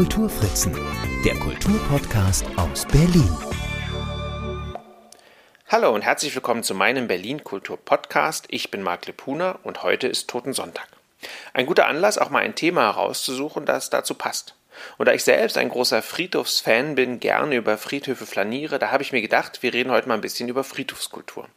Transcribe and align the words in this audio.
Kulturfritzen, 0.00 0.74
der 1.26 1.38
Kulturpodcast 1.38 2.46
aus 2.56 2.86
Berlin. 2.86 3.36
Hallo 5.68 5.94
und 5.94 6.00
herzlich 6.00 6.34
willkommen 6.34 6.62
zu 6.62 6.74
meinem 6.74 7.06
Berlin 7.06 7.44
Kultur 7.44 7.76
Podcast. 7.76 8.46
Ich 8.48 8.70
bin 8.70 8.82
Marc 8.82 9.06
Lepuna 9.06 9.58
und 9.62 9.82
heute 9.82 10.06
ist 10.06 10.30
Totensonntag. 10.30 10.88
Ein 11.52 11.66
guter 11.66 11.86
Anlass, 11.86 12.16
auch 12.16 12.30
mal 12.30 12.38
ein 12.38 12.54
Thema 12.54 12.84
herauszusuchen, 12.84 13.66
das 13.66 13.90
dazu 13.90 14.14
passt. 14.14 14.54
Und 14.98 15.06
da 15.06 15.12
ich 15.12 15.24
selbst 15.24 15.58
ein 15.58 15.68
großer 15.68 16.02
Friedhofsfan 16.02 16.94
bin, 16.94 17.20
gerne 17.20 17.56
über 17.56 17.78
Friedhöfe 17.78 18.26
flaniere, 18.26 18.78
da 18.78 18.90
habe 18.90 19.02
ich 19.02 19.12
mir 19.12 19.22
gedacht, 19.22 19.62
wir 19.62 19.72
reden 19.72 19.90
heute 19.90 20.08
mal 20.08 20.14
ein 20.14 20.20
bisschen 20.20 20.48
über 20.48 20.64
Friedhofskultur. 20.64 21.48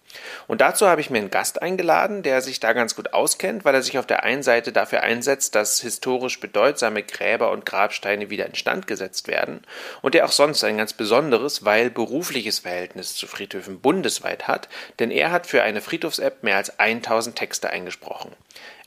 Und 0.48 0.62
dazu 0.62 0.88
habe 0.88 1.02
ich 1.02 1.10
mir 1.10 1.20
einen 1.20 1.32
Gast 1.32 1.62
eingeladen, 1.62 2.24
der 2.24 2.42
sich 2.42 2.60
da 2.60 2.74
ganz 2.74 2.96
gut 2.96 3.14
auskennt, 3.14 3.66
weil 3.66 3.76
er 3.76 3.82
sich 3.82 3.98
auf 3.98 4.06
der 4.06 4.24
einen 4.24 4.44
Seite 4.44 4.72
dafür 4.72 5.02
einsetzt, 5.02 5.56
dass 5.56 5.82
historisch 5.82 6.40
bedeutsame 6.40 7.04
Gräber 7.04 7.52
und 7.52 7.66
Grabsteine 7.66 8.30
wieder 8.30 8.46
instand 8.46 8.88
gesetzt 8.88 9.28
werden 9.28 9.62
und 10.02 10.14
der 10.14 10.26
auch 10.26 10.32
sonst 10.32 10.64
ein 10.64 10.78
ganz 10.78 10.94
besonderes, 10.94 11.66
weil 11.66 11.90
berufliches 11.90 12.60
Verhältnis 12.60 13.16
zu 13.16 13.28
Friedhöfen 13.28 13.80
bundesweit 13.80 14.48
hat, 14.48 14.70
denn 15.00 15.12
er 15.12 15.32
hat 15.32 15.48
für 15.48 15.64
eine 15.64 15.82
Friedhofs-App 15.82 16.44
mehr 16.44 16.58
als 16.58 16.80
1000 16.80 17.36
Texte 17.36 17.70
eingesprochen. 17.70 18.32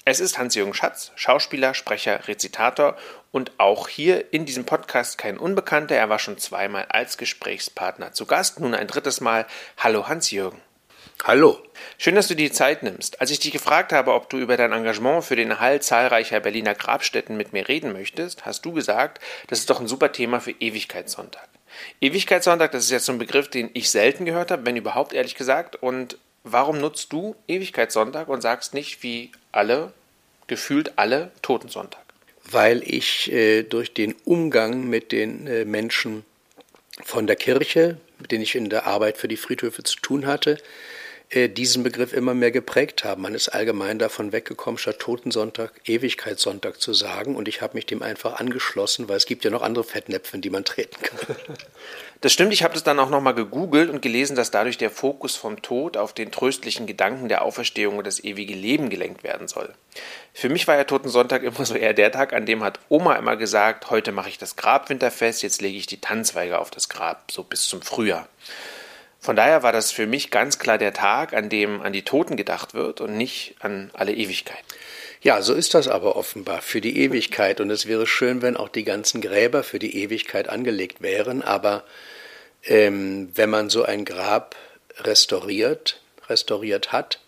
Es 0.09 0.21
ist 0.21 0.39
Hans-Jürgen 0.39 0.73
Schatz, 0.73 1.11
Schauspieler, 1.17 1.75
Sprecher, 1.75 2.29
Rezitator 2.29 2.97
und 3.33 3.51
auch 3.59 3.89
hier 3.89 4.33
in 4.33 4.47
diesem 4.47 4.65
Podcast 4.65 5.19
kein 5.19 5.37
Unbekannter. 5.37 5.97
Er 5.97 6.09
war 6.09 6.21
schon 6.21 6.39
zweimal 6.39 6.87
als 6.91 7.19
Gesprächspartner 7.19 8.13
zu 8.13 8.25
Gast, 8.25 8.61
nun 8.61 8.73
ein 8.77 8.87
drittes 8.87 9.21
Mal. 9.21 9.47
Hallo 9.79 10.07
Hans-Jürgen. 10.07 10.63
Hallo. 11.25 11.59
Schön, 11.99 12.15
dass 12.15 12.29
du 12.29 12.37
dir 12.37 12.51
die 12.51 12.55
Zeit 12.55 12.85
nimmst. 12.85 13.21
Als 13.21 13.33
ich 13.33 13.41
dich 13.41 13.51
gefragt 13.51 13.93
habe, 13.93 14.15
ob 14.15 14.31
du 14.31 14.39
über 14.39 14.57
dein 14.57 14.71
Engagement 14.71 15.25
für 15.25 15.35
den 15.35 15.51
Erhalt 15.51 15.83
zahlreicher 15.83 16.39
Berliner 16.39 16.77
Grabstätten 16.77 17.37
mit 17.37 17.53
mir 17.53 17.67
reden 17.67 17.93
möchtest, 17.93 18.47
hast 18.47 18.65
du 18.65 18.73
gesagt, 18.73 19.21
das 19.49 19.59
ist 19.59 19.71
doch 19.71 19.81
ein 19.81 19.89
super 19.89 20.13
Thema 20.13 20.39
für 20.39 20.53
Ewigkeitssonntag. 20.53 21.49
Ewigkeitssonntag, 22.01 22.71
das 22.71 22.85
ist 22.85 22.93
jetzt 22.93 23.07
so 23.07 23.13
ein 23.13 23.19
Begriff, 23.19 23.51
den 23.51 23.71
ich 23.75 23.91
selten 23.91 24.25
gehört 24.25 24.53
habe, 24.53 24.67
wenn 24.67 24.77
überhaupt 24.77 25.13
ehrlich 25.13 25.35
gesagt. 25.35 25.75
Und 25.75 26.17
warum 26.47 26.79
nutzt 26.79 27.13
du 27.13 27.37
Ewigkeitssonntag 27.49 28.29
und 28.29 28.41
sagst 28.41 28.73
nicht 28.73 29.03
wie 29.03 29.33
alle, 29.53 29.93
gefühlt 30.47 30.97
alle, 30.97 31.33
Totensonntag? 31.43 32.03
Weil 32.45 32.83
ich 32.83 33.31
äh, 33.33 33.65
durch 33.65 33.93
den 33.93 34.15
Umgang 34.25 34.89
mit 34.89 35.13
den 35.13 35.47
äh, 35.47 35.65
Menschen 35.65 36.25
von 37.05 37.27
der 37.27 37.37
Kirche, 37.37 37.99
mit 38.21 38.31
denen 38.31 38.43
ich 38.43 38.55
in 38.55 38.71
der 38.71 38.87
Arbeit 38.87 39.19
für 39.19 39.29
die 39.29 39.37
Friedhöfe 39.37 39.83
zu 39.83 39.97
tun 40.01 40.27
hatte, 40.27 40.59
diesen 41.35 41.83
Begriff 41.83 42.13
immer 42.13 42.35
mehr 42.35 42.53
geprägt 42.53 43.03
haben. 43.03 43.23
Man 43.23 43.35
ist 43.35 43.49
allgemein 43.49 43.99
davon 43.99 44.31
weggekommen, 44.31 44.79
statt 44.79 45.01
Totensonntag 45.01 45.73
Ewigkeitssonntag 45.85 46.81
zu 46.81 46.95
sagen. 46.95 47.35
Und 47.35 47.49
ich 47.49 47.63
habe 47.63 47.75
mich 47.75 47.87
dem 47.87 48.03
einfach 48.03 48.39
angeschlossen, 48.39 49.09
weil 49.09 49.17
es 49.17 49.27
gibt 49.27 49.45
ja 49.45 49.51
noch 49.51 49.63
andere 49.63 49.83
Fettnäpfe, 49.83 50.37
in 50.37 50.43
die 50.43 50.51
man 50.51 50.65
treten 50.65 51.03
kann. 51.03 51.37
Das 52.23 52.33
stimmt, 52.33 52.55
ich 52.55 52.63
habe 52.63 52.73
das 52.73 52.83
dann 52.83 52.99
auch 52.99 53.11
nochmal 53.11 53.35
gegoogelt 53.35 53.91
und 53.91 54.01
gelesen, 54.01 54.37
dass 54.37 54.51
dadurch 54.51 54.79
der 54.79 54.91
Fokus 54.91 55.37
vom 55.37 55.61
Tod 55.61 55.99
auf 55.99 56.15
den 56.15 56.33
tröstlichen 56.33 56.87
Gedanken 56.87 57.29
der 57.29 57.43
Auferstehung 57.43 57.99
und 57.99 58.07
das 58.07 58.25
ewige 58.25 58.55
Leben 58.55 58.89
gelenkt 58.89 59.23
werden 59.23 59.49
soll. 59.49 59.75
Für 60.33 60.49
mich 60.49 60.67
war 60.67 60.77
ja 60.77 60.85
Totensonntag 60.85 61.43
immer 61.43 61.67
so 61.67 61.75
eher 61.75 61.93
der 61.93 62.11
Tag, 62.11 62.33
an 62.33 62.47
dem 62.47 62.65
hat 62.65 62.81
Oma 62.89 63.17
immer 63.17 63.37
gesagt, 63.37 63.91
heute 63.91 64.13
mache 64.13 64.31
ich 64.31 64.39
das 64.39 64.57
Grabwinterfest, 64.57 65.43
jetzt 65.43 65.61
lege 65.61 65.77
ich 65.77 65.87
die 65.87 66.01
Tannenzweige 66.01 66.59
auf 66.59 66.71
das 66.71 66.89
Grab, 66.89 67.31
so 67.31 67.43
bis 67.43 67.69
zum 67.69 67.83
Frühjahr. 67.83 68.27
Von 69.27 69.35
daher 69.35 69.65
war 69.65 69.73
das 69.73 69.91
für 69.91 70.07
mich 70.07 70.31
ganz 70.31 70.61
klar 70.61 70.79
der 70.79 70.93
Tag, 70.93 71.35
an 71.35 71.49
dem 71.49 71.83
an 71.83 71.93
die 71.93 72.05
Toten 72.05 72.37
gedacht 72.37 72.75
wird 72.75 73.01
und 73.01 73.17
nicht 73.17 73.57
an 73.59 73.91
alle 73.93 74.15
Ewigkeit. 74.15 74.63
Ja, 75.21 75.43
so 75.43 75.53
ist 75.53 75.75
das 75.75 75.89
aber 75.89 76.15
offenbar 76.15 76.63
für 76.63 76.81
die 76.81 76.97
Ewigkeit. 77.01 77.61
Und 77.61 77.71
es 77.71 77.87
wäre 77.87 78.07
schön, 78.07 78.41
wenn 78.41 78.57
auch 78.57 78.69
die 78.69 78.85
ganzen 78.85 79.21
Gräber 79.21 79.65
für 79.65 79.81
die 79.81 80.01
Ewigkeit 80.01 80.49
angelegt 80.49 81.03
wären. 81.03 81.43
Aber 81.43 81.83
ähm, 82.63 83.31
wenn 83.35 83.51
man 83.51 83.69
so 83.69 83.83
ein 83.83 84.05
Grab 84.05 84.55
restauriert, 85.01 86.01
restauriert 86.29 86.93
hat, 86.93 87.19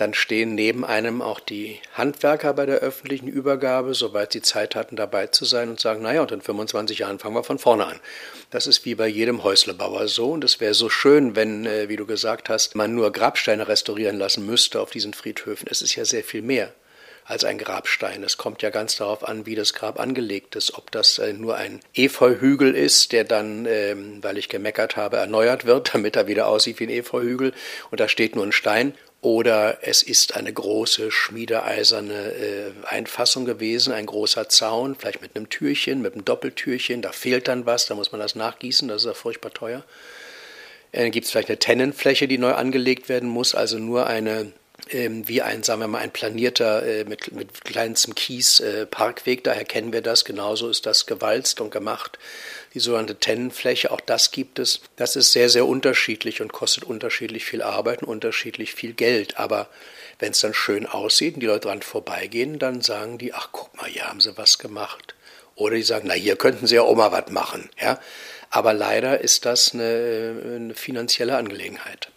dann 0.00 0.14
stehen 0.14 0.54
neben 0.54 0.84
einem 0.84 1.20
auch 1.20 1.40
die 1.40 1.80
Handwerker 1.92 2.54
bei 2.54 2.66
der 2.66 2.78
öffentlichen 2.78 3.28
Übergabe, 3.28 3.94
soweit 3.94 4.32
sie 4.32 4.42
Zeit 4.42 4.74
hatten, 4.74 4.96
dabei 4.96 5.26
zu 5.26 5.44
sein 5.44 5.68
und 5.68 5.80
sagen, 5.80 6.02
naja, 6.02 6.22
und 6.22 6.32
in 6.32 6.40
25 6.40 7.00
Jahren 7.00 7.18
fangen 7.18 7.34
wir 7.34 7.44
von 7.44 7.58
vorne 7.58 7.86
an. 7.86 8.00
Das 8.50 8.66
ist 8.66 8.84
wie 8.84 8.94
bei 8.94 9.08
jedem 9.08 9.42
Häuslebauer 9.42 10.08
so. 10.08 10.30
Und 10.30 10.44
es 10.44 10.60
wäre 10.60 10.74
so 10.74 10.88
schön, 10.88 11.36
wenn, 11.36 11.66
äh, 11.66 11.88
wie 11.88 11.96
du 11.96 12.06
gesagt 12.06 12.48
hast, 12.48 12.76
man 12.76 12.94
nur 12.94 13.12
Grabsteine 13.12 13.68
restaurieren 13.68 14.18
lassen 14.18 14.46
müsste 14.46 14.80
auf 14.80 14.90
diesen 14.90 15.14
Friedhöfen. 15.14 15.68
Es 15.70 15.82
ist 15.82 15.96
ja 15.96 16.04
sehr 16.04 16.24
viel 16.24 16.42
mehr 16.42 16.72
als 17.28 17.44
ein 17.44 17.58
Grabstein. 17.58 18.24
Es 18.24 18.38
kommt 18.38 18.62
ja 18.62 18.70
ganz 18.70 18.96
darauf 18.96 19.28
an, 19.28 19.44
wie 19.44 19.54
das 19.54 19.74
Grab 19.74 20.00
angelegt 20.00 20.56
ist, 20.56 20.74
ob 20.78 20.90
das 20.90 21.18
äh, 21.18 21.34
nur 21.34 21.56
ein 21.56 21.80
Efeuhügel 21.94 22.74
ist, 22.74 23.12
der 23.12 23.24
dann, 23.24 23.66
ähm, 23.66 24.18
weil 24.22 24.38
ich 24.38 24.48
gemeckert 24.48 24.96
habe, 24.96 25.18
erneuert 25.18 25.66
wird, 25.66 25.94
damit 25.94 26.16
er 26.16 26.26
wieder 26.26 26.46
aussieht 26.46 26.80
wie 26.80 26.84
ein 26.84 26.90
Efeuhügel 26.90 27.52
und 27.90 28.00
da 28.00 28.08
steht 28.08 28.34
nur 28.34 28.46
ein 28.46 28.52
Stein, 28.52 28.94
oder 29.20 29.78
es 29.82 30.02
ist 30.02 30.36
eine 30.36 30.52
große 30.52 31.10
schmiedeeiserne 31.10 32.14
äh, 32.14 32.70
Einfassung 32.86 33.44
gewesen, 33.44 33.92
ein 33.92 34.06
großer 34.06 34.48
Zaun, 34.48 34.94
vielleicht 34.94 35.22
mit 35.22 35.34
einem 35.34 35.48
Türchen, 35.48 36.02
mit 36.02 36.14
einem 36.14 36.24
Doppeltürchen, 36.24 37.02
da 37.02 37.10
fehlt 37.10 37.48
dann 37.48 37.66
was, 37.66 37.86
da 37.86 37.94
muss 37.94 38.12
man 38.12 38.20
das 38.20 38.36
nachgießen, 38.36 38.86
das 38.86 39.02
ist 39.02 39.06
ja 39.06 39.14
furchtbar 39.14 39.52
teuer. 39.52 39.82
Äh, 40.92 41.02
dann 41.02 41.10
gibt 41.10 41.26
es 41.26 41.32
vielleicht 41.32 41.48
eine 41.48 41.58
Tennenfläche, 41.58 42.28
die 42.28 42.38
neu 42.38 42.52
angelegt 42.52 43.08
werden 43.08 43.28
muss, 43.28 43.56
also 43.56 43.78
nur 43.78 44.06
eine 44.06 44.52
ähm, 44.90 45.26
wie 45.28 45.42
ein, 45.42 45.62
sagen 45.62 45.80
wir 45.80 45.88
mal, 45.88 45.98
ein 45.98 46.12
planierter 46.12 46.82
äh, 46.86 47.04
mit, 47.04 47.32
mit 47.32 47.64
kleinstem 47.64 48.14
Kies 48.14 48.60
äh, 48.60 48.86
Parkweg, 48.86 49.44
daher 49.44 49.64
kennen 49.64 49.92
wir 49.92 50.02
das, 50.02 50.24
genauso 50.24 50.68
ist 50.68 50.86
das 50.86 51.06
gewalzt 51.06 51.60
und 51.60 51.70
gemacht. 51.70 52.18
Die 52.74 52.80
sogenannte 52.80 53.16
Tennenfläche, 53.16 53.90
auch 53.90 54.00
das 54.00 54.30
gibt 54.30 54.58
es. 54.58 54.80
Das 54.96 55.16
ist 55.16 55.32
sehr, 55.32 55.48
sehr 55.48 55.66
unterschiedlich 55.66 56.40
und 56.42 56.52
kostet 56.52 56.84
unterschiedlich 56.84 57.44
viel 57.44 57.62
Arbeit 57.62 58.02
und 58.02 58.08
unterschiedlich 58.08 58.74
viel 58.74 58.92
Geld. 58.92 59.38
Aber 59.38 59.68
wenn 60.18 60.32
es 60.32 60.40
dann 60.40 60.54
schön 60.54 60.86
aussieht 60.86 61.34
und 61.34 61.40
die 61.40 61.46
Leute 61.46 61.68
dran 61.68 61.82
vorbeigehen, 61.82 62.58
dann 62.58 62.80
sagen 62.80 63.18
die, 63.18 63.32
ach 63.32 63.48
guck 63.52 63.76
mal, 63.76 63.88
hier 63.88 64.06
haben 64.06 64.20
sie 64.20 64.36
was 64.36 64.58
gemacht. 64.58 65.14
Oder 65.54 65.76
die 65.76 65.82
sagen, 65.82 66.06
na 66.08 66.14
hier 66.14 66.36
könnten 66.36 66.66
sie 66.66 66.76
ja 66.76 66.82
auch 66.82 66.94
mal 66.94 67.12
was 67.12 67.30
machen. 67.30 67.70
Ja? 67.80 67.98
Aber 68.50 68.74
leider 68.74 69.20
ist 69.20 69.44
das 69.44 69.74
eine, 69.74 70.42
eine 70.56 70.74
finanzielle 70.74 71.36
Angelegenheit 71.36 72.10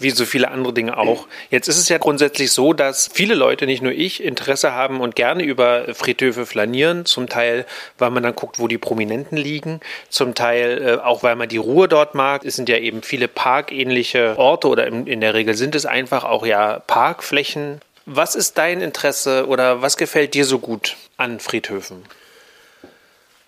wie 0.00 0.10
so 0.10 0.24
viele 0.24 0.50
andere 0.50 0.72
Dinge 0.72 0.96
auch. 0.96 1.26
Jetzt 1.50 1.68
ist 1.68 1.78
es 1.78 1.88
ja 1.88 1.98
grundsätzlich 1.98 2.52
so, 2.52 2.72
dass 2.72 3.10
viele 3.12 3.34
Leute, 3.34 3.66
nicht 3.66 3.82
nur 3.82 3.92
ich, 3.92 4.22
Interesse 4.22 4.72
haben 4.72 5.00
und 5.00 5.16
gerne 5.16 5.42
über 5.42 5.94
Friedhöfe 5.94 6.46
flanieren. 6.46 7.04
Zum 7.04 7.28
Teil, 7.28 7.66
weil 7.98 8.10
man 8.10 8.22
dann 8.22 8.34
guckt, 8.34 8.58
wo 8.58 8.68
die 8.68 8.78
Prominenten 8.78 9.36
liegen. 9.36 9.80
Zum 10.08 10.34
Teil 10.34 10.82
äh, 10.82 11.04
auch, 11.04 11.22
weil 11.22 11.36
man 11.36 11.48
die 11.48 11.56
Ruhe 11.56 11.88
dort 11.88 12.14
mag. 12.14 12.44
Es 12.44 12.56
sind 12.56 12.68
ja 12.68 12.78
eben 12.78 13.02
viele 13.02 13.28
parkähnliche 13.28 14.38
Orte 14.38 14.68
oder 14.68 14.86
in, 14.86 15.06
in 15.06 15.20
der 15.20 15.34
Regel 15.34 15.54
sind 15.54 15.74
es 15.74 15.86
einfach 15.86 16.24
auch 16.24 16.46
ja 16.46 16.80
Parkflächen. 16.86 17.80
Was 18.06 18.34
ist 18.34 18.58
dein 18.58 18.80
Interesse 18.80 19.46
oder 19.46 19.82
was 19.82 19.96
gefällt 19.96 20.34
dir 20.34 20.44
so 20.44 20.58
gut 20.58 20.96
an 21.16 21.38
Friedhöfen? 21.38 22.02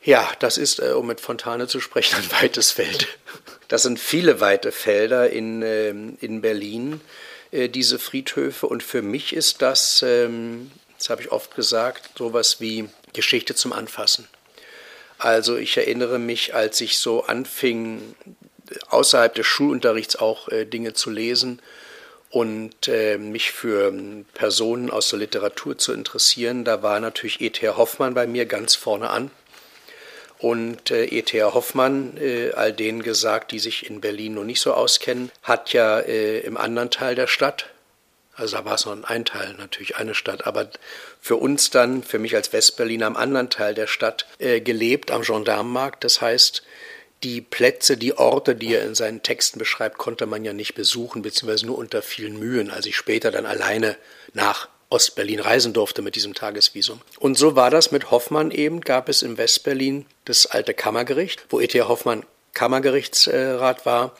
Ja, 0.04 0.28
das 0.40 0.58
ist, 0.58 0.80
äh, 0.80 0.92
um 0.92 1.06
mit 1.06 1.20
Fontane 1.20 1.68
zu 1.68 1.80
sprechen, 1.80 2.16
ein 2.16 2.42
weites 2.42 2.72
Feld. 2.72 3.06
Das 3.68 3.82
sind 3.82 4.00
viele 4.00 4.40
weite 4.40 4.72
Felder 4.72 5.30
in, 5.30 5.62
ähm, 5.62 6.18
in 6.20 6.40
Berlin, 6.40 7.00
äh, 7.52 7.68
diese 7.68 7.98
Friedhöfe. 7.98 8.66
Und 8.66 8.82
für 8.82 9.00
mich 9.00 9.32
ist 9.32 9.62
das, 9.62 10.02
ähm, 10.04 10.72
das 10.98 11.08
habe 11.08 11.22
ich 11.22 11.30
oft 11.30 11.54
gesagt, 11.54 12.10
sowas 12.18 12.60
wie 12.60 12.88
Geschichte 13.12 13.54
zum 13.54 13.72
Anfassen. 13.72 14.26
Also 15.18 15.56
ich 15.56 15.76
erinnere 15.76 16.18
mich, 16.18 16.52
als 16.52 16.80
ich 16.80 16.98
so 16.98 17.24
anfing, 17.24 18.16
außerhalb 18.88 19.34
des 19.34 19.46
Schulunterrichts 19.46 20.16
auch 20.16 20.48
äh, 20.48 20.64
Dinge 20.64 20.94
zu 20.94 21.10
lesen 21.10 21.62
und 22.30 22.88
mich 23.18 23.52
für 23.52 23.88
ähm, 23.88 24.24
Personen 24.32 24.90
aus 24.90 25.10
der 25.10 25.18
Literatur 25.18 25.76
zu 25.76 25.92
interessieren, 25.92 26.64
da 26.64 26.82
war 26.82 26.98
natürlich 26.98 27.42
E.T.R. 27.42 27.76
Hoffmann 27.76 28.14
bei 28.14 28.26
mir 28.26 28.46
ganz 28.46 28.74
vorne 28.74 29.10
an 29.10 29.30
und 30.42 30.90
äh, 30.90 31.04
E.T.A. 31.04 31.54
Hoffmann, 31.54 32.16
äh, 32.20 32.50
all 32.50 32.72
denen 32.72 33.04
gesagt, 33.04 33.52
die 33.52 33.60
sich 33.60 33.88
in 33.88 34.00
Berlin 34.00 34.34
noch 34.34 34.44
nicht 34.44 34.60
so 34.60 34.74
auskennen, 34.74 35.30
hat 35.44 35.72
ja 35.72 36.00
äh, 36.00 36.40
im 36.40 36.56
anderen 36.56 36.90
Teil 36.90 37.14
der 37.14 37.28
Stadt, 37.28 37.70
also 38.34 38.56
da 38.56 38.64
war 38.64 38.74
es 38.74 38.84
noch 38.84 39.04
ein 39.04 39.24
Teil, 39.24 39.54
natürlich 39.58 39.96
eine 39.96 40.14
Stadt, 40.14 40.46
aber 40.46 40.68
für 41.20 41.36
uns 41.36 41.70
dann, 41.70 42.02
für 42.02 42.18
mich 42.18 42.34
als 42.34 42.52
Westberliner 42.52 43.06
am 43.06 43.16
anderen 43.16 43.50
Teil 43.50 43.74
der 43.74 43.86
Stadt 43.86 44.26
äh, 44.40 44.60
gelebt, 44.60 45.12
am 45.12 45.22
Gendarmenmarkt. 45.22 46.02
Das 46.02 46.20
heißt, 46.20 46.64
die 47.22 47.40
Plätze, 47.40 47.96
die 47.96 48.18
Orte, 48.18 48.56
die 48.56 48.74
er 48.74 48.84
in 48.84 48.96
seinen 48.96 49.22
Texten 49.22 49.60
beschreibt, 49.60 49.96
konnte 49.96 50.26
man 50.26 50.44
ja 50.44 50.52
nicht 50.52 50.74
besuchen, 50.74 51.22
beziehungsweise 51.22 51.66
nur 51.66 51.78
unter 51.78 52.02
vielen 52.02 52.36
Mühen, 52.36 52.70
als 52.70 52.86
ich 52.86 52.96
später 52.96 53.30
dann 53.30 53.46
alleine 53.46 53.96
nach 54.32 54.68
Ostberlin 54.92 55.40
reisen 55.40 55.72
durfte 55.72 56.02
mit 56.02 56.14
diesem 56.16 56.34
Tagesvisum. 56.34 57.00
Und 57.18 57.38
so 57.38 57.56
war 57.56 57.70
das 57.70 57.90
mit 57.90 58.10
Hoffmann 58.10 58.50
eben, 58.50 58.82
gab 58.82 59.08
es 59.08 59.22
in 59.22 59.38
Westberlin 59.38 60.06
das 60.26 60.46
alte 60.46 60.74
Kammergericht, 60.74 61.46
wo 61.48 61.60
E.T. 61.60 61.80
Hoffmann 61.80 62.24
Kammergerichtsrat 62.52 63.86
war 63.86 64.16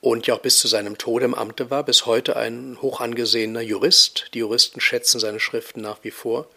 und 0.00 0.26
ja 0.26 0.34
auch 0.34 0.40
bis 0.40 0.58
zu 0.58 0.66
seinem 0.66 0.98
Tode 0.98 1.26
im 1.26 1.34
Amte 1.34 1.70
war, 1.70 1.84
bis 1.84 2.06
heute 2.06 2.36
ein 2.36 2.78
hoch 2.82 3.00
angesehener 3.00 3.60
Jurist. 3.60 4.30
Die 4.34 4.38
Juristen 4.40 4.80
schätzen 4.80 5.20
seine 5.20 5.40
Schriften 5.40 5.80
nach 5.80 5.98
wie 6.02 6.10
vor. 6.10 6.48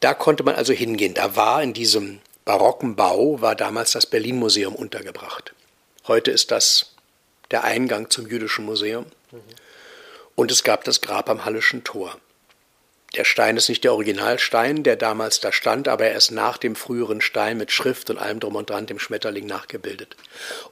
Da 0.00 0.12
konnte 0.12 0.42
man 0.42 0.56
also 0.56 0.72
hingehen. 0.72 1.14
Da 1.14 1.34
war 1.34 1.62
in 1.62 1.72
diesem 1.72 2.20
barocken 2.44 2.94
Bau 2.94 3.40
war 3.40 3.54
damals 3.54 3.92
das 3.92 4.06
Berlin-Museum 4.06 4.74
untergebracht. 4.74 5.54
Heute 6.06 6.30
ist 6.30 6.50
das 6.50 6.92
der 7.50 7.64
Eingang 7.64 8.10
zum 8.10 8.28
Jüdischen 8.28 8.64
Museum. 8.64 9.06
Und 10.34 10.50
es 10.50 10.62
gab 10.62 10.84
das 10.84 11.00
Grab 11.00 11.30
am 11.30 11.44
Hallischen 11.44 11.82
Tor. 11.82 12.18
Der 13.16 13.24
Stein 13.24 13.56
ist 13.56 13.68
nicht 13.68 13.82
der 13.84 13.94
Originalstein, 13.94 14.82
der 14.82 14.96
damals 14.96 15.40
da 15.40 15.50
stand, 15.50 15.88
aber 15.88 16.06
er 16.06 16.16
ist 16.16 16.30
nach 16.30 16.58
dem 16.58 16.76
früheren 16.76 17.20
Stein 17.20 17.56
mit 17.56 17.72
Schrift 17.72 18.10
und 18.10 18.18
allem 18.18 18.40
drum 18.40 18.56
und 18.56 18.68
dran 18.68 18.86
dem 18.86 18.98
Schmetterling 18.98 19.46
nachgebildet. 19.46 20.16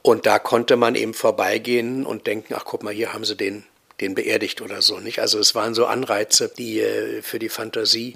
Und 0.03 0.27
da 0.27 0.37
konnte 0.37 0.75
man 0.75 0.95
eben 0.95 1.15
vorbeigehen 1.15 2.05
und 2.05 2.27
denken, 2.27 2.53
ach 2.55 2.65
guck 2.65 2.83
mal, 2.83 2.93
hier 2.93 3.13
haben 3.13 3.25
sie 3.25 3.35
den, 3.35 3.63
den 3.99 4.13
beerdigt 4.13 4.61
oder 4.61 4.83
so, 4.83 4.99
nicht? 4.99 5.19
Also 5.19 5.39
es 5.39 5.55
waren 5.55 5.73
so 5.73 5.87
Anreize, 5.87 6.51
die 6.55 6.81
äh, 6.81 7.23
für 7.23 7.39
die 7.39 7.49
Fantasie 7.49 8.15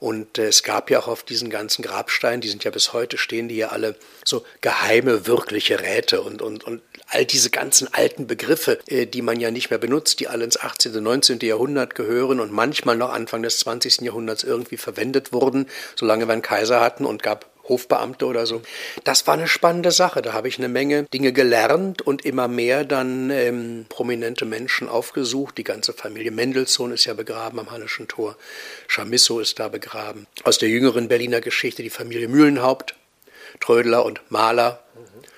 und 0.00 0.38
äh, 0.38 0.46
es 0.46 0.62
gab 0.62 0.90
ja 0.90 1.00
auch 1.00 1.08
auf 1.08 1.22
diesen 1.22 1.50
ganzen 1.50 1.82
Grabsteinen, 1.82 2.40
die 2.40 2.48
sind 2.48 2.64
ja 2.64 2.70
bis 2.70 2.92
heute 2.92 3.18
stehen, 3.18 3.48
die 3.48 3.56
ja 3.56 3.68
alle 3.68 3.96
so 4.24 4.44
geheime, 4.60 5.26
wirkliche 5.26 5.80
Räte 5.80 6.22
und, 6.22 6.40
und, 6.42 6.64
und 6.64 6.82
all 7.08 7.24
diese 7.24 7.50
ganzen 7.50 7.92
alten 7.92 8.26
Begriffe, 8.26 8.78
äh, 8.86 9.06
die 9.06 9.22
man 9.22 9.40
ja 9.40 9.50
nicht 9.50 9.70
mehr 9.70 9.78
benutzt, 9.78 10.20
die 10.20 10.28
alle 10.28 10.44
ins 10.44 10.58
18. 10.58 10.96
und 10.96 11.02
19. 11.02 11.40
Jahrhundert 11.40 11.94
gehören 11.94 12.40
und 12.40 12.52
manchmal 12.52 12.96
noch 12.96 13.10
Anfang 13.12 13.42
des 13.42 13.58
20. 13.60 14.02
Jahrhunderts 14.02 14.44
irgendwie 14.44 14.76
verwendet 14.76 15.32
wurden, 15.32 15.66
solange 15.96 16.28
wir 16.28 16.32
einen 16.32 16.42
Kaiser 16.42 16.80
hatten 16.80 17.04
und 17.04 17.22
gab 17.22 17.46
Hofbeamte 17.68 18.26
oder 18.26 18.46
so. 18.46 18.62
Das 19.04 19.26
war 19.26 19.34
eine 19.34 19.48
spannende 19.48 19.90
Sache. 19.90 20.22
Da 20.22 20.32
habe 20.32 20.48
ich 20.48 20.58
eine 20.58 20.68
Menge 20.68 21.04
Dinge 21.04 21.32
gelernt 21.32 22.02
und 22.02 22.24
immer 22.24 22.48
mehr 22.48 22.84
dann 22.84 23.30
ähm, 23.30 23.86
prominente 23.88 24.44
Menschen 24.44 24.88
aufgesucht. 24.88 25.58
Die 25.58 25.64
ganze 25.64 25.92
Familie 25.92 26.30
Mendelssohn 26.30 26.92
ist 26.92 27.04
ja 27.04 27.14
begraben 27.14 27.58
am 27.58 27.70
Hallischen 27.70 28.08
Tor. 28.08 28.36
Chamisso 28.88 29.40
ist 29.40 29.58
da 29.58 29.68
begraben. 29.68 30.26
Aus 30.44 30.58
der 30.58 30.68
jüngeren 30.68 31.08
Berliner 31.08 31.40
Geschichte 31.40 31.82
die 31.82 31.90
Familie 31.90 32.28
Mühlenhaupt, 32.28 32.94
Trödler 33.60 34.04
und 34.04 34.20
Mahler. 34.30 34.82
Mhm 34.94 35.28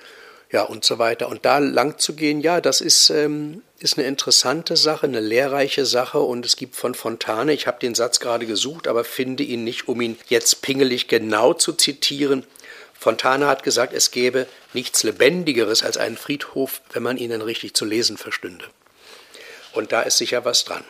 ja 0.51 0.63
und 0.63 0.83
so 0.83 0.99
weiter. 0.99 1.29
Und 1.29 1.45
da 1.45 1.59
lang 1.59 1.97
zu 1.97 2.13
gehen, 2.13 2.41
ja, 2.41 2.61
das 2.61 2.81
ist, 2.81 3.09
ähm, 3.09 3.61
ist 3.83 3.97
eine 3.97 4.07
interessante 4.07 4.77
Sache, 4.77 5.07
eine 5.07 5.19
lehrreiche 5.19 5.85
Sache 5.85 6.19
und 6.19 6.45
es 6.45 6.55
gibt 6.55 6.75
von 6.75 6.93
Fontane, 6.93 7.53
ich 7.53 7.65
habe 7.65 7.79
den 7.79 7.95
Satz 7.95 8.19
gerade 8.19 8.45
gesucht, 8.45 8.87
aber 8.87 9.03
finde 9.03 9.43
ihn 9.43 9.63
nicht, 9.63 9.87
um 9.87 9.99
ihn 10.01 10.19
jetzt 10.27 10.61
pingelig 10.61 11.07
genau 11.07 11.53
zu 11.53 11.73
zitieren. 11.73 12.45
Fontane 12.93 13.47
hat 13.47 13.63
gesagt, 13.63 13.93
es 13.93 14.11
gäbe 14.11 14.45
nichts 14.73 15.01
Lebendigeres 15.01 15.81
als 15.83 15.97
einen 15.97 16.17
Friedhof, 16.17 16.81
wenn 16.93 17.01
man 17.01 17.17
ihn 17.17 17.31
dann 17.31 17.41
richtig 17.41 17.73
zu 17.73 17.85
lesen 17.85 18.17
verstünde. 18.17 18.65
Und 19.73 19.91
da 19.91 20.03
ist 20.03 20.19
sicher 20.19 20.45
was 20.45 20.63
dran. 20.63 20.83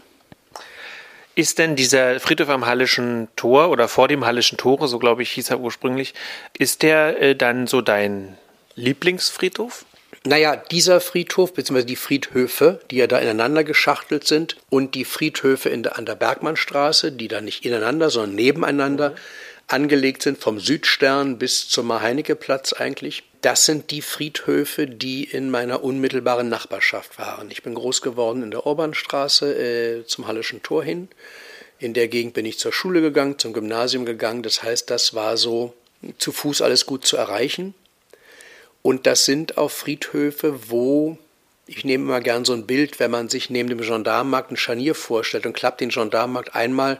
Ist 1.33 1.59
denn 1.59 1.77
dieser 1.77 2.19
Friedhof 2.19 2.49
am 2.49 2.65
Hallischen 2.65 3.29
Tor 3.37 3.69
oder 3.69 3.87
vor 3.87 4.09
dem 4.09 4.25
Hallischen 4.25 4.57
Tore, 4.57 4.89
so 4.89 4.99
glaube 4.99 5.23
ich 5.23 5.31
hieß 5.31 5.51
er 5.51 5.61
ursprünglich, 5.61 6.13
ist 6.57 6.81
der 6.81 7.21
äh, 7.21 7.35
dann 7.37 7.67
so 7.67 7.81
dein 7.81 8.37
Lieblingsfriedhof? 8.75 9.85
Naja, 10.23 10.55
dieser 10.55 11.01
Friedhof, 11.01 11.53
beziehungsweise 11.53 11.87
die 11.87 11.95
Friedhöfe, 11.95 12.79
die 12.91 12.97
ja 12.97 13.07
da 13.07 13.17
ineinander 13.17 13.63
geschachtelt 13.63 14.27
sind, 14.27 14.55
und 14.69 14.93
die 14.93 15.05
Friedhöfe 15.05 15.69
in 15.69 15.81
der, 15.81 15.97
an 15.97 16.05
der 16.05 16.15
Bergmannstraße, 16.15 17.11
die 17.11 17.27
da 17.27 17.41
nicht 17.41 17.65
ineinander, 17.65 18.11
sondern 18.11 18.35
nebeneinander 18.35 19.15
angelegt 19.67 20.21
sind, 20.21 20.37
vom 20.37 20.59
Südstern 20.59 21.39
bis 21.39 21.69
zum 21.69 21.91
Heinecke-Platz 21.91 22.73
eigentlich, 22.73 23.23
das 23.41 23.65
sind 23.65 23.89
die 23.89 24.03
Friedhöfe, 24.03 24.85
die 24.85 25.23
in 25.23 25.49
meiner 25.49 25.83
unmittelbaren 25.83 26.49
Nachbarschaft 26.49 27.17
waren. 27.17 27.49
Ich 27.49 27.63
bin 27.63 27.73
groß 27.73 28.03
geworden 28.03 28.43
in 28.43 28.51
der 28.51 28.67
Orbanstraße 28.67 29.55
äh, 29.55 30.05
zum 30.05 30.27
Hallischen 30.27 30.61
Tor 30.61 30.83
hin. 30.83 31.07
In 31.79 31.95
der 31.95 32.07
Gegend 32.07 32.35
bin 32.35 32.45
ich 32.45 32.59
zur 32.59 32.71
Schule 32.71 33.01
gegangen, 33.01 33.39
zum 33.39 33.53
Gymnasium 33.53 34.05
gegangen. 34.05 34.43
Das 34.43 34.61
heißt, 34.61 34.91
das 34.91 35.15
war 35.15 35.37
so 35.37 35.73
zu 36.19 36.31
Fuß 36.31 36.61
alles 36.61 36.85
gut 36.85 37.07
zu 37.07 37.17
erreichen. 37.17 37.73
Und 38.81 39.05
das 39.05 39.25
sind 39.25 39.57
auch 39.57 39.71
Friedhöfe, 39.71 40.69
wo, 40.69 41.17
ich 41.67 41.85
nehme 41.85 42.05
immer 42.05 42.21
gern 42.21 42.45
so 42.45 42.53
ein 42.53 42.65
Bild, 42.65 42.99
wenn 42.99 43.11
man 43.11 43.29
sich 43.29 43.49
neben 43.49 43.69
dem 43.69 43.81
Gendarmenmarkt 43.81 44.51
ein 44.51 44.57
Scharnier 44.57 44.95
vorstellt 44.95 45.45
und 45.45 45.53
klappt 45.53 45.81
den 45.81 45.89
Gendarmenmarkt 45.89 46.55
einmal 46.55 46.99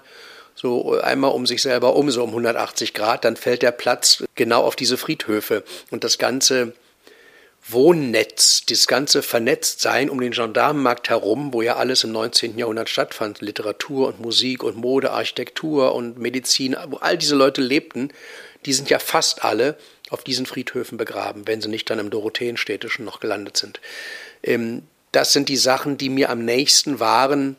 so 0.54 1.00
einmal 1.00 1.32
um 1.32 1.46
sich 1.48 1.62
selber 1.62 1.96
um, 1.96 2.12
so 2.12 2.24
um 2.24 2.30
180 2.30 2.94
Grad, 2.94 3.26
dann 3.26 3.36
fällt 3.36 3.62
der 3.62 3.72
Platz 3.72 4.24
genau 4.36 4.64
auf 4.64 4.76
diese 4.76 4.98
Friedhöfe. 4.98 5.64
Und 5.90 6.04
das 6.04 6.18
ganze 6.18 6.74
Wohnnetz, 7.68 8.66
das 8.68 8.88
ganze 8.88 9.22
Vernetztsein 9.22 10.10
um 10.10 10.20
den 10.20 10.32
Gendarmenmarkt 10.32 11.10
herum, 11.10 11.54
wo 11.54 11.62
ja 11.62 11.76
alles 11.76 12.04
im 12.04 12.12
19. 12.12 12.58
Jahrhundert 12.58 12.90
stattfand, 12.90 13.42
Literatur 13.42 14.08
und 14.08 14.20
Musik 14.20 14.64
und 14.64 14.78
Mode, 14.78 15.12
Architektur 15.12 15.94
und 15.96 16.18
Medizin, 16.18 16.76
wo 16.88 16.98
all 16.98 17.18
diese 17.18 17.36
Leute 17.36 17.62
lebten, 17.62 18.10
die 18.66 18.74
sind 18.74 18.90
ja 18.90 19.00
fast 19.00 19.44
alle 19.44 19.78
auf 20.12 20.24
diesen 20.24 20.46
Friedhöfen 20.46 20.98
begraben, 20.98 21.48
wenn 21.48 21.62
sie 21.62 21.70
nicht 21.70 21.90
dann 21.90 21.98
im 21.98 22.12
Dorotheenstädtischen 22.12 23.04
noch 23.04 23.20
gelandet 23.20 23.58
sind. 23.58 23.80
Ähm, 24.44 24.84
das 25.12 25.34
sind 25.34 25.50
die 25.50 25.58
Sachen, 25.58 25.98
die 25.98 26.10
mir 26.10 26.30
am 26.30 26.46
nächsten 26.46 27.00
waren 27.00 27.56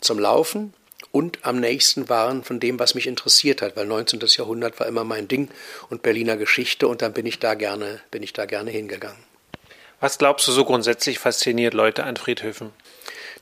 zum 0.00 0.18
Laufen 0.18 0.72
und 1.10 1.38
am 1.42 1.58
nächsten 1.58 2.08
waren 2.08 2.44
von 2.44 2.60
dem, 2.60 2.78
was 2.78 2.94
mich 2.94 3.06
interessiert 3.06 3.62
hat, 3.62 3.76
weil 3.76 3.86
19. 3.86 4.20
Jahrhundert 4.26 4.78
war 4.78 4.86
immer 4.86 5.04
mein 5.04 5.28
Ding 5.28 5.48
und 5.88 6.02
Berliner 6.02 6.36
Geschichte 6.36 6.86
und 6.86 7.02
dann 7.02 7.12
bin 7.12 7.26
ich 7.26 7.38
da 7.38 7.54
gerne, 7.54 8.00
bin 8.10 8.22
ich 8.22 8.32
da 8.32 8.44
gerne 8.44 8.70
hingegangen. 8.70 9.18
Was 9.98 10.18
glaubst 10.18 10.46
du 10.46 10.52
so 10.52 10.64
grundsätzlich 10.64 11.18
fasziniert 11.18 11.72
Leute 11.72 12.04
an 12.04 12.16
Friedhöfen? 12.16 12.72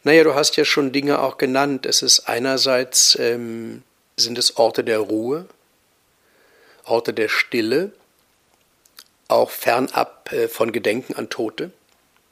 Naja, 0.05 0.23
du 0.23 0.35
hast 0.35 0.57
ja 0.57 0.65
schon 0.65 0.93
Dinge 0.93 1.19
auch 1.19 1.39
genannt. 1.39 1.87
Es 1.87 2.03
ist 2.03 2.29
einerseits 2.29 3.17
ähm, 3.19 3.83
sind 4.17 4.39
es 4.39 4.57
Orte 4.57 4.85
der 4.85 5.01
Ruhe, 5.01 5.47
Orte 6.85 7.13
der 7.13 7.29
Stille, 7.29 7.93
auch 9.29 9.51
fernab 9.51 10.33
äh, 10.33 10.49
von 10.49 10.73
Gedenken 10.73 11.15
an 11.15 11.31
Tote. 11.31 11.71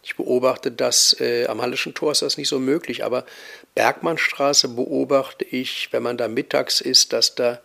Ich 0.02 0.16
beobachte 0.16 0.72
das, 0.72 1.16
äh, 1.20 1.46
am 1.46 1.62
Hallischen 1.62 1.94
Tor 1.94 2.12
ist 2.12 2.22
das 2.22 2.36
nicht 2.36 2.48
so 2.48 2.58
möglich, 2.58 3.04
aber 3.04 3.24
Bergmannstraße 3.74 4.68
beobachte 4.68 5.44
ich, 5.44 5.92
wenn 5.92 6.02
man 6.02 6.16
da 6.16 6.28
mittags 6.28 6.80
ist, 6.80 7.12
dass 7.12 7.34
da 7.34 7.60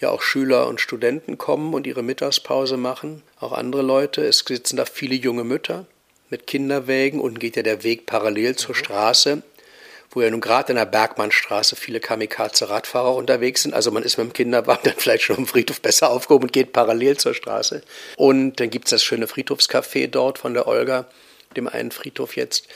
ja 0.00 0.10
auch 0.10 0.22
Schüler 0.22 0.66
und 0.66 0.80
Studenten 0.80 1.38
kommen 1.38 1.74
und 1.74 1.86
ihre 1.86 2.02
Mittagspause 2.02 2.76
machen, 2.76 3.22
auch 3.38 3.52
andere 3.52 3.82
Leute. 3.82 4.24
Es 4.24 4.40
sitzen 4.46 4.76
da 4.76 4.84
viele 4.84 5.14
junge 5.14 5.44
Mütter 5.44 5.86
mit 6.30 6.46
Kinderwägen. 6.46 7.20
Unten 7.20 7.38
geht 7.38 7.56
ja 7.56 7.62
der 7.62 7.84
Weg 7.84 8.06
parallel 8.06 8.56
zur 8.56 8.74
mhm. 8.74 8.78
Straße 8.78 9.42
wo 10.10 10.22
ja 10.22 10.30
nun 10.30 10.40
gerade 10.40 10.72
in 10.72 10.76
der 10.76 10.86
Bergmannstraße 10.86 11.76
viele 11.76 12.00
Kamikaze-Radfahrer 12.00 13.14
unterwegs 13.14 13.62
sind. 13.62 13.74
Also 13.74 13.90
man 13.90 14.02
ist 14.02 14.16
mit 14.16 14.26
dem 14.26 14.32
Kinderwagen 14.32 14.80
dann 14.84 14.94
vielleicht 14.96 15.24
schon 15.24 15.36
am 15.36 15.46
Friedhof 15.46 15.80
besser 15.80 16.10
aufgehoben 16.10 16.44
und 16.44 16.52
geht 16.52 16.72
parallel 16.72 17.16
zur 17.16 17.34
Straße. 17.34 17.82
Und 18.16 18.60
dann 18.60 18.70
gibt 18.70 18.86
es 18.86 18.90
das 18.90 19.04
schöne 19.04 19.26
Friedhofscafé 19.26 20.06
dort 20.08 20.38
von 20.38 20.54
der 20.54 20.66
Olga, 20.66 21.06
dem 21.56 21.68
einen 21.68 21.90
Friedhof 21.90 22.36
jetzt. 22.36 22.68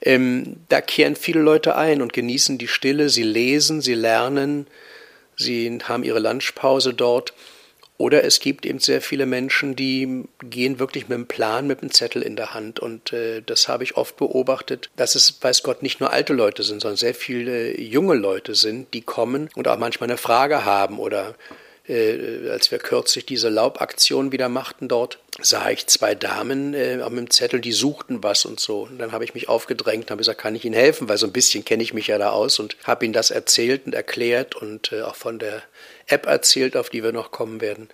Ähm, 0.00 0.56
da 0.68 0.80
kehren 0.80 1.16
viele 1.16 1.40
Leute 1.40 1.76
ein 1.76 2.02
und 2.02 2.12
genießen 2.12 2.56
die 2.56 2.68
Stille. 2.68 3.08
Sie 3.08 3.24
lesen, 3.24 3.80
sie 3.80 3.94
lernen, 3.94 4.66
sie 5.36 5.78
haben 5.84 6.04
ihre 6.04 6.20
Lunchpause 6.20 6.94
dort. 6.94 7.34
Oder 7.98 8.22
es 8.22 8.38
gibt 8.38 8.64
eben 8.64 8.78
sehr 8.78 9.02
viele 9.02 9.26
Menschen, 9.26 9.74
die 9.74 10.24
gehen 10.38 10.78
wirklich 10.78 11.08
mit 11.08 11.16
einem 11.16 11.26
Plan, 11.26 11.66
mit 11.66 11.82
einem 11.82 11.90
Zettel 11.90 12.22
in 12.22 12.36
der 12.36 12.54
Hand. 12.54 12.78
Und 12.78 13.12
äh, 13.12 13.42
das 13.42 13.66
habe 13.66 13.82
ich 13.82 13.96
oft 13.96 14.16
beobachtet, 14.16 14.88
dass 14.94 15.16
es, 15.16 15.42
weiß 15.42 15.64
Gott, 15.64 15.82
nicht 15.82 15.98
nur 15.98 16.12
alte 16.12 16.32
Leute 16.32 16.62
sind, 16.62 16.80
sondern 16.80 16.96
sehr 16.96 17.14
viele 17.14 17.78
junge 17.78 18.14
Leute 18.14 18.54
sind, 18.54 18.94
die 18.94 19.02
kommen 19.02 19.50
und 19.56 19.66
auch 19.66 19.78
manchmal 19.78 20.08
eine 20.08 20.16
Frage 20.16 20.64
haben 20.64 21.00
oder 21.00 21.34
äh, 21.88 22.50
als 22.50 22.70
wir 22.70 22.78
kürzlich 22.78 23.26
diese 23.26 23.48
Laubaktion 23.48 24.30
wieder 24.30 24.48
machten 24.48 24.88
dort, 24.88 25.18
sah 25.40 25.70
ich 25.70 25.86
zwei 25.86 26.14
Damen 26.14 26.74
äh, 26.74 26.96
mit 26.96 27.18
dem 27.18 27.30
Zettel, 27.30 27.60
die 27.60 27.72
suchten 27.72 28.22
was 28.22 28.44
und 28.44 28.60
so. 28.60 28.82
Und 28.82 28.98
dann 28.98 29.12
habe 29.12 29.24
ich 29.24 29.34
mich 29.34 29.48
aufgedrängt 29.48 30.04
und 30.04 30.10
habe 30.10 30.18
gesagt, 30.18 30.40
kann 30.40 30.54
ich 30.54 30.64
Ihnen 30.64 30.74
helfen? 30.74 31.08
Weil 31.08 31.18
so 31.18 31.26
ein 31.26 31.32
bisschen 31.32 31.64
kenne 31.64 31.82
ich 31.82 31.94
mich 31.94 32.08
ja 32.08 32.18
da 32.18 32.30
aus 32.30 32.58
und 32.58 32.76
habe 32.84 33.04
Ihnen 33.04 33.14
das 33.14 33.30
erzählt 33.30 33.86
und 33.86 33.94
erklärt 33.94 34.54
und 34.54 34.92
äh, 34.92 35.02
auch 35.02 35.16
von 35.16 35.38
der 35.38 35.62
App 36.08 36.26
erzählt, 36.26 36.76
auf 36.76 36.90
die 36.90 37.02
wir 37.02 37.12
noch 37.12 37.30
kommen 37.30 37.60
werden. 37.60 37.88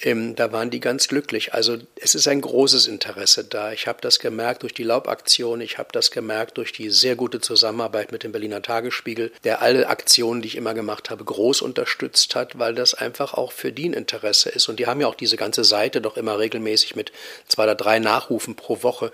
Ähm, 0.00 0.36
da 0.36 0.52
waren 0.52 0.70
die 0.70 0.80
ganz 0.80 1.08
glücklich. 1.08 1.54
Also 1.54 1.78
es 1.96 2.14
ist 2.14 2.28
ein 2.28 2.42
großes 2.42 2.86
Interesse 2.86 3.44
da. 3.44 3.72
Ich 3.72 3.86
habe 3.86 4.00
das 4.02 4.18
gemerkt 4.18 4.62
durch 4.62 4.74
die 4.74 4.82
Laubaktion, 4.82 5.60
ich 5.62 5.78
habe 5.78 5.88
das 5.92 6.10
gemerkt 6.10 6.58
durch 6.58 6.72
die 6.72 6.90
sehr 6.90 7.16
gute 7.16 7.40
Zusammenarbeit 7.40 8.12
mit 8.12 8.22
dem 8.22 8.32
Berliner 8.32 8.60
Tagesspiegel, 8.60 9.32
der 9.44 9.62
alle 9.62 9.88
Aktionen, 9.88 10.42
die 10.42 10.48
ich 10.48 10.56
immer 10.56 10.74
gemacht 10.74 11.08
habe, 11.08 11.24
groß 11.24 11.62
unterstützt 11.62 12.34
hat, 12.34 12.58
weil 12.58 12.74
das 12.74 12.92
einfach 12.92 13.32
auch 13.34 13.52
für 13.52 13.72
die 13.72 13.88
ein 13.88 13.94
Interesse 13.94 14.50
ist. 14.50 14.68
Und 14.68 14.78
die 14.78 14.86
haben 14.86 15.00
ja 15.00 15.06
auch 15.06 15.14
diese 15.14 15.38
ganze 15.38 15.64
Seite 15.64 16.02
doch 16.02 16.18
immer 16.18 16.38
regelmäßig 16.38 16.94
mit 16.94 17.10
zwei 17.48 17.64
oder 17.64 17.74
drei 17.74 17.98
Nachrufen 17.98 18.54
pro 18.54 18.82
Woche, 18.82 19.06
mhm. 19.06 19.10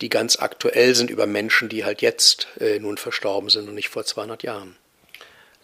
die 0.00 0.08
ganz 0.08 0.38
aktuell 0.38 0.94
sind 0.94 1.10
über 1.10 1.26
Menschen, 1.26 1.68
die 1.68 1.84
halt 1.84 2.00
jetzt 2.00 2.48
äh, 2.58 2.78
nun 2.78 2.96
verstorben 2.96 3.50
sind 3.50 3.68
und 3.68 3.74
nicht 3.74 3.90
vor 3.90 4.04
200 4.04 4.42
Jahren. 4.42 4.76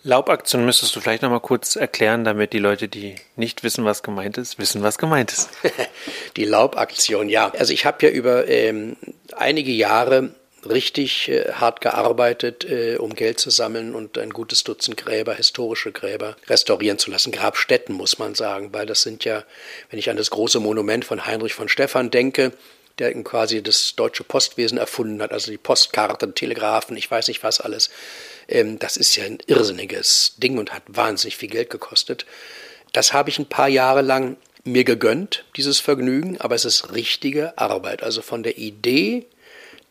Laubaktion 0.05 0.65
müsstest 0.65 0.95
du 0.95 1.01
vielleicht 1.01 1.23
noch 1.23 1.31
mal 1.31 1.41
kurz 1.41 1.77
erklären, 1.77 2.25
damit 2.25 2.53
die 2.53 2.59
Leute, 2.59 2.89
die 2.89 3.17
nicht 3.37 3.65
wissen, 3.65 3.85
was 3.85 4.03
gemeint 4.03 4.39
ist, 4.39 4.59
wissen, 4.59 4.83
was 4.83 4.99
gemeint 4.99 5.33
ist. 5.33 5.51
die 6.37 6.45
Laubaktion, 6.45 7.29
ja. 7.29 7.53
Also 7.59 7.73
ich 7.73 7.85
habe 7.85 8.07
ja 8.07 8.13
über 8.13 8.47
ähm, 8.49 8.97
einige 9.37 9.73
Jahre 9.73 10.31
richtig 10.69 11.29
äh, 11.29 11.53
hart 11.53 11.81
gearbeitet, 11.81 12.65
äh, 12.65 12.97
um 12.97 13.15
Geld 13.15 13.41
zu 13.41 13.51
sammeln 13.51 13.95
und 13.95 14.19
ein 14.19 14.31
gutes 14.31 14.65
Dutzend 14.65 14.97
Gräber, 14.97 15.35
historische 15.35 15.93
Gräber, 15.93 16.37
restaurieren 16.47 16.99
zu 16.99 17.11
lassen. 17.11 17.33
Grabstätten, 17.33 17.95
muss 17.95 18.19
man 18.19 18.35
sagen, 18.35 18.73
weil 18.73 18.87
das 18.87 19.03
sind 19.03 19.25
ja, 19.25 19.45
wenn 19.91 19.99
ich 19.99 20.11
an 20.11 20.17
das 20.17 20.31
große 20.31 20.61
Monument 20.61 21.05
von 21.05 21.27
Heinrich 21.27 21.55
von 21.55 21.69
Stephan 21.69 22.11
denke, 22.11 22.53
der 22.99 23.15
quasi 23.23 23.63
das 23.63 23.95
deutsche 23.95 24.25
Postwesen 24.25 24.79
erfunden 24.79 25.23
hat, 25.23 25.33
also 25.33 25.51
die 25.51 25.59
Postkarten, 25.59 26.35
Telegrafen, 26.35 26.97
ich 26.97 27.11
weiß 27.11 27.29
nicht 27.29 27.43
was 27.43 27.61
alles. 27.61 27.91
Ähm, 28.49 28.79
das 28.79 28.97
ist 28.97 29.15
ja 29.17 29.25
ein 29.25 29.39
irrsinniges 29.47 30.35
Ding 30.39 30.59
und 30.59 30.73
hat 30.73 30.83
wahnsinnig 30.87 31.37
viel 31.37 31.49
Geld 31.49 31.71
gekostet. 31.71 32.27
Das 32.93 33.13
habe 33.13 33.31
ich 33.31 33.39
ein 33.39 33.49
paar 33.49 33.69
Jahre 33.69 34.03
lang 34.03 34.37
mir 34.65 34.85
gegönnt, 34.85 35.45
dieses 35.57 35.79
Vergnügen, 35.79 36.39
aber 36.41 36.55
es 36.55 36.65
ist 36.65 36.93
richtige 36.93 37.57
Arbeit. 37.59 38.03
Also 38.03 38.23
von 38.23 38.43
der 38.43 38.59
Idee, 38.59 39.27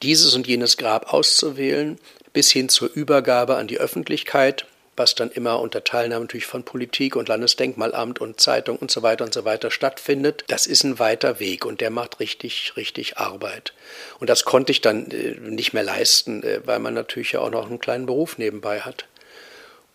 dieses 0.04 0.36
und 0.36 0.48
jenes 0.48 0.78
Grab 0.78 1.14
auszuwählen, 1.14 2.00
bis 2.34 2.52
hin 2.52 2.70
zur 2.70 2.92
Übergabe 2.92 3.56
an 3.58 3.68
die 3.68 3.80
Öffentlichkeit, 3.80 4.66
was 4.98 5.16
dann 5.16 5.32
immer 5.32 5.60
unter 5.60 5.84
Teilnahme 5.84 6.25
natürlich 6.25 6.48
von 6.48 6.63
Politik 6.63 7.16
und 7.16 7.30
Landesdenkmalamt 7.30 8.20
und 8.20 8.42
Zeitung 8.42 8.77
und 8.77 8.92
so 8.92 9.04
weiter 9.04 9.24
und 9.24 9.34
so 9.34 9.46
weiter 9.46 9.72
stattfindet. 9.72 10.44
Das 10.48 10.66
ist 10.66 10.84
ein 10.84 11.00
weiter 11.00 11.39
Weg 11.39 11.66
und 11.66 11.80
der 11.80 11.92
macht 11.92 12.20
richtig, 12.20 12.74
richtig 12.75 13.18
Arbeit. 13.18 13.74
Und 14.20 14.30
das 14.30 14.44
konnte 14.44 14.72
ich 14.72 14.82
dann 14.82 15.10
äh, 15.12 15.36
nicht 15.39 15.74
mehr 15.74 15.84
leisten, 15.84 16.44
äh, 16.44 16.62
weil 16.66 16.80
man 16.80 16.96
natürlich 16.96 17.32
ja 17.32 17.39
auch 17.39 17.51
noch 17.51 17.70
einen 17.70 17.80
kleinen 17.80 18.08
Beruf 18.08 18.38
nebenbei 18.38 18.82
hat. 18.82 19.06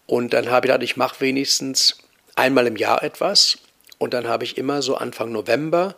Und 0.07 0.33
dann 0.33 0.51
habe 0.51 0.67
ich 0.67 0.71
gedacht, 0.71 0.83
ich 0.85 0.97
mache 0.97 1.21
wenigstens 1.21 1.99
einmal 2.37 2.67
im 2.67 2.77
Jahr 2.77 3.03
etwas 3.03 3.59
und 3.99 4.15
dann 4.15 4.27
habe 4.27 4.45
ich 4.45 4.57
immer 4.57 4.83
so 4.83 4.97
Anfang 4.97 5.33
November 5.33 5.97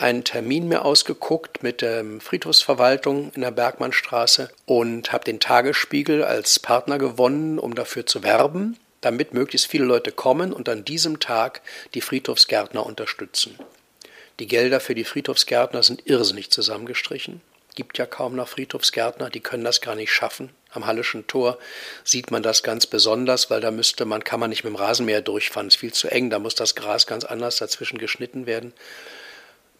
einen 0.00 0.24
Termin 0.24 0.68
mir 0.68 0.84
ausgeguckt 0.84 1.62
mit 1.62 1.82
der 1.82 2.04
Friedhofsverwaltung 2.20 3.32
in 3.34 3.42
der 3.42 3.50
Bergmannstraße 3.50 4.50
und 4.64 5.12
habe 5.12 5.24
den 5.24 5.40
Tagesspiegel 5.40 6.24
als 6.24 6.58
Partner 6.58 6.98
gewonnen, 6.98 7.58
um 7.58 7.74
dafür 7.74 8.06
zu 8.06 8.22
werben, 8.22 8.78
damit 9.02 9.34
möglichst 9.34 9.66
viele 9.66 9.84
Leute 9.84 10.12
kommen 10.12 10.52
und 10.52 10.68
an 10.68 10.84
diesem 10.84 11.20
Tag 11.20 11.60
die 11.94 12.00
Friedhofsgärtner 12.00 12.84
unterstützen. 12.84 13.58
Die 14.38 14.46
Gelder 14.46 14.80
für 14.80 14.94
die 14.94 15.04
Friedhofsgärtner 15.04 15.82
sind 15.82 16.06
irrsinnig 16.06 16.50
zusammengestrichen. 16.50 17.42
Gibt 17.74 17.98
ja 17.98 18.06
kaum 18.06 18.34
noch 18.36 18.48
Friedhofsgärtner, 18.48 19.28
die 19.30 19.40
können 19.40 19.64
das 19.64 19.80
gar 19.80 19.94
nicht 19.94 20.12
schaffen. 20.12 20.50
Am 20.72 20.86
Hallischen 20.86 21.26
Tor 21.26 21.58
sieht 22.04 22.30
man 22.30 22.42
das 22.42 22.62
ganz 22.62 22.86
besonders, 22.86 23.50
weil 23.50 23.60
da 23.60 23.70
müsste 23.70 24.06
man, 24.06 24.24
kann 24.24 24.40
man 24.40 24.50
nicht 24.50 24.64
mit 24.64 24.72
dem 24.72 24.76
Rasenmäher 24.76 25.20
durchfahren, 25.20 25.68
ist 25.68 25.76
viel 25.76 25.92
zu 25.92 26.08
eng, 26.08 26.30
da 26.30 26.38
muss 26.38 26.54
das 26.54 26.74
Gras 26.74 27.06
ganz 27.06 27.24
anders 27.24 27.56
dazwischen 27.56 27.98
geschnitten 27.98 28.46
werden. 28.46 28.72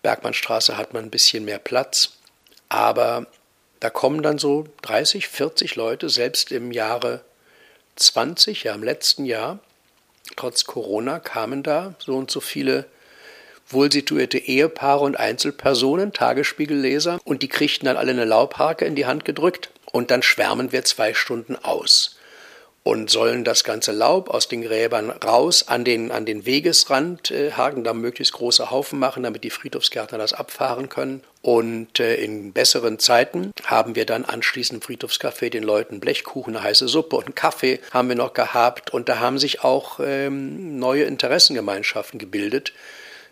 Bergmannstraße 0.02 0.76
hat 0.76 0.94
man 0.94 1.04
ein 1.04 1.10
bisschen 1.10 1.44
mehr 1.44 1.58
Platz, 1.58 2.12
aber 2.68 3.26
da 3.80 3.90
kommen 3.90 4.22
dann 4.22 4.38
so 4.38 4.66
30, 4.82 5.28
40 5.28 5.76
Leute, 5.76 6.08
selbst 6.08 6.52
im 6.52 6.72
Jahre 6.72 7.22
20, 7.96 8.64
ja 8.64 8.74
im 8.74 8.82
letzten 8.82 9.24
Jahr, 9.24 9.58
trotz 10.36 10.64
Corona 10.64 11.18
kamen 11.18 11.62
da 11.62 11.94
so 11.98 12.16
und 12.16 12.30
so 12.30 12.40
viele 12.40 12.86
wohlsituierte 13.68 14.38
Ehepaare 14.38 15.04
und 15.04 15.16
Einzelpersonen, 15.16 16.12
Tagesspiegelleser, 16.12 17.20
und 17.24 17.42
die 17.42 17.48
kriegten 17.48 17.86
dann 17.86 17.96
alle 17.96 18.10
eine 18.10 18.24
Laubhake 18.24 18.84
in 18.84 18.96
die 18.96 19.06
Hand 19.06 19.24
gedrückt 19.24 19.70
und 19.92 20.10
dann 20.10 20.22
schwärmen 20.22 20.72
wir 20.72 20.84
zwei 20.84 21.14
Stunden 21.14 21.56
aus 21.56 22.16
und 22.82 23.10
sollen 23.10 23.44
das 23.44 23.62
ganze 23.62 23.92
Laub 23.92 24.30
aus 24.30 24.48
den 24.48 24.62
Gräbern 24.62 25.10
raus 25.10 25.68
an 25.68 25.84
den, 25.84 26.10
an 26.10 26.24
den 26.24 26.46
Wegesrand 26.46 27.30
äh, 27.30 27.52
haken, 27.52 27.84
da 27.84 27.92
möglichst 27.92 28.32
große 28.32 28.70
Haufen 28.70 28.98
machen, 28.98 29.22
damit 29.22 29.44
die 29.44 29.50
Friedhofsgärtner 29.50 30.16
das 30.16 30.32
abfahren 30.32 30.88
können. 30.88 31.22
Und 31.42 32.00
äh, 32.00 32.16
in 32.16 32.52
besseren 32.52 32.98
Zeiten 32.98 33.52
haben 33.64 33.96
wir 33.96 34.06
dann 34.06 34.24
anschließend 34.24 34.84
Friedhofscafé 34.84 35.50
den 35.50 35.62
Leuten 35.62 36.00
Blechkuchen, 36.00 36.56
eine 36.56 36.64
heiße 36.64 36.88
Suppe 36.88 37.16
und 37.16 37.26
einen 37.26 37.34
Kaffee 37.34 37.80
haben 37.92 38.08
wir 38.08 38.16
noch 38.16 38.32
gehabt. 38.32 38.92
Und 38.94 39.10
da 39.10 39.18
haben 39.18 39.38
sich 39.38 39.62
auch 39.62 40.00
ähm, 40.02 40.78
neue 40.78 41.04
Interessengemeinschaften 41.04 42.18
gebildet 42.18 42.72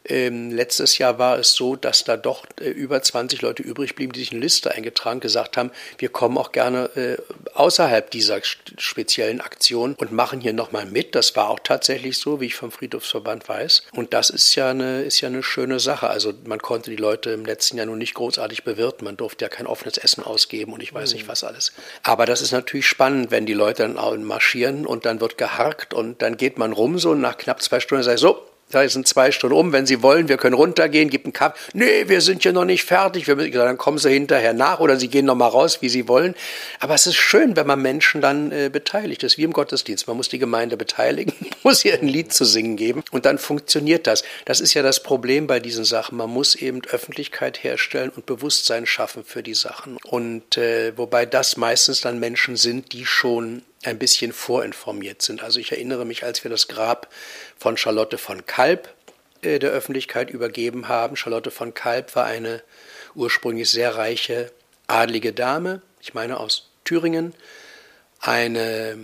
ähm, 0.09 0.51
letztes 0.51 0.99
Jahr 0.99 1.19
war 1.19 1.39
es 1.39 1.53
so, 1.53 1.77
dass 1.77 2.05
da 2.05 2.17
doch 2.17 2.45
äh, 2.61 2.69
über 2.69 3.03
20 3.03 3.43
Leute 3.43 3.63
übrig 3.63 3.95
blieben, 3.95 4.13
die 4.13 4.21
sich 4.21 4.33
eine 4.33 4.41
Liste 4.41 4.73
eingetragen, 4.73 5.21
gesagt 5.21 5.57
haben, 5.57 5.71
wir 5.99 6.09
kommen 6.09 6.39
auch 6.39 6.53
gerne 6.53 6.91
äh, 6.97 7.17
außerhalb 7.55 8.11
dieser 8.11 8.41
speziellen 8.43 9.41
Aktion 9.41 9.95
und 9.95 10.13
machen 10.13 10.41
hier 10.41 10.53
nochmal 10.53 10.87
mit. 10.87 11.15
Das 11.15 11.37
war 11.37 11.51
auch 11.51 11.61
tatsächlich 11.63 12.19
so, 12.19 12.41
wie 12.41 12.47
ich 12.47 12.55
vom 12.55 12.71
Friedhofsverband 12.71 13.49
weiß. 13.49 13.83
Und 13.93 14.15
das 14.15 14.31
ist 14.31 14.55
ja 14.55 14.71
eine, 14.71 15.03
ist 15.03 15.21
ja 15.21 15.29
eine 15.29 15.43
schöne 15.43 15.81
Sache. 15.81 16.09
Also 16.09 16.33
man 16.45 16.61
konnte 16.61 16.91
die 16.91 16.97
Leute 16.97 17.31
im 17.31 17.45
letzten 17.45 17.77
Jahr 17.77 17.87
nun 17.87 17.99
nicht 17.99 18.15
großartig 18.15 18.65
bewirten. 18.65 19.05
Man 19.05 19.17
durfte 19.17 19.45
ja 19.45 19.49
kein 19.49 19.67
offenes 19.67 19.99
Essen 19.99 20.23
ausgeben 20.23 20.73
und 20.73 20.83
ich 20.83 20.95
weiß 20.95 21.11
mhm. 21.11 21.19
nicht 21.19 21.29
was 21.29 21.45
alles. 21.45 21.73
Aber 22.03 22.27
das 22.27 22.43
ist 22.43 22.53
natürlich 22.53 22.87
spannend, 22.87 23.31
wenn 23.31 23.47
die 23.47 23.55
Leute 23.55 23.83
dann 23.83 24.25
marschieren 24.25 24.87
und 24.87 25.05
dann 25.05 25.21
wird 25.21 25.39
geharkt 25.39 25.95
und 25.95 26.23
dann 26.23 26.37
geht 26.37 26.59
man 26.59 26.73
rum 26.73 26.99
so 26.99 27.11
und 27.11 27.21
nach 27.21 27.37
knapp 27.37 27.63
zwei 27.63 27.81
Stunden 27.81 28.05
sagt 28.05 28.19
so, 28.19 28.43
da 28.71 28.87
sind 28.89 29.09
zwei 29.09 29.33
Stunden 29.33 29.57
um, 29.57 29.73
wenn 29.73 29.87
Sie 29.87 30.03
wollen, 30.03 30.29
wir 30.29 30.37
können 30.37 30.55
runtergehen, 30.55 31.09
gibt 31.09 31.25
einen 31.25 31.33
Kaffee. 31.33 31.59
Nee, 31.73 32.09
wir 32.09 32.21
sind 32.21 32.45
ja 32.45 32.53
noch 32.53 32.65
nicht 32.65 32.85
fertig. 32.85 33.27
Wir 33.27 33.37
müssen, 33.37 33.53
dann 33.53 33.79
kommen 33.79 33.99
Sie 33.99 34.11
hinterher 34.11 34.53
nach 34.53 34.81
oder 34.81 34.97
Sie 34.97 35.09
gehen 35.09 35.25
noch 35.25 35.35
mal 35.35 35.49
raus, 35.49 35.81
wie 35.81 35.89
Sie 35.89 36.07
wollen. 36.09 36.35
Aber 36.79 36.95
es 36.95 37.07
ist 37.07 37.17
schön, 37.17 37.57
wenn 37.57 37.67
man 37.67 37.81
Menschen 37.81 38.21
dann 38.21 38.53
äh, 38.53 38.69
beteiligt. 38.71 39.23
Das 39.23 39.33
ist 39.33 39.39
wie 39.39 39.45
im 39.45 39.53
Gottesdienst. 39.53 40.07
Man 40.07 40.17
muss 40.17 40.29
die 40.29 40.39
Gemeinde 40.39 40.77
beteiligen, 40.77 41.33
muss 41.63 41.85
ihr 41.85 41.95
ein 41.95 42.09
Lied 42.09 42.33
zu 42.33 42.45
singen 42.45 42.77
geben 42.77 43.03
und 43.11 43.25
dann 43.25 43.39
funktioniert 43.39 44.07
das. 44.07 44.23
Das 44.45 44.61
ist 44.61 44.75
ja 44.75 44.83
das 44.83 45.03
Problem 45.03 45.47
bei 45.47 45.61
diesen 45.61 45.85
Sachen. 45.85 46.19
Man 46.19 46.31
muss 46.31 46.55
eben 46.55 46.83
Öffentlichkeit 46.91 47.63
herstellen 47.65 48.11
und 48.15 48.27
Bewusstsein 48.27 48.87
schaffen 48.87 49.25
für 49.25 49.43
die 49.43 49.55
Sachen. 49.55 49.97
Und 50.05 50.57
äh, 50.59 50.97
wobei 50.97 51.25
das 51.27 51.57
meistens 51.57 52.01
dann 52.01 52.21
Menschen 52.21 52.57
sind, 52.57 52.93
die 52.93 53.07
schon 53.07 53.63
ein 53.89 53.99
bisschen 53.99 54.33
vorinformiert 54.33 55.23
sind. 55.23 55.43
Also 55.43 55.59
ich 55.61 55.73
erinnere 55.73 56.05
mich, 56.05 56.25
als 56.25 56.45
wir 56.45 56.51
das 56.51 56.69
Grab 56.69 57.09
von 57.57 57.77
Charlotte 57.77 58.19
von 58.19 58.47
Kalb 58.47 58.95
äh, 59.43 59.59
der 59.59 59.71
Öffentlichkeit 59.71 60.31
übergeben 60.31 60.89
haben. 60.89 61.17
Charlotte 61.17 61.51
von 61.51 61.75
Kalb 61.75 62.15
war 62.15 62.25
eine 62.25 62.63
ursprünglich 63.15 63.71
sehr 63.71 63.97
reiche 63.97 64.53
adlige 64.87 65.33
Dame, 65.33 65.83
ich 66.01 66.15
meine 66.15 66.41
aus 66.41 66.71
Thüringen, 66.85 67.35
eine, 68.21 68.97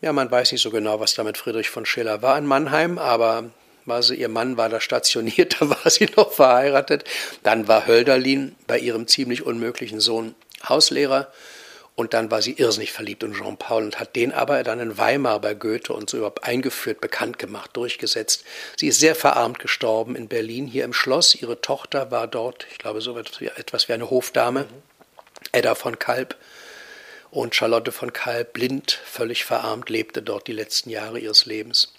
ja, 0.00 0.12
man 0.12 0.30
weiß 0.30 0.52
nicht 0.52 0.62
so 0.62 0.70
genau, 0.70 1.00
was 1.00 1.14
da 1.14 1.24
mit 1.24 1.36
Friedrich 1.36 1.68
von 1.68 1.84
Schiller 1.84 2.22
war 2.22 2.38
in 2.38 2.46
Mannheim, 2.46 2.98
aber 2.98 3.50
war 3.86 4.02
sie, 4.02 4.14
ihr 4.14 4.28
Mann 4.28 4.56
war 4.56 4.68
da 4.68 4.80
stationiert, 4.80 5.56
da 5.60 5.68
war 5.68 5.90
sie 5.90 6.06
noch 6.16 6.32
verheiratet. 6.32 7.04
Dann 7.42 7.68
war 7.68 7.86
Hölderlin 7.86 8.56
bei 8.66 8.78
ihrem 8.78 9.06
ziemlich 9.06 9.44
unmöglichen 9.44 10.00
Sohn 10.00 10.34
Hauslehrer 10.66 11.32
und 12.00 12.14
dann 12.14 12.30
war 12.30 12.40
sie 12.40 12.52
irrsinnig 12.52 12.92
verliebt 12.92 13.22
in 13.24 13.34
Jean 13.34 13.58
Paul 13.58 13.84
und 13.84 14.00
hat 14.00 14.16
den 14.16 14.32
aber 14.32 14.62
dann 14.62 14.80
in 14.80 14.96
Weimar 14.96 15.38
bei 15.38 15.52
Goethe 15.52 15.92
und 15.92 16.08
so 16.08 16.16
überhaupt 16.16 16.44
eingeführt, 16.44 17.02
bekannt 17.02 17.38
gemacht, 17.38 17.76
durchgesetzt. 17.76 18.42
Sie 18.76 18.88
ist 18.88 19.00
sehr 19.00 19.14
verarmt 19.14 19.58
gestorben 19.58 20.16
in 20.16 20.26
Berlin, 20.26 20.66
hier 20.66 20.86
im 20.86 20.94
Schloss. 20.94 21.34
Ihre 21.34 21.60
Tochter 21.60 22.10
war 22.10 22.26
dort, 22.26 22.66
ich 22.72 22.78
glaube, 22.78 23.02
so 23.02 23.18
etwas 23.18 23.88
wie 23.88 23.92
eine 23.92 24.08
Hofdame, 24.08 24.64
Edda 25.52 25.74
von 25.74 25.98
Kalb. 25.98 26.36
Und 27.30 27.54
Charlotte 27.54 27.92
von 27.92 28.14
Kalb, 28.14 28.54
blind, 28.54 28.98
völlig 29.04 29.44
verarmt, 29.44 29.90
lebte 29.90 30.22
dort 30.22 30.46
die 30.46 30.54
letzten 30.54 30.88
Jahre 30.88 31.18
ihres 31.18 31.44
Lebens. 31.44 31.92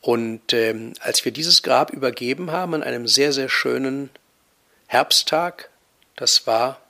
Und 0.00 0.52
ähm, 0.52 0.94
als 0.98 1.24
wir 1.24 1.30
dieses 1.30 1.62
Grab 1.62 1.92
übergeben 1.92 2.50
haben 2.50 2.74
an 2.74 2.82
einem 2.82 3.06
sehr, 3.06 3.32
sehr 3.32 3.48
schönen 3.48 4.10
Herbsttag, 4.88 5.70
das 6.16 6.48
war 6.48 6.81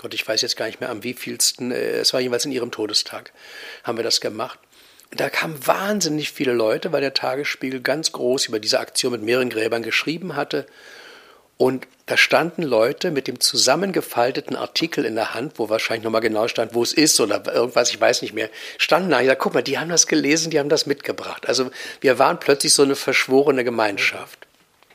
Gott, 0.00 0.14
ich 0.14 0.26
weiß 0.26 0.40
jetzt 0.40 0.56
gar 0.56 0.64
nicht 0.64 0.80
mehr 0.80 0.88
am 0.88 1.04
wievielsten, 1.04 1.72
äh, 1.72 1.98
es 1.98 2.14
war 2.14 2.20
jeweils 2.20 2.46
in 2.46 2.52
ihrem 2.52 2.70
Todestag, 2.70 3.32
haben 3.84 3.98
wir 3.98 4.04
das 4.04 4.22
gemacht. 4.22 4.58
Und 5.10 5.20
da 5.20 5.28
kamen 5.28 5.66
wahnsinnig 5.66 6.32
viele 6.32 6.54
Leute, 6.54 6.90
weil 6.90 7.02
der 7.02 7.12
Tagesspiegel 7.12 7.82
ganz 7.82 8.10
groß 8.12 8.46
über 8.46 8.60
diese 8.60 8.80
Aktion 8.80 9.12
mit 9.12 9.22
mehreren 9.22 9.50
Gräbern 9.50 9.82
geschrieben 9.82 10.36
hatte. 10.36 10.64
Und 11.58 11.86
da 12.06 12.16
standen 12.16 12.62
Leute 12.62 13.10
mit 13.10 13.28
dem 13.28 13.40
zusammengefalteten 13.40 14.56
Artikel 14.56 15.04
in 15.04 15.16
der 15.16 15.34
Hand, 15.34 15.58
wo 15.58 15.68
wahrscheinlich 15.68 16.04
nochmal 16.04 16.22
genau 16.22 16.48
stand, 16.48 16.72
wo 16.72 16.82
es 16.82 16.94
ist 16.94 17.20
oder 17.20 17.44
irgendwas, 17.52 17.90
ich 17.90 18.00
weiß 18.00 18.22
nicht 18.22 18.32
mehr, 18.32 18.48
standen 18.78 19.10
da. 19.10 19.20
Ich 19.20 19.26
sage, 19.26 19.38
guck 19.38 19.52
mal, 19.52 19.62
die 19.62 19.78
haben 19.78 19.90
das 19.90 20.06
gelesen, 20.06 20.50
die 20.50 20.58
haben 20.58 20.70
das 20.70 20.86
mitgebracht. 20.86 21.46
Also 21.46 21.70
wir 22.00 22.18
waren 22.18 22.40
plötzlich 22.40 22.72
so 22.72 22.84
eine 22.84 22.96
verschworene 22.96 23.64
Gemeinschaft. 23.64 24.46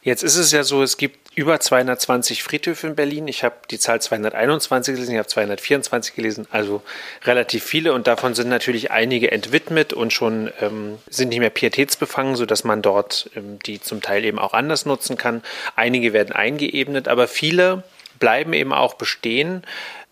Jetzt 0.06 0.22
ist 0.22 0.36
es 0.36 0.52
ja 0.52 0.64
so, 0.64 0.84
es 0.84 0.98
gibt 0.98 1.36
über 1.36 1.60
220 1.60 2.44
Friedhöfe 2.44 2.86
in 2.86 2.96
Berlin. 2.96 3.28
Ich 3.28 3.44
habe 3.44 3.56
die 3.72 3.80
Zahl 3.80 4.00
221 4.00 4.94
gelesen, 4.94 5.14
ich 5.14 5.18
habe 5.18 5.28
224 5.28 6.14
gelesen, 6.14 6.48
also 6.52 6.84
relativ 7.24 7.64
viele. 7.64 7.92
Und 7.92 8.06
davon 8.06 8.36
sind 8.36 8.48
natürlich 8.48 8.92
einige 8.92 9.32
entwidmet 9.32 9.94
und 9.94 10.14
schon 10.14 10.52
ähm, 10.62 11.00
sind 11.10 11.30
nicht 11.30 11.40
mehr 11.40 11.50
pietätsbefangen, 11.50 12.36
sodass 12.36 12.64
man 12.64 12.84
dort 12.84 13.32
ähm, 13.36 13.58
die 13.66 13.82
zum 13.82 14.04
Teil 14.04 14.26
eben 14.26 14.38
auch 14.38 14.54
anders 14.54 14.86
nutzen 14.86 15.18
kann. 15.18 15.42
Einige 15.76 16.14
werden 16.14 16.34
eingeebnet, 16.36 17.08
aber 17.08 17.28
viele 17.28 17.84
bleiben 18.20 18.54
eben 18.54 18.74
auch 18.74 18.94
bestehen. 18.94 19.64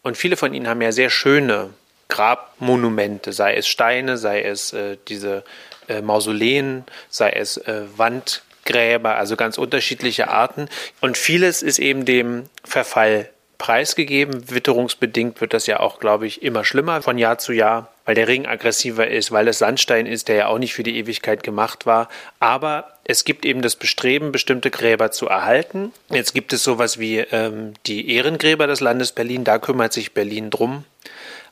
Und 0.01 0.17
viele 0.17 0.37
von 0.37 0.55
ihnen 0.55 0.67
haben 0.67 0.81
ja 0.81 0.91
sehr 0.91 1.11
schöne 1.11 1.69
Grabmonumente, 2.07 3.31
sei 3.31 3.53
es 3.57 3.67
Steine, 3.67 4.17
sei 4.17 4.41
es 4.41 4.73
äh, 4.73 4.97
diese 5.07 5.43
äh, 5.87 6.01
Mausoleen, 6.01 6.83
sei 7.11 7.29
es 7.29 7.57
äh, 7.57 7.83
Wand. 7.95 8.41
Gräber, 8.65 9.15
also 9.15 9.35
ganz 9.35 9.57
unterschiedliche 9.57 10.29
Arten. 10.29 10.69
Und 11.01 11.17
vieles 11.17 11.61
ist 11.61 11.79
eben 11.79 12.05
dem 12.05 12.49
Verfall 12.63 13.29
preisgegeben. 13.57 14.49
Witterungsbedingt 14.49 15.39
wird 15.39 15.53
das 15.53 15.67
ja 15.67 15.79
auch, 15.79 15.99
glaube 15.99 16.27
ich, 16.27 16.43
immer 16.43 16.65
schlimmer 16.65 17.01
von 17.01 17.17
Jahr 17.17 17.37
zu 17.37 17.53
Jahr, 17.53 17.93
weil 18.03 18.15
der 18.15 18.27
Regen 18.27 18.45
aggressiver 18.45 19.07
ist, 19.07 19.31
weil 19.31 19.47
es 19.47 19.59
Sandstein 19.59 20.05
ist, 20.05 20.27
der 20.27 20.35
ja 20.35 20.47
auch 20.47 20.57
nicht 20.57 20.73
für 20.73 20.83
die 20.83 20.97
Ewigkeit 20.97 21.43
gemacht 21.43 21.85
war. 21.85 22.09
Aber 22.39 22.93
es 23.05 23.23
gibt 23.23 23.45
eben 23.45 23.61
das 23.61 23.75
Bestreben, 23.75 24.31
bestimmte 24.31 24.69
Gräber 24.69 25.11
zu 25.11 25.27
erhalten. 25.27 25.93
Jetzt 26.09 26.33
gibt 26.33 26.51
es 26.51 26.63
sowas 26.63 26.99
wie 26.99 27.19
ähm, 27.19 27.73
die 27.85 28.13
Ehrengräber 28.13 28.67
des 28.67 28.81
Landes 28.81 29.11
Berlin, 29.13 29.43
da 29.43 29.59
kümmert 29.59 29.93
sich 29.93 30.13
Berlin 30.13 30.49
drum. 30.49 30.83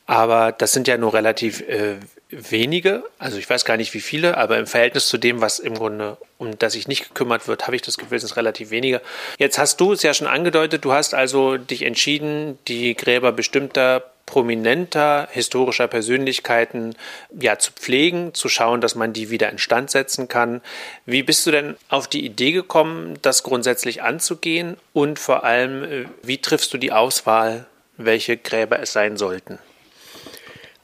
Aber 0.05 0.51
das 0.51 0.74
sind 0.74 0.88
ja 0.88 0.98
nur 0.98 1.13
relativ 1.13 1.62
äh, 1.62 1.96
wenige, 2.29 3.03
also 3.20 3.38
ich 3.38 3.50
weiß 3.50 3.65
gar 3.65 3.77
nicht 3.77 3.93
wie 3.93 4.00
viele, 4.00 4.38
aber 4.38 4.58
im 4.58 4.67
Verhältnis 4.67 5.08
zu 5.08 5.17
dem, 5.17 5.41
was 5.41 5.60
im 5.60 5.75
Grunde, 5.75 6.17
um 6.38 6.58
das 6.58 6.74
sich 6.74 6.88
nicht 6.88 7.10
gekümmert 7.10 7.48
wird, 7.48 7.67
habe 7.67 7.75
ich 7.75 7.81
das 7.81 7.98
Gefühl, 7.98 8.20
sind 8.20 8.36
relativ 8.36 8.72
wenige. 8.72 9.01
Jetzt 9.38 9.58
hast 9.58 9.79
du 9.79 9.91
es 9.91 10.01
ja 10.03 10.13
schon 10.13 10.27
angedeutet, 10.27 10.86
du 10.86 10.93
hast 10.93 11.13
also 11.13 11.58
dich 11.58 11.84
entschieden, 11.84 12.58
die 12.67 12.96
Gräber 12.96 13.31
bestimmter 13.31 14.03
prominenter 14.25 15.27
historischer 15.31 15.89
Persönlichkeiten 15.89 16.96
ja 17.38 17.60
zu 17.60 17.74
pflegen, 17.74 18.34
zu 18.34 18.48
schauen, 18.48 18.79
dass 18.79 18.96
man 18.96 19.12
die 19.12 19.29
wieder 19.29 19.50
instand 19.50 19.91
setzen 19.91 20.29
kann. 20.29 20.62
Wie 21.05 21.22
bist 21.22 21.46
du 21.46 21.51
denn 21.51 21.75
auf 21.89 22.08
die 22.08 22.25
Idee 22.25 22.53
gekommen, 22.53 23.15
das 23.22 23.43
grundsätzlich 23.43 24.03
anzugehen 24.03 24.77
und 24.93 25.20
vor 25.20 25.43
allem, 25.43 25.84
äh, 25.84 26.05
wie 26.24 26.38
triffst 26.38 26.74
du 26.74 26.77
die 26.77 26.93
Auswahl, 26.93 27.65
welche 27.98 28.38
Gräber 28.38 28.79
es 28.79 28.93
sein 28.93 29.17
sollten? 29.17 29.60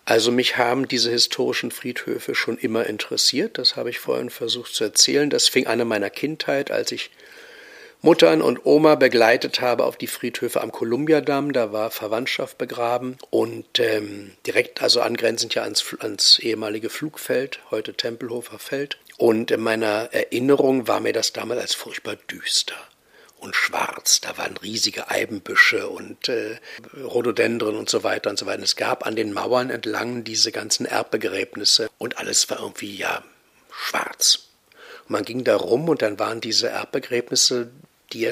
Also 0.07 0.31
mich 0.31 0.55
haben 0.55 0.87
diese 0.87 1.11
historischen 1.11 1.69
Friedhöfe 1.69 2.33
schon 2.33 2.57
immer 2.57 2.85
interessiert. 2.85 3.57
Das 3.57 3.75
habe 3.75 3.89
ich 3.89 3.99
vorhin 3.99 4.29
versucht 4.29 4.73
zu 4.73 4.85
erzählen. 4.85 5.29
Das 5.29 5.49
fing 5.49 5.67
an 5.67 5.81
in 5.81 5.87
meiner 5.89 6.09
Kindheit, 6.09 6.71
als 6.71 6.93
ich 6.93 7.11
Muttern 8.01 8.41
und 8.41 8.65
Oma 8.65 8.95
begleitet 8.95 9.59
habe 9.59 9.83
auf 9.83 9.97
die 9.97 10.07
Friedhöfe 10.07 10.61
am 10.61 10.71
Kolumbiadamm. 10.71 11.51
Da 11.51 11.73
war 11.73 11.91
Verwandtschaft 11.91 12.57
begraben 12.57 13.17
und 13.31 13.79
ähm, 13.79 14.31
direkt 14.45 14.81
also 14.81 15.01
angrenzend 15.01 15.55
ja 15.55 15.63
ans, 15.63 15.83
ans 15.99 16.39
ehemalige 16.39 16.89
Flugfeld, 16.89 17.59
heute 17.69 17.93
Tempelhofer 17.93 18.59
Feld. 18.59 18.97
Und 19.17 19.51
in 19.51 19.59
meiner 19.59 20.07
Erinnerung 20.13 20.87
war 20.87 21.01
mir 21.01 21.11
das 21.11 21.33
damals 21.33 21.59
als 21.59 21.73
furchtbar 21.73 22.15
düster 22.31 22.77
und 23.39 23.55
schwarz. 23.55 24.21
Da 24.21 24.37
waren 24.37 24.57
riesige 24.57 25.09
Eibenbüsche 25.09 25.87
und 25.87 26.29
äh, 26.29 26.59
Rhododendren 27.03 27.75
und 27.75 27.89
so 27.89 28.03
weiter 28.03 28.29
und 28.29 28.39
so 28.39 28.45
weiter. 28.45 28.63
Es 28.63 28.75
gab 28.75 29.05
an 29.05 29.15
den 29.15 29.33
Mauern 29.33 29.69
entlang 29.69 30.23
diese 30.23 30.51
ganzen 30.51 30.85
Erbbegräbnisse 30.85 31.89
und 31.97 32.17
alles 32.17 32.49
war 32.49 32.59
irgendwie 32.59 32.95
ja 32.95 33.23
schwarz. 33.71 34.47
Und 35.05 35.11
man 35.11 35.25
ging 35.25 35.43
da 35.43 35.55
rum 35.55 35.89
und 35.89 36.01
dann 36.01 36.19
waren 36.19 36.41
diese 36.41 36.69
Erbbegräbnisse, 36.69 37.69
die 38.13 38.21
ja 38.21 38.31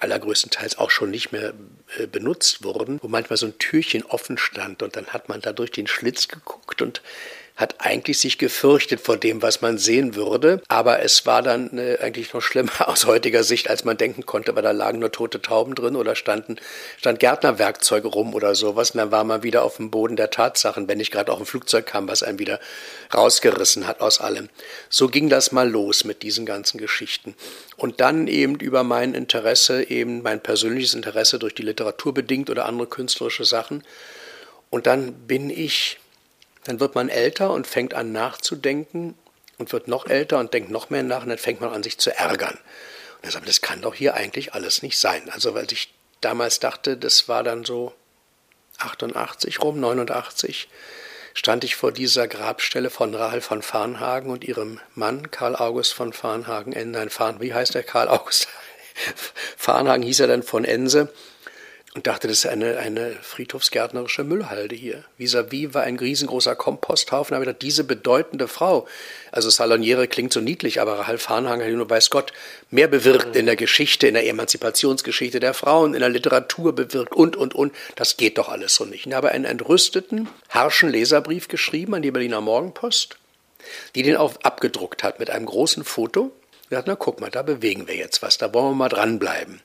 allergrößtenteils 0.00 0.78
auch 0.78 0.90
schon 0.90 1.10
nicht 1.10 1.32
mehr 1.32 1.54
äh, 1.98 2.06
benutzt 2.06 2.64
wurden, 2.64 2.98
wo 3.02 3.08
manchmal 3.08 3.36
so 3.36 3.46
ein 3.46 3.58
Türchen 3.58 4.04
offen 4.04 4.38
stand 4.38 4.82
und 4.82 4.96
dann 4.96 5.08
hat 5.08 5.28
man 5.28 5.40
da 5.40 5.52
durch 5.52 5.70
den 5.70 5.86
Schlitz 5.86 6.28
geguckt 6.28 6.80
und 6.82 7.02
hat 7.54 7.76
eigentlich 7.78 8.18
sich 8.18 8.38
gefürchtet 8.38 9.00
vor 9.00 9.16
dem, 9.16 9.42
was 9.42 9.60
man 9.60 9.76
sehen 9.76 10.14
würde. 10.14 10.62
Aber 10.68 11.00
es 11.02 11.26
war 11.26 11.42
dann 11.42 11.78
äh, 11.78 11.98
eigentlich 12.00 12.32
noch 12.32 12.40
schlimmer 12.40 12.72
aus 12.88 13.06
heutiger 13.06 13.44
Sicht, 13.44 13.68
als 13.68 13.84
man 13.84 13.96
denken 13.96 14.24
konnte, 14.24 14.54
weil 14.56 14.62
da 14.62 14.70
lagen 14.70 15.00
nur 15.00 15.12
tote 15.12 15.42
Tauben 15.42 15.74
drin 15.74 15.96
oder 15.96 16.16
standen, 16.16 16.56
stand 16.98 17.20
Gärtnerwerkzeuge 17.20 18.08
rum 18.08 18.34
oder 18.34 18.54
sowas. 18.54 18.92
Und 18.92 18.98
dann 18.98 19.10
war 19.10 19.24
man 19.24 19.42
wieder 19.42 19.62
auf 19.62 19.76
dem 19.76 19.90
Boden 19.90 20.16
der 20.16 20.30
Tatsachen, 20.30 20.88
wenn 20.88 20.98
nicht 20.98 21.12
gerade 21.12 21.30
auch 21.30 21.40
ein 21.40 21.46
Flugzeug 21.46 21.86
kam, 21.86 22.08
was 22.08 22.22
einen 22.22 22.38
wieder 22.38 22.58
rausgerissen 23.14 23.86
hat 23.86 24.00
aus 24.00 24.20
allem. 24.20 24.48
So 24.88 25.08
ging 25.08 25.28
das 25.28 25.52
mal 25.52 25.68
los 25.68 26.04
mit 26.04 26.22
diesen 26.22 26.46
ganzen 26.46 26.78
Geschichten. 26.78 27.34
Und 27.76 28.00
dann 28.00 28.28
eben 28.28 28.56
über 28.56 28.82
mein 28.82 29.14
Interesse, 29.14 29.88
eben 29.90 30.22
mein 30.22 30.42
persönliches 30.42 30.94
Interesse 30.94 31.38
durch 31.38 31.54
die 31.54 31.62
Literatur 31.62 32.14
bedingt 32.14 32.48
oder 32.48 32.64
andere 32.64 32.88
künstlerische 32.88 33.44
Sachen. 33.44 33.84
Und 34.70 34.86
dann 34.86 35.12
bin 35.26 35.50
ich 35.50 35.98
dann 36.64 36.80
wird 36.80 36.94
man 36.94 37.08
älter 37.08 37.50
und 37.50 37.66
fängt 37.66 37.94
an 37.94 38.12
nachzudenken 38.12 39.14
und 39.58 39.72
wird 39.72 39.88
noch 39.88 40.06
älter 40.06 40.38
und 40.38 40.54
denkt 40.54 40.70
noch 40.70 40.90
mehr 40.90 41.02
nach 41.02 41.22
und 41.22 41.28
dann 41.28 41.38
fängt 41.38 41.60
man 41.60 41.70
an, 41.70 41.82
sich 41.82 41.98
zu 41.98 42.16
ärgern. 42.16 42.58
Und 43.16 43.24
er 43.24 43.30
sagt, 43.30 43.48
das 43.48 43.60
kann 43.60 43.82
doch 43.82 43.94
hier 43.94 44.14
eigentlich 44.14 44.54
alles 44.54 44.82
nicht 44.82 44.98
sein. 44.98 45.28
Also, 45.30 45.54
weil 45.54 45.70
ich 45.72 45.92
damals 46.20 46.60
dachte, 46.60 46.96
das 46.96 47.28
war 47.28 47.42
dann 47.42 47.64
so 47.64 47.92
88 48.78 49.60
rum, 49.60 49.80
89, 49.80 50.68
stand 51.34 51.64
ich 51.64 51.76
vor 51.76 51.92
dieser 51.92 52.28
Grabstelle 52.28 52.90
von 52.90 53.14
Rahel 53.14 53.40
von 53.40 53.62
Farnhagen 53.62 54.30
und 54.30 54.44
ihrem 54.44 54.80
Mann 54.94 55.30
Karl 55.30 55.56
August 55.56 55.94
von 55.94 56.12
Farnhagen, 56.12 56.74
nein, 56.90 57.10
Farn, 57.10 57.40
wie 57.40 57.54
heißt 57.54 57.74
der 57.74 57.82
Karl 57.82 58.08
August? 58.08 58.48
Farnhagen 59.56 60.02
hieß 60.02 60.20
er 60.20 60.26
dann 60.26 60.42
von 60.42 60.64
Ense 60.64 61.12
und 61.94 62.06
dachte, 62.06 62.26
das 62.26 62.38
ist 62.38 62.46
eine, 62.46 62.78
eine 62.78 63.12
friedhofsgärtnerische 63.20 64.24
Müllhalde 64.24 64.74
hier. 64.74 65.04
Vis-à-vis 65.18 65.68
-vis 65.68 65.74
war 65.74 65.82
ein 65.82 65.98
riesengroßer 65.98 66.56
Komposthaufen. 66.56 67.34
Habe 67.34 67.44
ich 67.44 67.48
gedacht, 67.48 67.60
diese 67.60 67.84
bedeutende 67.84 68.48
Frau, 68.48 68.88
also 69.30 69.50
Saloniere 69.50 70.08
klingt 70.08 70.32
so 70.32 70.40
niedlich, 70.40 70.80
aber 70.80 71.00
Rahel 71.00 71.18
Farnhanger 71.18 71.66
hat 71.66 71.72
nur 71.72 71.90
weiß 71.90 72.08
Gott 72.08 72.32
mehr 72.70 72.88
bewirkt 72.88 73.36
in 73.36 73.44
der 73.44 73.56
Geschichte, 73.56 74.06
in 74.06 74.14
der 74.14 74.26
Emanzipationsgeschichte 74.26 75.38
der 75.38 75.52
Frauen, 75.52 75.92
in 75.92 76.00
der 76.00 76.08
Literatur 76.08 76.74
bewirkt 76.74 77.14
und, 77.14 77.36
und, 77.36 77.54
und. 77.54 77.74
Das 77.96 78.16
geht 78.16 78.38
doch 78.38 78.48
alles 78.48 78.74
so 78.74 78.86
nicht. 78.86 79.06
Ich 79.06 79.12
habe 79.12 79.30
einen 79.32 79.44
entrüsteten, 79.44 80.30
harschen 80.48 80.88
Leserbrief 80.88 81.48
geschrieben 81.48 81.94
an 81.94 82.00
die 82.00 82.10
Berliner 82.10 82.40
Morgenpost, 82.40 83.18
die 83.94 84.02
den 84.02 84.16
auch 84.16 84.36
abgedruckt 84.42 85.02
hat 85.02 85.18
mit 85.18 85.28
einem 85.28 85.44
großen 85.44 85.84
Foto. 85.84 86.32
Ich 86.62 86.68
dachte, 86.70 86.88
na 86.88 86.96
guck 86.96 87.20
mal, 87.20 87.30
da 87.30 87.42
bewegen 87.42 87.86
wir 87.86 87.96
jetzt 87.96 88.22
was, 88.22 88.38
da 88.38 88.54
wollen 88.54 88.70
wir 88.70 88.76
mal 88.76 88.88
dranbleiben. 88.88 89.60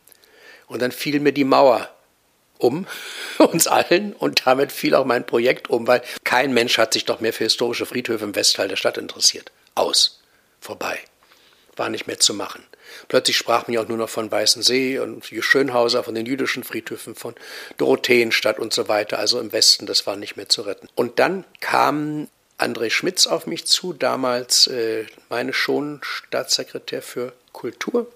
Und 0.67 0.81
dann 0.81 0.91
fiel 0.91 1.21
mir 1.21 1.31
die 1.31 1.45
Mauer 1.45 1.89
um 2.57 2.87
uns 3.37 3.67
allen 3.67 4.13
und 4.13 4.45
damit 4.45 4.71
fiel 4.71 4.95
auch 4.95 5.05
mein 5.05 5.25
Projekt 5.25 5.69
um, 5.69 5.87
weil 5.87 6.01
kein 6.23 6.53
Mensch 6.53 6.77
hat 6.77 6.93
sich 6.93 7.05
doch 7.05 7.19
mehr 7.19 7.33
für 7.33 7.43
historische 7.43 7.85
Friedhöfe 7.85 8.25
im 8.25 8.35
Westteil 8.35 8.67
der 8.67 8.75
Stadt 8.75 8.97
interessiert. 8.97 9.51
Aus. 9.75 10.21
Vorbei. 10.59 10.99
War 11.75 11.89
nicht 11.89 12.07
mehr 12.07 12.19
zu 12.19 12.33
machen. 12.33 12.63
Plötzlich 13.07 13.37
sprach 13.37 13.67
man 13.67 13.77
auch 13.77 13.87
nur 13.87 13.97
noch 13.97 14.09
von 14.09 14.31
Weißensee 14.31 14.99
und 14.99 15.23
Schönhauser, 15.25 16.03
von 16.03 16.15
den 16.15 16.25
jüdischen 16.25 16.63
Friedhöfen, 16.63 17.15
von 17.15 17.35
Dorotheenstadt 17.77 18.59
und 18.59 18.73
so 18.73 18.87
weiter. 18.87 19.19
Also 19.19 19.39
im 19.39 19.51
Westen, 19.51 19.85
das 19.85 20.07
war 20.07 20.15
nicht 20.15 20.35
mehr 20.35 20.49
zu 20.49 20.63
retten. 20.63 20.87
Und 20.95 21.19
dann 21.19 21.45
kam 21.59 22.27
André 22.57 22.89
Schmitz 22.89 23.27
auf 23.27 23.45
mich 23.45 23.65
zu, 23.65 23.93
damals 23.93 24.67
äh, 24.67 25.05
meine 25.29 25.53
schon 25.53 25.99
Staatssekretär 26.01 27.01
für 27.01 27.33
Kultur 27.51 28.11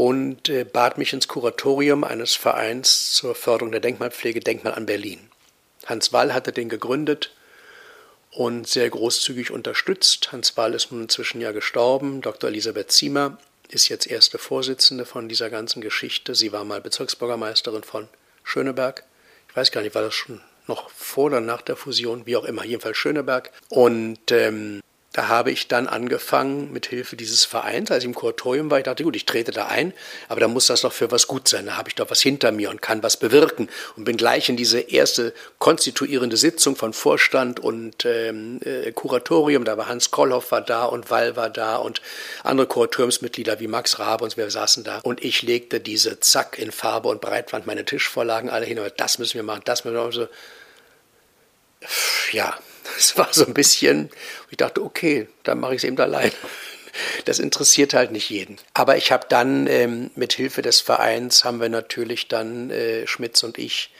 und 0.00 0.48
äh, 0.48 0.64
bat 0.64 0.96
mich 0.96 1.12
ins 1.12 1.28
Kuratorium 1.28 2.04
eines 2.04 2.34
Vereins 2.34 3.12
zur 3.12 3.34
Förderung 3.34 3.70
der 3.70 3.82
Denkmalpflege 3.82 4.40
Denkmal 4.40 4.72
an 4.72 4.86
Berlin. 4.86 5.28
Hans 5.84 6.10
Wall 6.10 6.32
hatte 6.32 6.52
den 6.52 6.70
gegründet 6.70 7.34
und 8.30 8.66
sehr 8.66 8.88
großzügig 8.88 9.50
unterstützt. 9.50 10.32
Hans 10.32 10.56
Wall 10.56 10.72
ist 10.72 10.90
nun 10.90 11.02
inzwischen 11.02 11.42
ja 11.42 11.52
gestorben. 11.52 12.22
Dr. 12.22 12.48
Elisabeth 12.48 12.90
Ziemer 12.90 13.36
ist 13.68 13.88
jetzt 13.88 14.06
erste 14.06 14.38
Vorsitzende 14.38 15.04
von 15.04 15.28
dieser 15.28 15.50
ganzen 15.50 15.82
Geschichte. 15.82 16.34
Sie 16.34 16.50
war 16.50 16.64
mal 16.64 16.80
Bezirksbürgermeisterin 16.80 17.82
von 17.82 18.08
Schöneberg. 18.42 19.04
Ich 19.50 19.56
weiß 19.56 19.70
gar 19.70 19.82
nicht, 19.82 19.94
war 19.94 20.00
das 20.00 20.14
schon 20.14 20.40
noch 20.66 20.88
vor 20.88 21.26
oder 21.26 21.42
nach 21.42 21.60
der 21.60 21.76
Fusion, 21.76 22.24
wie 22.24 22.36
auch 22.36 22.44
immer, 22.44 22.64
jedenfalls 22.64 22.96
Schöneberg. 22.96 23.52
Und 23.68 24.32
ähm, 24.32 24.80
da 25.12 25.26
habe 25.26 25.50
ich 25.50 25.66
dann 25.66 25.88
angefangen, 25.88 26.72
mit 26.72 26.86
Hilfe 26.86 27.16
dieses 27.16 27.44
Vereins, 27.44 27.90
als 27.90 28.04
ich 28.04 28.08
im 28.08 28.14
Kuratorium 28.14 28.70
war, 28.70 28.78
ich 28.78 28.84
dachte, 28.84 29.02
gut, 29.02 29.16
ich 29.16 29.26
trete 29.26 29.50
da 29.50 29.66
ein, 29.66 29.92
aber 30.28 30.38
da 30.38 30.46
muss 30.46 30.66
das 30.66 30.82
doch 30.82 30.92
für 30.92 31.10
was 31.10 31.26
gut 31.26 31.48
sein. 31.48 31.66
Da 31.66 31.76
habe 31.76 31.88
ich 31.88 31.96
doch 31.96 32.08
was 32.10 32.20
hinter 32.20 32.52
mir 32.52 32.70
und 32.70 32.80
kann 32.80 33.02
was 33.02 33.16
bewirken. 33.16 33.68
Und 33.96 34.04
bin 34.04 34.16
gleich 34.16 34.48
in 34.48 34.56
diese 34.56 34.78
erste 34.78 35.34
konstituierende 35.58 36.36
Sitzung 36.36 36.76
von 36.76 36.92
Vorstand 36.92 37.58
und 37.58 38.04
ähm, 38.04 38.60
äh, 38.64 38.92
Kuratorium, 38.92 39.64
da 39.64 39.76
war 39.76 39.88
Hans 39.88 40.12
Kollhoff 40.12 40.52
war 40.52 40.60
da 40.60 40.84
und 40.84 41.10
Wall 41.10 41.34
war 41.34 41.50
da 41.50 41.76
und 41.76 42.00
andere 42.44 42.68
Kuratoriumsmitglieder 42.68 43.58
wie 43.58 43.66
Max 43.66 43.98
Rabe 43.98 44.22
und 44.22 44.36
wir 44.36 44.48
saßen 44.48 44.84
da. 44.84 44.98
Und 44.98 45.24
ich 45.24 45.42
legte 45.42 45.80
diese 45.80 46.20
Zack 46.20 46.56
in 46.56 46.70
Farbe 46.70 47.08
und 47.08 47.20
Breitwand 47.20 47.66
meine 47.66 47.84
Tischvorlagen 47.84 48.48
alle 48.48 48.64
hin, 48.64 48.78
aber 48.78 48.90
das 48.90 49.18
müssen 49.18 49.34
wir 49.34 49.42
machen, 49.42 49.62
das 49.64 49.84
müssen 49.84 49.96
wir 49.96 50.04
machen. 50.04 50.28
Ja, 52.30 52.56
es 52.98 53.16
war 53.16 53.28
so 53.32 53.46
ein 53.46 53.54
bisschen, 53.54 54.10
ich 54.50 54.56
dachte, 54.56 54.82
okay, 54.82 55.28
dann 55.42 55.60
mache 55.60 55.74
ich 55.74 55.78
es 55.78 55.84
eben 55.84 55.98
allein. 55.98 56.32
Das 57.24 57.38
interessiert 57.38 57.94
halt 57.94 58.10
nicht 58.10 58.30
jeden. 58.30 58.58
Aber 58.74 58.96
ich 58.96 59.12
habe 59.12 59.26
dann 59.28 59.66
ähm, 59.68 60.10
mit 60.16 60.32
Hilfe 60.32 60.60
des 60.60 60.80
Vereins 60.80 61.44
haben 61.44 61.60
wir 61.60 61.68
natürlich 61.68 62.28
dann 62.28 62.70
äh, 62.70 63.06
Schmitz 63.06 63.42
und 63.42 63.58
ich 63.58 63.90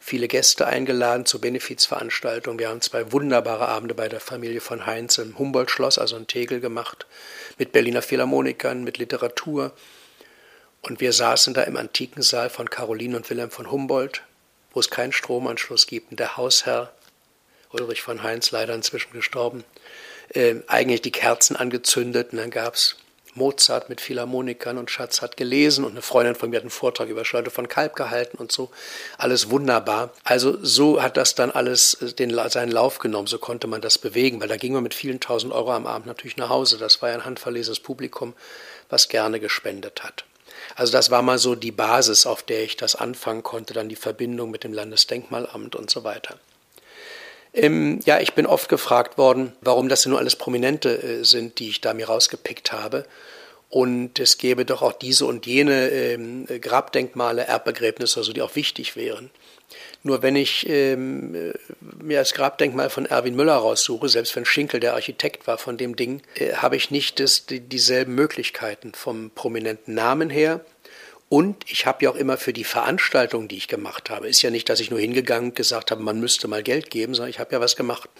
viele 0.00 0.28
Gäste 0.28 0.66
eingeladen 0.66 1.26
zur 1.26 1.42
Benefizveranstaltung. 1.42 2.58
Wir 2.58 2.70
haben 2.70 2.80
zwei 2.80 3.12
wunderbare 3.12 3.68
Abende 3.68 3.94
bei 3.94 4.08
der 4.08 4.20
Familie 4.20 4.60
von 4.60 4.86
Heinz 4.86 5.18
im 5.18 5.38
Humboldt-Schloss, 5.38 5.98
also 5.98 6.16
in 6.16 6.26
Tegel 6.26 6.60
gemacht, 6.60 7.06
mit 7.58 7.72
Berliner 7.72 8.02
Philharmonikern, 8.02 8.82
mit 8.82 8.98
Literatur. 8.98 9.72
Und 10.80 11.00
wir 11.00 11.12
saßen 11.12 11.52
da 11.52 11.62
im 11.62 11.76
antiken 11.76 12.22
Saal 12.22 12.48
von 12.48 12.70
Caroline 12.70 13.14
und 13.16 13.28
Wilhelm 13.28 13.50
von 13.50 13.70
Humboldt, 13.70 14.22
wo 14.72 14.80
es 14.80 14.88
keinen 14.88 15.12
Stromanschluss 15.12 15.86
gibt. 15.86 16.10
Und 16.10 16.18
der 16.18 16.38
Hausherr 16.38 16.92
Ulrich 17.72 18.02
von 18.02 18.22
Heinz 18.22 18.50
leider 18.50 18.74
inzwischen 18.74 19.12
gestorben, 19.12 19.64
äh, 20.34 20.56
eigentlich 20.66 21.02
die 21.02 21.12
Kerzen 21.12 21.56
angezündet 21.56 22.32
und 22.32 22.38
dann 22.38 22.50
gab 22.50 22.74
es 22.74 22.96
Mozart 23.34 23.88
mit 23.88 24.00
Philharmonikern 24.00 24.76
und 24.76 24.90
Schatz 24.90 25.22
hat 25.22 25.36
gelesen 25.36 25.84
und 25.84 25.92
eine 25.92 26.02
Freundin 26.02 26.34
von 26.34 26.50
mir 26.50 26.56
hat 26.56 26.64
einen 26.64 26.70
Vortrag 26.70 27.08
über 27.08 27.24
Charlotte 27.24 27.50
von 27.50 27.68
Kalb 27.68 27.94
gehalten 27.94 28.36
und 28.38 28.50
so. 28.50 28.70
Alles 29.18 29.50
wunderbar. 29.50 30.12
Also 30.24 30.58
so 30.62 31.02
hat 31.02 31.16
das 31.16 31.34
dann 31.34 31.50
alles 31.50 31.94
äh, 31.94 32.12
den, 32.12 32.36
seinen 32.48 32.72
Lauf 32.72 32.98
genommen, 32.98 33.26
so 33.26 33.38
konnte 33.38 33.66
man 33.66 33.80
das 33.80 33.98
bewegen, 33.98 34.40
weil 34.40 34.48
da 34.48 34.56
ging 34.56 34.72
man 34.72 34.82
mit 34.82 34.94
vielen 34.94 35.20
tausend 35.20 35.52
Euro 35.52 35.72
am 35.72 35.86
Abend 35.86 36.06
natürlich 36.06 36.36
nach 36.36 36.48
Hause. 36.48 36.78
Das 36.78 37.02
war 37.02 37.10
ja 37.10 37.16
ein 37.16 37.24
handverlesenes 37.24 37.80
Publikum, 37.80 38.34
was 38.88 39.08
gerne 39.08 39.40
gespendet 39.40 40.02
hat. 40.02 40.24
Also 40.76 40.92
das 40.92 41.10
war 41.10 41.22
mal 41.22 41.38
so 41.38 41.54
die 41.54 41.72
Basis, 41.72 42.26
auf 42.26 42.42
der 42.42 42.62
ich 42.62 42.76
das 42.76 42.94
anfangen 42.94 43.42
konnte, 43.42 43.74
dann 43.74 43.88
die 43.88 43.96
Verbindung 43.96 44.50
mit 44.50 44.64
dem 44.64 44.72
Landesdenkmalamt 44.72 45.76
und 45.76 45.90
so 45.90 46.04
weiter. 46.04 46.38
Ähm, 47.52 48.00
ja, 48.04 48.20
ich 48.20 48.34
bin 48.34 48.46
oft 48.46 48.68
gefragt 48.68 49.18
worden, 49.18 49.52
warum 49.60 49.88
das 49.88 50.06
nur 50.06 50.18
alles 50.18 50.36
Prominente 50.36 51.02
äh, 51.02 51.24
sind, 51.24 51.58
die 51.58 51.68
ich 51.68 51.80
da 51.80 51.94
mir 51.94 52.06
rausgepickt 52.06 52.72
habe. 52.72 53.04
Und 53.68 54.18
es 54.18 54.38
gäbe 54.38 54.64
doch 54.64 54.82
auch 54.82 54.92
diese 54.92 55.26
und 55.26 55.46
jene 55.46 55.90
ähm, 55.90 56.46
Grabdenkmale, 56.60 57.44
Erbbegräbnisse, 57.44 58.18
also 58.18 58.32
die 58.32 58.42
auch 58.42 58.56
wichtig 58.56 58.96
wären. 58.96 59.30
Nur 60.02 60.22
wenn 60.22 60.34
ich 60.34 60.68
ähm, 60.68 61.34
äh, 61.34 61.52
mir 62.02 62.18
das 62.18 62.34
Grabdenkmal 62.34 62.90
von 62.90 63.06
Erwin 63.06 63.36
Müller 63.36 63.54
raussuche, 63.54 64.08
selbst 64.08 64.34
wenn 64.34 64.44
Schinkel 64.44 64.80
der 64.80 64.94
Architekt 64.94 65.46
war 65.46 65.58
von 65.58 65.76
dem 65.76 65.94
Ding, 65.94 66.22
äh, 66.34 66.54
habe 66.54 66.76
ich 66.76 66.90
nicht 66.90 67.20
das, 67.20 67.46
die, 67.46 67.60
dieselben 67.60 68.14
Möglichkeiten 68.14 68.92
vom 68.92 69.30
prominenten 69.30 69.94
Namen 69.94 70.30
her, 70.30 70.64
und 71.30 71.64
ich 71.70 71.86
habe 71.86 72.04
ja 72.04 72.10
auch 72.10 72.16
immer 72.16 72.36
für 72.36 72.52
die 72.52 72.64
Veranstaltung, 72.64 73.46
die 73.46 73.56
ich 73.56 73.68
gemacht 73.68 74.10
habe, 74.10 74.28
ist 74.28 74.42
ja 74.42 74.50
nicht, 74.50 74.68
dass 74.68 74.80
ich 74.80 74.90
nur 74.90 74.98
hingegangen 74.98 75.50
und 75.50 75.56
gesagt 75.56 75.92
habe, 75.92 76.02
man 76.02 76.18
müsste 76.18 76.48
mal 76.48 76.64
Geld 76.64 76.90
geben, 76.90 77.14
sondern 77.14 77.30
ich 77.30 77.38
habe 77.38 77.52
ja 77.52 77.60
was 77.60 77.76
gemacht. 77.76 78.10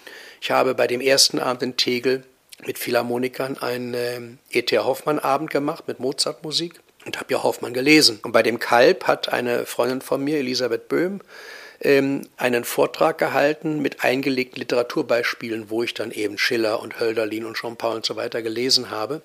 Ich 0.40 0.52
habe 0.52 0.76
bei 0.76 0.86
dem 0.86 1.00
ersten 1.00 1.40
Abend 1.40 1.64
in 1.64 1.76
Tegel 1.76 2.22
mit 2.64 2.78
Philharmonikern 2.78 3.58
einen 3.58 3.94
äh, 3.94 4.20
E.T. 4.52 4.78
Hoffmann-Abend 4.78 5.50
gemacht 5.50 5.88
mit 5.88 5.98
Mozart-Musik 5.98 6.80
und 7.04 7.18
habe 7.18 7.32
ja 7.32 7.42
Hoffmann 7.42 7.74
gelesen. 7.74 8.20
Und 8.22 8.30
bei 8.30 8.44
dem 8.44 8.60
Kalb 8.60 9.08
hat 9.08 9.32
eine 9.32 9.66
Freundin 9.66 10.02
von 10.02 10.22
mir, 10.22 10.38
Elisabeth 10.38 10.88
Böhm, 10.88 11.20
ähm, 11.80 12.28
einen 12.36 12.62
Vortrag 12.62 13.18
gehalten 13.18 13.82
mit 13.82 14.04
eingelegten 14.04 14.60
Literaturbeispielen, 14.60 15.68
wo 15.68 15.82
ich 15.82 15.94
dann 15.94 16.12
eben 16.12 16.38
Schiller 16.38 16.80
und 16.80 17.00
Hölderlin 17.00 17.44
und 17.44 17.56
Jean-Paul 17.56 17.96
und 17.96 18.06
so 18.06 18.14
weiter 18.14 18.40
gelesen 18.40 18.92
habe. 18.92 19.20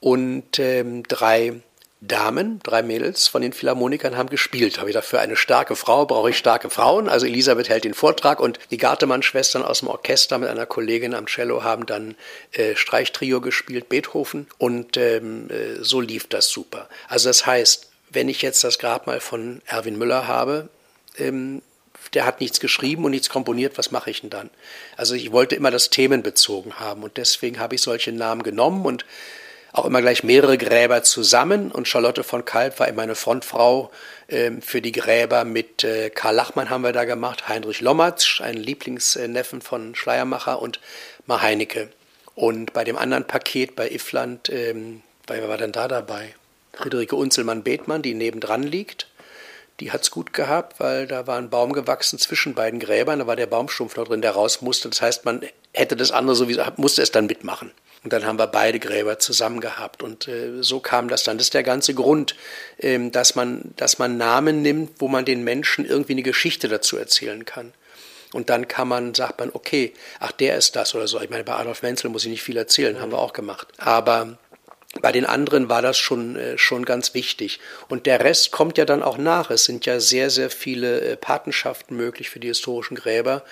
Und 0.00 0.58
ähm, 0.58 1.04
drei 1.04 1.60
Damen, 2.06 2.60
drei 2.62 2.82
Mädels 2.82 3.28
von 3.28 3.40
den 3.40 3.52
Philharmonikern 3.52 4.16
haben 4.16 4.28
gespielt. 4.28 4.78
Habe 4.78 4.90
ich 4.90 4.94
dafür 4.94 5.20
eine 5.20 5.36
starke 5.36 5.76
Frau, 5.76 6.04
brauche 6.06 6.30
ich 6.30 6.38
starke 6.38 6.68
Frauen. 6.68 7.08
Also 7.08 7.26
Elisabeth 7.26 7.68
hält 7.68 7.84
den 7.84 7.94
Vortrag 7.94 8.40
und 8.40 8.58
die 8.70 8.76
Gartemann-Schwestern 8.76 9.62
aus 9.62 9.80
dem 9.80 9.88
Orchester 9.88 10.38
mit 10.38 10.48
einer 10.48 10.66
Kollegin 10.66 11.14
am 11.14 11.26
Cello 11.26 11.62
haben 11.62 11.86
dann 11.86 12.14
äh, 12.52 12.76
Streichtrio 12.76 13.40
gespielt, 13.40 13.88
Beethoven. 13.88 14.46
Und 14.58 14.96
ähm, 14.96 15.48
äh, 15.50 15.82
so 15.82 16.00
lief 16.00 16.28
das 16.28 16.48
super. 16.48 16.88
Also 17.08 17.28
das 17.28 17.46
heißt, 17.46 17.90
wenn 18.10 18.28
ich 18.28 18.42
jetzt 18.42 18.64
das 18.64 18.78
Grabmal 18.78 19.20
von 19.20 19.62
Erwin 19.66 19.96
Müller 19.96 20.28
habe, 20.28 20.68
ähm, 21.18 21.62
der 22.12 22.26
hat 22.26 22.40
nichts 22.40 22.60
geschrieben 22.60 23.04
und 23.04 23.12
nichts 23.12 23.28
komponiert, 23.28 23.78
was 23.78 23.90
mache 23.90 24.10
ich 24.10 24.20
denn 24.20 24.30
dann? 24.30 24.50
Also 24.96 25.14
ich 25.14 25.32
wollte 25.32 25.56
immer 25.56 25.70
das 25.70 25.90
themenbezogen 25.90 26.78
haben 26.78 27.02
und 27.02 27.16
deswegen 27.16 27.58
habe 27.58 27.74
ich 27.74 27.82
solche 27.82 28.12
Namen 28.12 28.42
genommen 28.42 28.84
und 28.84 29.04
auch 29.74 29.84
immer 29.86 30.00
gleich 30.00 30.22
mehrere 30.22 30.56
Gräber 30.56 31.02
zusammen. 31.02 31.70
Und 31.72 31.88
Charlotte 31.88 32.22
von 32.22 32.44
Kalb 32.44 32.78
war 32.78 32.88
immer 32.88 33.02
eine 33.02 33.16
Frontfrau 33.16 33.90
äh, 34.28 34.52
für 34.60 34.80
die 34.80 34.92
Gräber. 34.92 35.44
Mit 35.44 35.82
äh, 35.82 36.10
Karl 36.10 36.36
Lachmann 36.36 36.70
haben 36.70 36.84
wir 36.84 36.92
da 36.92 37.04
gemacht, 37.04 37.48
Heinrich 37.48 37.80
Lommatz, 37.80 38.40
ein 38.40 38.56
Lieblingsneffen 38.56 39.60
von 39.60 39.96
Schleiermacher 39.96 40.62
und 40.62 40.80
Ma 41.26 41.42
Heinecke. 41.42 41.90
Und 42.36 42.72
bei 42.72 42.84
dem 42.84 42.96
anderen 42.96 43.26
Paket 43.26 43.74
bei 43.74 43.90
Iffland, 43.90 44.48
ähm, 44.48 45.02
wer 45.26 45.48
war 45.48 45.58
denn 45.58 45.72
da 45.72 45.88
dabei? 45.88 46.34
Friederike 46.72 47.16
Unzelmann-Bethmann, 47.16 48.02
die 48.02 48.14
nebendran 48.14 48.62
liegt. 48.62 49.08
Die 49.80 49.90
hat's 49.90 50.12
gut 50.12 50.32
gehabt, 50.32 50.78
weil 50.78 51.08
da 51.08 51.26
war 51.26 51.36
ein 51.36 51.50
Baum 51.50 51.72
gewachsen 51.72 52.20
zwischen 52.20 52.54
beiden 52.54 52.78
Gräbern. 52.78 53.18
Da 53.18 53.26
war 53.26 53.34
der 53.34 53.46
Baumstumpf 53.46 53.96
noch 53.96 54.06
drin, 54.06 54.22
der 54.22 54.32
raus 54.32 54.62
musste. 54.62 54.88
Das 54.88 55.02
heißt, 55.02 55.24
man 55.24 55.42
hätte 55.72 55.96
das 55.96 56.12
andere 56.12 56.36
sowieso, 56.36 56.62
musste 56.76 57.02
es 57.02 57.10
dann 57.10 57.26
mitmachen. 57.26 57.72
Und 58.04 58.12
dann 58.12 58.26
haben 58.26 58.38
wir 58.38 58.46
beide 58.46 58.78
Gräber 58.78 59.18
zusammen 59.18 59.60
gehabt. 59.60 60.02
Und 60.02 60.28
äh, 60.28 60.62
so 60.62 60.78
kam 60.78 61.08
das 61.08 61.24
dann. 61.24 61.38
Das 61.38 61.46
ist 61.46 61.54
der 61.54 61.62
ganze 61.62 61.94
Grund, 61.94 62.36
ähm, 62.78 63.10
dass, 63.10 63.34
man, 63.34 63.72
dass 63.76 63.98
man 63.98 64.18
Namen 64.18 64.60
nimmt, 64.60 65.00
wo 65.00 65.08
man 65.08 65.24
den 65.24 65.42
Menschen 65.42 65.86
irgendwie 65.86 66.12
eine 66.12 66.22
Geschichte 66.22 66.68
dazu 66.68 66.98
erzählen 66.98 67.46
kann. 67.46 67.72
Und 68.34 68.50
dann 68.50 68.68
kann 68.68 68.88
man, 68.88 69.14
sagt 69.14 69.40
man, 69.40 69.50
okay, 69.52 69.94
ach, 70.20 70.32
der 70.32 70.56
ist 70.56 70.76
das 70.76 70.94
oder 70.94 71.08
so. 71.08 71.20
Ich 71.20 71.30
meine, 71.30 71.44
bei 71.44 71.54
Adolf 71.54 71.82
Menzel 71.82 72.10
muss 72.10 72.24
ich 72.24 72.30
nicht 72.30 72.42
viel 72.42 72.58
erzählen, 72.58 73.00
haben 73.00 73.12
wir 73.12 73.18
auch 73.18 73.32
gemacht. 73.32 73.68
Aber 73.78 74.36
bei 75.00 75.12
den 75.12 75.24
anderen 75.24 75.68
war 75.70 75.80
das 75.80 75.96
schon, 75.96 76.36
äh, 76.36 76.58
schon 76.58 76.84
ganz 76.84 77.14
wichtig. 77.14 77.58
Und 77.88 78.04
der 78.04 78.20
Rest 78.20 78.50
kommt 78.50 78.76
ja 78.76 78.84
dann 78.84 79.02
auch 79.02 79.16
nach. 79.16 79.50
Es 79.50 79.64
sind 79.64 79.86
ja 79.86 79.98
sehr, 79.98 80.28
sehr 80.28 80.50
viele 80.50 81.00
äh, 81.00 81.16
Patenschaften 81.16 81.96
möglich 81.96 82.28
für 82.28 82.40
die 82.40 82.48
historischen 82.48 82.96
Gräber. 82.96 83.44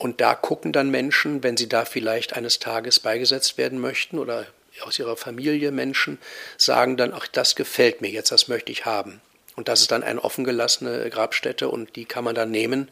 Und 0.00 0.22
da 0.22 0.34
gucken 0.34 0.72
dann 0.72 0.90
Menschen, 0.90 1.42
wenn 1.42 1.58
sie 1.58 1.68
da 1.68 1.84
vielleicht 1.84 2.32
eines 2.32 2.58
Tages 2.58 3.00
beigesetzt 3.00 3.58
werden 3.58 3.78
möchten 3.78 4.18
oder 4.18 4.46
aus 4.80 4.98
ihrer 4.98 5.14
Familie 5.14 5.72
Menschen, 5.72 6.16
sagen 6.56 6.96
dann, 6.96 7.12
ach, 7.12 7.26
das 7.26 7.54
gefällt 7.54 8.00
mir 8.00 8.08
jetzt, 8.08 8.32
das 8.32 8.48
möchte 8.48 8.72
ich 8.72 8.86
haben. 8.86 9.20
Und 9.56 9.68
das 9.68 9.82
ist 9.82 9.90
dann 9.90 10.02
eine 10.02 10.24
offengelassene 10.24 11.10
Grabstätte 11.10 11.68
und 11.68 11.96
die 11.96 12.06
kann 12.06 12.24
man 12.24 12.34
dann 12.34 12.50
nehmen. 12.50 12.88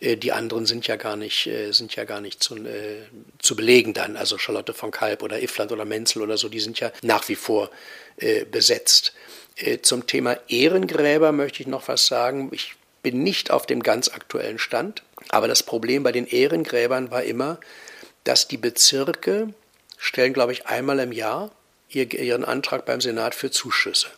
Äh, 0.00 0.16
die 0.16 0.32
anderen 0.32 0.64
sind 0.64 0.86
ja 0.86 0.96
gar 0.96 1.16
nicht, 1.16 1.46
äh, 1.46 1.72
sind 1.72 1.94
ja 1.96 2.04
gar 2.04 2.22
nicht 2.22 2.42
zu, 2.42 2.56
äh, 2.56 3.02
zu 3.38 3.54
belegen 3.54 3.92
dann. 3.92 4.16
Also 4.16 4.38
Charlotte 4.38 4.72
von 4.72 4.90
Kalb 4.90 5.22
oder 5.22 5.42
Iffland 5.42 5.70
oder 5.70 5.84
Menzel 5.84 6.22
oder 6.22 6.38
so, 6.38 6.48
die 6.48 6.60
sind 6.60 6.80
ja 6.80 6.90
nach 7.02 7.28
wie 7.28 7.36
vor 7.36 7.70
besetzt. 8.50 9.12
Zum 9.82 10.08
Thema 10.08 10.36
Ehrengräber 10.48 11.30
möchte 11.30 11.62
ich 11.62 11.68
noch 11.68 11.86
was 11.86 12.08
sagen. 12.08 12.48
Ich 12.50 12.74
bin 13.02 13.22
nicht 13.22 13.50
auf 13.50 13.66
dem 13.66 13.82
ganz 13.82 14.08
aktuellen 14.08 14.58
Stand. 14.58 15.02
Aber 15.28 15.48
das 15.48 15.62
Problem 15.62 16.02
bei 16.02 16.12
den 16.12 16.26
Ehrengräbern 16.26 17.10
war 17.10 17.22
immer, 17.22 17.58
dass 18.24 18.48
die 18.48 18.56
Bezirke 18.56 19.52
stellen, 19.96 20.32
glaube 20.32 20.52
ich, 20.52 20.66
einmal 20.66 20.98
im 21.00 21.12
Jahr 21.12 21.50
ihren 21.88 22.44
Antrag 22.44 22.84
beim 22.84 23.00
Senat 23.00 23.34
für 23.34 23.50
Zuschüsse. 23.50 24.08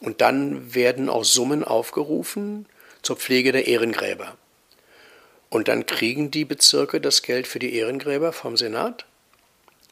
Und 0.00 0.20
dann 0.20 0.74
werden 0.74 1.08
auch 1.08 1.24
Summen 1.24 1.64
aufgerufen 1.64 2.66
zur 3.02 3.16
Pflege 3.16 3.52
der 3.52 3.66
Ehrengräber. 3.66 4.36
Und 5.48 5.68
dann 5.68 5.86
kriegen 5.86 6.30
die 6.30 6.44
Bezirke 6.44 7.00
das 7.00 7.22
Geld 7.22 7.46
für 7.46 7.58
die 7.58 7.74
Ehrengräber 7.74 8.32
vom 8.32 8.56
Senat. 8.56 9.04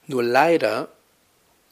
Nur 0.07 0.23
leider 0.23 0.89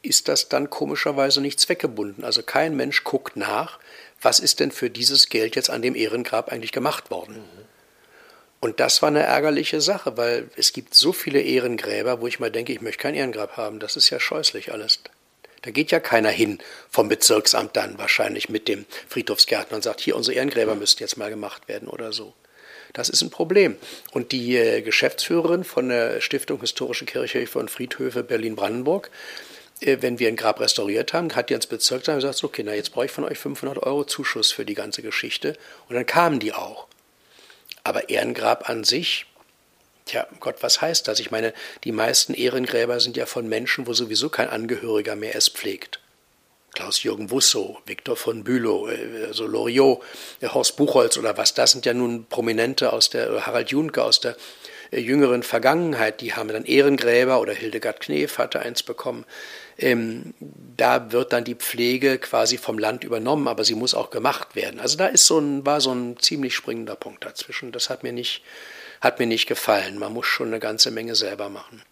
ist 0.02 0.28
das 0.28 0.48
dann 0.48 0.70
komischerweise 0.70 1.40
nicht 1.40 1.60
zweckgebunden. 1.60 2.24
Also 2.24 2.42
kein 2.42 2.76
Mensch 2.76 3.04
guckt 3.04 3.36
nach, 3.36 3.78
was 4.20 4.40
ist 4.40 4.60
denn 4.60 4.70
für 4.70 4.90
dieses 4.90 5.28
Geld 5.28 5.56
jetzt 5.56 5.70
an 5.70 5.82
dem 5.82 5.94
Ehrengrab 5.94 6.50
eigentlich 6.50 6.72
gemacht 6.72 7.10
worden. 7.10 7.44
Und 8.60 8.80
das 8.80 9.02
war 9.02 9.08
eine 9.08 9.22
ärgerliche 9.22 9.80
Sache, 9.80 10.16
weil 10.16 10.50
es 10.56 10.72
gibt 10.72 10.94
so 10.94 11.12
viele 11.12 11.40
Ehrengräber, 11.40 12.20
wo 12.20 12.26
ich 12.26 12.40
mal 12.40 12.50
denke, 12.50 12.72
ich 12.72 12.80
möchte 12.80 13.02
kein 13.02 13.14
Ehrengrab 13.14 13.56
haben. 13.56 13.78
Das 13.78 13.96
ist 13.96 14.10
ja 14.10 14.18
scheußlich 14.18 14.72
alles. 14.72 15.00
Da 15.62 15.70
geht 15.70 15.90
ja 15.90 16.00
keiner 16.00 16.30
hin 16.30 16.58
vom 16.90 17.08
Bezirksamt 17.08 17.76
dann 17.76 17.98
wahrscheinlich 17.98 18.48
mit 18.48 18.68
dem 18.68 18.86
Friedhofsgärtner 19.08 19.76
und 19.76 19.82
sagt, 19.82 20.00
hier, 20.00 20.16
unsere 20.16 20.36
Ehrengräber 20.36 20.74
müssten 20.74 21.02
jetzt 21.02 21.16
mal 21.16 21.30
gemacht 21.30 21.68
werden 21.68 21.88
oder 21.88 22.12
so. 22.12 22.34
Das 22.92 23.08
ist 23.08 23.20
ein 23.20 23.30
Problem. 23.30 23.76
Und 24.12 24.32
die 24.32 24.56
äh, 24.56 24.80
Geschäftsführerin 24.80 25.64
von 25.64 25.88
der 25.88 26.20
Stiftung 26.20 26.60
Historische 26.60 27.04
Kirchhöfe 27.04 27.58
und 27.58 27.70
Friedhöfe 27.70 28.22
Berlin-Brandenburg, 28.22 29.10
wenn 29.80 30.18
wir 30.18 30.28
ein 30.28 30.36
Grab 30.36 30.60
restauriert 30.60 31.12
haben, 31.12 31.34
hat 31.34 31.50
die 31.50 31.54
ans 31.54 31.66
Bezirksamt 31.66 32.22
gesagt, 32.22 32.42
okay, 32.42 32.62
na 32.64 32.74
jetzt 32.74 32.92
brauche 32.92 33.06
ich 33.06 33.10
von 33.10 33.24
euch 33.24 33.38
500 33.38 33.82
Euro 33.82 34.04
Zuschuss 34.04 34.50
für 34.50 34.64
die 34.64 34.74
ganze 34.74 35.02
Geschichte. 35.02 35.56
Und 35.88 35.96
dann 35.96 36.06
kamen 36.06 36.40
die 36.40 36.54
auch. 36.54 36.86
Aber 37.84 38.08
Ehrengrab 38.08 38.68
an 38.70 38.84
sich, 38.84 39.26
tja, 40.06 40.26
Gott, 40.40 40.56
was 40.62 40.80
heißt 40.80 41.06
das? 41.06 41.20
Ich 41.20 41.30
meine, 41.30 41.52
die 41.84 41.92
meisten 41.92 42.32
Ehrengräber 42.32 43.00
sind 43.00 43.16
ja 43.16 43.26
von 43.26 43.48
Menschen, 43.48 43.86
wo 43.86 43.92
sowieso 43.92 44.30
kein 44.30 44.48
Angehöriger 44.48 45.14
mehr 45.14 45.36
es 45.36 45.48
pflegt. 45.48 46.00
Klaus-Jürgen 46.76 47.30
Wussow, 47.30 47.78
Viktor 47.86 48.16
von 48.16 48.44
Bülow, 48.44 48.88
äh, 48.88 49.26
also 49.26 49.46
Loriot, 49.46 50.02
äh, 50.40 50.48
Horst 50.48 50.76
Buchholz 50.76 51.16
oder 51.16 51.36
was, 51.36 51.54
das 51.54 51.72
sind 51.72 51.86
ja 51.86 51.94
nun 51.94 52.26
Prominente 52.26 52.92
aus 52.92 53.08
der, 53.08 53.46
Harald 53.46 53.70
Junke 53.70 54.02
aus 54.02 54.20
der 54.20 54.36
äh, 54.90 55.00
jüngeren 55.00 55.42
Vergangenheit, 55.42 56.20
die 56.20 56.34
haben 56.34 56.48
dann 56.48 56.64
Ehrengräber 56.64 57.40
oder 57.40 57.54
Hildegard 57.54 58.00
Knef 58.00 58.38
hatte 58.38 58.60
eins 58.60 58.82
bekommen. 58.82 59.24
Ähm, 59.78 60.34
da 60.76 61.12
wird 61.12 61.32
dann 61.32 61.44
die 61.44 61.54
Pflege 61.54 62.18
quasi 62.18 62.58
vom 62.58 62.78
Land 62.78 63.04
übernommen, 63.04 63.48
aber 63.48 63.64
sie 63.64 63.74
muss 63.74 63.94
auch 63.94 64.10
gemacht 64.10 64.56
werden. 64.56 64.80
Also 64.80 64.96
da 64.96 65.06
ist 65.06 65.26
so 65.26 65.38
ein, 65.38 65.66
war 65.66 65.80
so 65.80 65.92
ein 65.92 66.18
ziemlich 66.18 66.54
springender 66.54 66.96
Punkt 66.96 67.24
dazwischen. 67.24 67.72
Das 67.72 67.90
hat 67.90 68.02
mir 68.02 68.12
nicht, 68.12 68.42
hat 69.00 69.18
mir 69.18 69.26
nicht 69.26 69.46
gefallen. 69.46 69.98
Man 69.98 70.12
muss 70.12 70.26
schon 70.26 70.48
eine 70.48 70.60
ganze 70.60 70.90
Menge 70.90 71.14
selber 71.14 71.48
machen. 71.48 71.82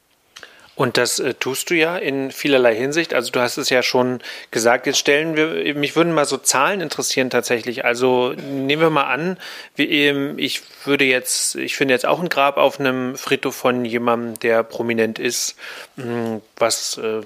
Und 0.77 0.97
das 0.97 1.21
äh, 1.21 1.35
tust 1.35 1.71
du 1.71 1.75
ja 1.75 1.97
in 1.97 2.33
vielerlei 2.33 2.75
Hinsicht. 2.75 3.15
Also 3.15 3.31
du 3.31 3.41
hast 3.41 3.59
es 3.59 3.71
ja 3.71 3.83
schon 3.83 4.21
gesagt. 4.51 4.87
Jetzt 4.87 4.99
stellen 4.99 5.37
wir, 5.37 5.75
mich 5.75 5.95
würden 5.95 6.13
mal 6.13 6.25
so 6.25 6.37
Zahlen 6.37 6.81
interessieren 6.81 7.31
tatsächlich. 7.31 7.85
Also 7.85 8.33
nehmen 8.33 8.83
wir 8.83 8.91
mal 8.91 9.05
an, 9.05 9.39
wie, 9.77 9.87
eben, 9.87 10.39
ich 10.39 10.63
würde 10.85 11.05
jetzt, 11.05 11.55
ich 11.55 11.77
finde 11.77 11.95
jetzt 11.95 12.07
auch 12.07 12.21
ein 12.21 12.29
Grab 12.29 12.57
auf 12.57 12.81
einem 12.81 13.17
Friedhof 13.17 13.55
von 13.55 13.85
jemandem, 13.85 14.39
der 14.41 14.65
prominent 14.65 15.19
ist. 15.21 15.55
Hm, 15.97 16.43
was 16.57 16.99
äh, 16.99 17.21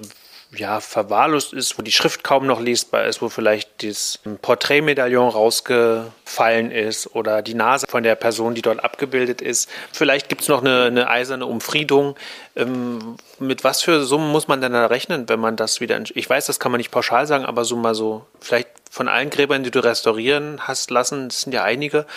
ja, 0.51 0.79
verwahrlost 0.79 1.53
ist, 1.53 1.77
wo 1.77 1.83
die 1.83 1.91
Schrift 1.91 2.23
kaum 2.23 2.47
noch 2.47 2.59
lesbar 2.59 3.05
ist, 3.05 3.21
wo 3.21 3.29
vielleicht 3.29 3.83
das 3.83 4.19
Porträtmedaillon 4.41 5.29
rausgefallen 5.29 6.71
ist 6.71 7.13
oder 7.15 7.43
die 7.43 7.53
Nase 7.53 7.85
von 7.87 8.01
der 8.01 8.15
Person, 8.15 8.55
die 8.55 8.63
dort 8.63 8.83
abgebildet 8.83 9.41
ist. 9.41 9.69
Vielleicht 9.91 10.27
gibt 10.27 10.41
es 10.41 10.47
noch 10.47 10.61
eine, 10.61 10.85
eine, 10.85 11.07
eiserne 11.07 11.45
Umfriedung. 11.45 12.15
Ähm, 12.55 13.17
mit 13.37 13.63
was 13.63 13.83
für 13.83 14.03
Summen 14.03 14.31
muss 14.31 14.47
man 14.47 14.59
denn 14.59 14.73
da 14.73 14.87
rechnen, 14.87 15.29
wenn 15.29 15.39
man 15.39 15.55
das 15.55 15.81
wieder... 15.81 16.01
Ich 16.15 16.27
weiß, 16.27 16.47
das 16.47 16.59
kann 16.59 16.71
man 16.71 16.79
nicht 16.79 16.91
pauschal 16.91 17.27
sagen, 17.27 17.45
aber 17.45 17.63
so 17.63 17.75
mal 17.75 17.93
so, 17.93 18.25
vielleicht 18.39 18.69
von 18.89 19.07
allen 19.07 19.29
Gräbern, 19.29 19.63
die 19.63 19.71
du 19.71 19.83
restaurieren 19.83 20.61
hast 20.67 20.89
lassen, 20.89 21.29
das 21.29 21.41
sind 21.41 21.53
ja 21.53 21.63
einige, 21.63 22.07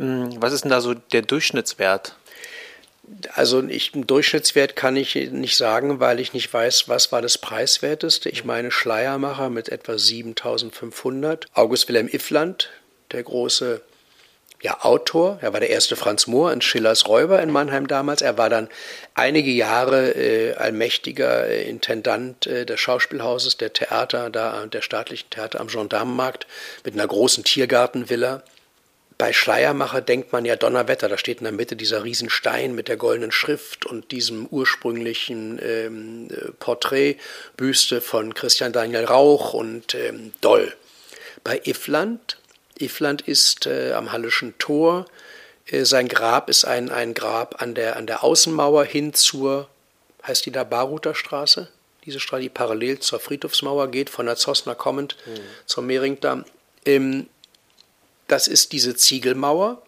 ähm, 0.00 0.30
was 0.40 0.54
ist 0.54 0.64
denn 0.64 0.70
da 0.70 0.80
so 0.80 0.94
der 0.94 1.22
Durchschnittswert? 1.22 2.16
Also 3.34 3.62
ich, 3.64 3.94
einen 3.94 4.06
Durchschnittswert 4.06 4.76
kann 4.76 4.96
ich 4.96 5.14
nicht 5.14 5.56
sagen, 5.56 5.98
weil 5.98 6.20
ich 6.20 6.32
nicht 6.34 6.52
weiß, 6.52 6.88
was 6.88 7.10
war 7.10 7.20
das 7.20 7.36
preiswerteste. 7.38 8.28
Ich 8.28 8.44
meine 8.44 8.70
Schleiermacher 8.70 9.50
mit 9.50 9.68
etwa 9.70 9.98
7500. 9.98 11.46
August 11.52 11.88
Wilhelm 11.88 12.08
Iffland, 12.08 12.70
der 13.10 13.24
große 13.24 13.82
ja, 14.62 14.78
Autor. 14.82 15.38
Er 15.40 15.52
war 15.52 15.58
der 15.58 15.70
erste 15.70 15.96
Franz 15.96 16.28
Mohr 16.28 16.52
in 16.52 16.60
Schillers 16.60 17.08
Räuber 17.08 17.42
in 17.42 17.50
Mannheim 17.50 17.88
damals. 17.88 18.22
Er 18.22 18.38
war 18.38 18.48
dann 18.48 18.68
einige 19.14 19.50
Jahre 19.50 20.12
äh, 20.12 20.54
allmächtiger 20.54 21.48
äh, 21.48 21.68
Intendant 21.68 22.46
äh, 22.46 22.64
des 22.64 22.78
Schauspielhauses, 22.78 23.56
der 23.56 23.72
Theater, 23.72 24.30
da 24.30 24.64
der 24.66 24.82
staatlichen 24.82 25.28
Theater 25.30 25.60
am 25.60 25.66
Gendarmenmarkt 25.66 26.46
mit 26.84 26.94
einer 26.94 27.08
großen 27.08 27.42
Tiergartenvilla 27.42 28.44
bei 29.18 29.32
Schleiermacher 29.32 30.00
denkt 30.00 30.32
man 30.32 30.44
ja 30.44 30.56
Donnerwetter, 30.56 31.08
da 31.08 31.18
steht 31.18 31.38
in 31.38 31.44
der 31.44 31.52
Mitte 31.52 31.76
dieser 31.76 32.04
Riesenstein 32.04 32.74
mit 32.74 32.88
der 32.88 32.96
goldenen 32.96 33.32
Schrift 33.32 33.86
und 33.86 34.10
diesem 34.12 34.46
ursprünglichen 34.46 35.58
ähm, 35.62 36.28
Porträtbüste 36.58 38.00
von 38.00 38.34
Christian 38.34 38.72
Daniel 38.72 39.04
Rauch 39.04 39.54
und 39.54 39.94
ähm, 39.94 40.32
Doll. 40.40 40.74
Bei 41.44 41.60
Iffland, 41.64 42.38
Iffland 42.78 43.22
ist 43.22 43.66
äh, 43.66 43.92
am 43.92 44.12
Hallischen 44.12 44.56
Tor, 44.58 45.06
äh, 45.66 45.84
sein 45.84 46.08
Grab 46.08 46.48
ist 46.48 46.64
ein, 46.64 46.90
ein 46.90 47.14
Grab 47.14 47.60
an 47.60 47.74
der, 47.74 47.96
an 47.96 48.06
der 48.06 48.24
Außenmauer 48.24 48.84
hin 48.84 49.14
zur, 49.14 49.68
heißt 50.26 50.46
die 50.46 50.52
da 50.52 50.64
Baruter 50.64 51.14
Straße? 51.14 51.68
Diese 52.04 52.20
Straße, 52.20 52.42
die 52.42 52.48
parallel 52.48 52.98
zur 52.98 53.20
Friedhofsmauer 53.20 53.88
geht, 53.88 54.10
von 54.10 54.26
der 54.26 54.36
Zosner 54.36 54.74
kommend 54.74 55.16
mhm. 55.26 55.40
zum 55.66 55.86
Mehringdamm. 55.86 56.44
Ähm, 56.84 57.28
das 58.32 58.48
ist 58.48 58.72
diese 58.72 58.96
Ziegelmauer 58.96 59.82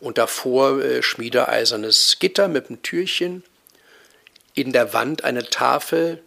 und 0.00 0.18
davor 0.18 0.82
äh, 0.82 1.00
schmiedeeisernes 1.00 2.16
Gitter 2.18 2.48
mit 2.48 2.68
einem 2.68 2.82
Türchen. 2.82 3.44
In 4.54 4.72
der 4.72 4.92
Wand 4.92 5.22
eine 5.22 5.44
Tafel, 5.44 6.20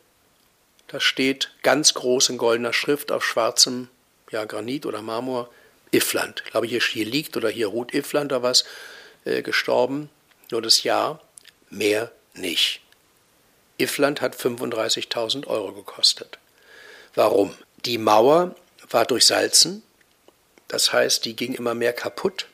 da 0.87 1.01
steht 1.01 1.51
ganz 1.61 1.93
groß 1.93 2.29
in 2.29 2.37
goldener 2.37 2.71
Schrift 2.71 3.11
auf 3.11 3.25
schwarzem 3.25 3.89
ja, 4.31 4.45
Granit 4.45 4.85
oder 4.85 5.01
Marmor 5.01 5.49
Iffland. 5.91 6.41
Ich 6.45 6.51
glaube, 6.51 6.67
hier, 6.67 6.79
hier 6.79 7.05
liegt 7.05 7.35
oder 7.35 7.49
hier 7.49 7.67
ruht 7.67 7.93
Iffland 7.93 8.31
oder 8.31 8.41
was, 8.41 8.63
äh, 9.25 9.41
gestorben. 9.41 10.09
Nur 10.51 10.61
das 10.61 10.83
Jahr, 10.83 11.21
mehr 11.69 12.13
nicht. 12.33 12.79
Iffland 13.77 14.21
hat 14.21 14.37
35.000 14.37 15.47
Euro 15.47 15.73
gekostet. 15.73 16.39
Warum? 17.13 17.53
Die 17.83 17.97
Mauer 17.97 18.55
war 18.89 19.03
durchsalzen, 19.03 19.83
das 20.69 20.93
heißt, 20.93 21.25
die 21.25 21.35
ging 21.35 21.53
immer 21.53 21.73
mehr 21.73 21.91
kaputt. 21.91 22.47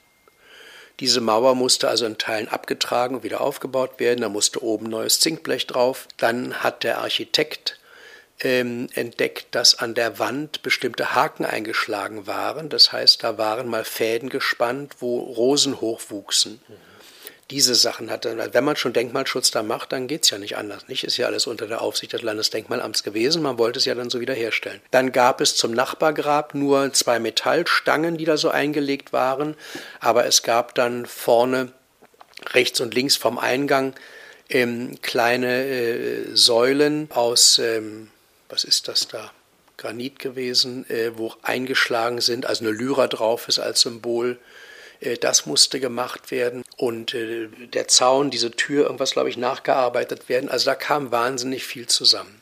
Diese 0.99 1.21
Mauer 1.21 1.54
musste 1.54 1.89
also 1.89 2.06
in 2.06 2.17
Teilen 2.17 2.47
abgetragen 2.47 3.17
und 3.17 3.23
wieder 3.23 3.41
aufgebaut 3.41 3.99
werden. 3.99 4.21
Da 4.21 4.30
musste 4.30 4.63
oben 4.63 4.88
neues 4.88 5.19
Zinkblech 5.19 5.67
drauf. 5.67 6.08
Dann 6.17 6.63
hat 6.63 6.84
der 6.84 6.99
Architekt 6.99 7.78
ähm, 8.39 8.88
entdeckt, 8.93 9.47
dass 9.51 9.78
an 9.78 9.93
der 9.93 10.17
Wand 10.19 10.63
bestimmte 10.63 11.13
Haken 11.13 11.45
eingeschlagen 11.45 12.25
waren. 12.25 12.69
Das 12.69 12.93
heißt, 12.93 13.23
da 13.23 13.38
waren 13.38 13.67
mal 13.67 13.84
Fäden 13.84 14.30
gespannt, 14.30 14.95
wo 14.99 15.19
Rosen 15.19 15.82
hochwuchsen. 15.82 16.62
Mhm 16.67 16.94
diese 17.51 17.75
Sachen 17.75 18.10
hat. 18.10 18.25
Wenn 18.25 18.63
man 18.63 18.75
schon 18.75 18.93
Denkmalschutz 18.93 19.51
da 19.51 19.62
macht, 19.62 19.91
dann 19.91 20.08
geht 20.08 20.23
es 20.23 20.31
ja 20.31 20.38
nicht 20.39 20.58
anders. 20.58 20.88
Nicht 20.88 21.03
ist 21.03 21.17
ja 21.17 21.27
alles 21.27 21.45
unter 21.45 21.67
der 21.67 21.81
Aufsicht 21.81 22.13
des 22.13 22.23
Landesdenkmalamts 22.23 23.03
gewesen. 23.03 23.43
Man 23.43 23.60
wollte 23.60 23.77
es 23.77 23.86
ja 23.86 23.93
dann 23.93 24.10
so 24.10 24.19
wiederherstellen. 24.19 24.81
Dann 24.91 25.12
gab 25.12 25.41
es 25.41 25.55
zum 25.55 25.71
Nachbargrab 25.71 26.55
nur 26.55 26.91
zwei 26.93 27.19
Metallstangen, 27.19 28.17
die 28.17 28.25
da 28.25 28.38
so 28.38 28.49
eingelegt 28.49 29.13
waren. 29.13 29.55
Aber 29.99 30.25
es 30.25 30.41
gab 30.41 30.73
dann 30.73 31.05
vorne 31.05 31.71
rechts 32.53 32.81
und 32.81 32.95
links 32.95 33.15
vom 33.15 33.38
Eingang 33.38 33.93
ähm, 34.49 34.97
kleine 35.01 35.65
äh, 35.65 36.36
Säulen 36.36 37.10
aus, 37.12 37.60
ähm, 37.60 38.10
was 38.49 38.63
ist 38.63 38.88
das 38.88 39.08
da? 39.08 39.31
Granit 39.77 40.19
gewesen, 40.19 40.89
äh, 40.89 41.17
wo 41.17 41.34
eingeschlagen 41.41 42.21
sind, 42.21 42.45
also 42.45 42.63
eine 42.63 42.73
Lyra 42.73 43.08
drauf 43.08 43.47
ist 43.49 43.60
als 43.60 43.81
Symbol 43.81 44.39
das 45.13 45.45
musste 45.45 45.79
gemacht 45.79 46.31
werden 46.31 46.63
und 46.77 47.13
äh, 47.13 47.47
der 47.47 47.87
Zaun, 47.87 48.31
diese 48.31 48.51
Tür, 48.51 48.85
irgendwas, 48.85 49.11
glaube 49.11 49.29
ich, 49.29 49.37
nachgearbeitet 49.37 50.29
werden. 50.29 50.49
Also 50.49 50.65
da 50.65 50.75
kam 50.75 51.11
wahnsinnig 51.11 51.65
viel 51.65 51.87
zusammen. 51.87 52.41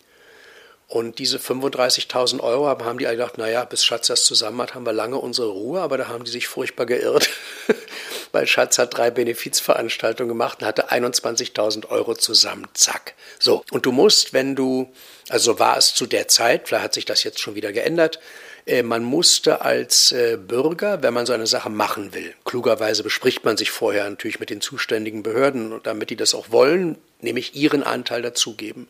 Und 0.88 1.18
diese 1.18 1.40
35.000 1.40 2.40
Euro 2.42 2.68
haben 2.68 3.00
die 3.00 3.08
alle 3.08 3.18
gedacht, 3.18 3.40
naja, 3.40 3.66
bis 3.66 3.84
Schatz 3.84 4.08
das 4.08 4.26
zusammen 4.26 4.62
hat, 4.62 4.76
haben 4.76 4.86
wir 4.86 4.94
lange 4.94 5.18
unsere 5.18 5.50
Ruhe, 5.50 5.82
aber 5.82 5.98
da 5.98 6.08
haben 6.08 6.24
die 6.24 6.30
sich 6.30 6.48
furchtbar 6.48 6.86
geirrt, 6.86 7.30
weil 8.32 8.46
Schatz 8.46 8.78
hat 8.78 8.96
drei 8.96 9.10
Benefizveranstaltungen 9.10 10.30
gemacht 10.30 10.62
und 10.62 10.68
hatte 10.68 10.92
21.000 10.92 11.90
Euro 11.90 12.14
zusammen, 12.14 12.68
zack. 12.74 13.16
So, 13.40 13.64
und 13.72 13.88
du 13.88 13.92
musst, 13.92 14.34
wenn 14.34 14.56
du, 14.56 14.92
also 15.30 15.58
war 15.58 15.78
es 15.78 15.96
zu 15.96 16.06
der 16.06 16.28
Zeit, 16.28 16.68
vielleicht 16.68 16.84
hat 16.84 16.94
sich 16.94 17.06
das 17.06 17.24
jetzt 17.24 17.40
schon 17.40 17.56
wieder 17.56 17.72
geändert, 17.72 18.18
äh, 18.18 18.43
man 18.84 19.04
musste 19.04 19.62
als 19.62 20.12
äh, 20.12 20.38
Bürger, 20.38 21.04
wenn 21.04 21.14
man 21.14 21.26
so 21.26 21.34
eine 21.34 21.48
Sache 21.48 21.70
machen 21.70 22.14
will, 22.14 22.34
klugerweise 22.46 23.04
bespricht 23.04 23.44
man 23.44 23.58
sich 23.58 23.72
vorher 23.72 24.10
natürlich 24.10 24.40
mit 24.40 24.50
den 24.50 24.62
zuständigen 24.62 25.22
Behörden, 25.22 25.82
damit 25.84 26.10
die 26.10 26.16
das 26.16 26.34
auch 26.34 26.50
wollen, 26.52 26.98
nämlich 27.20 27.56
ihren 27.56 27.84
Anteil 27.84 28.22
dazugeben. 28.22 28.88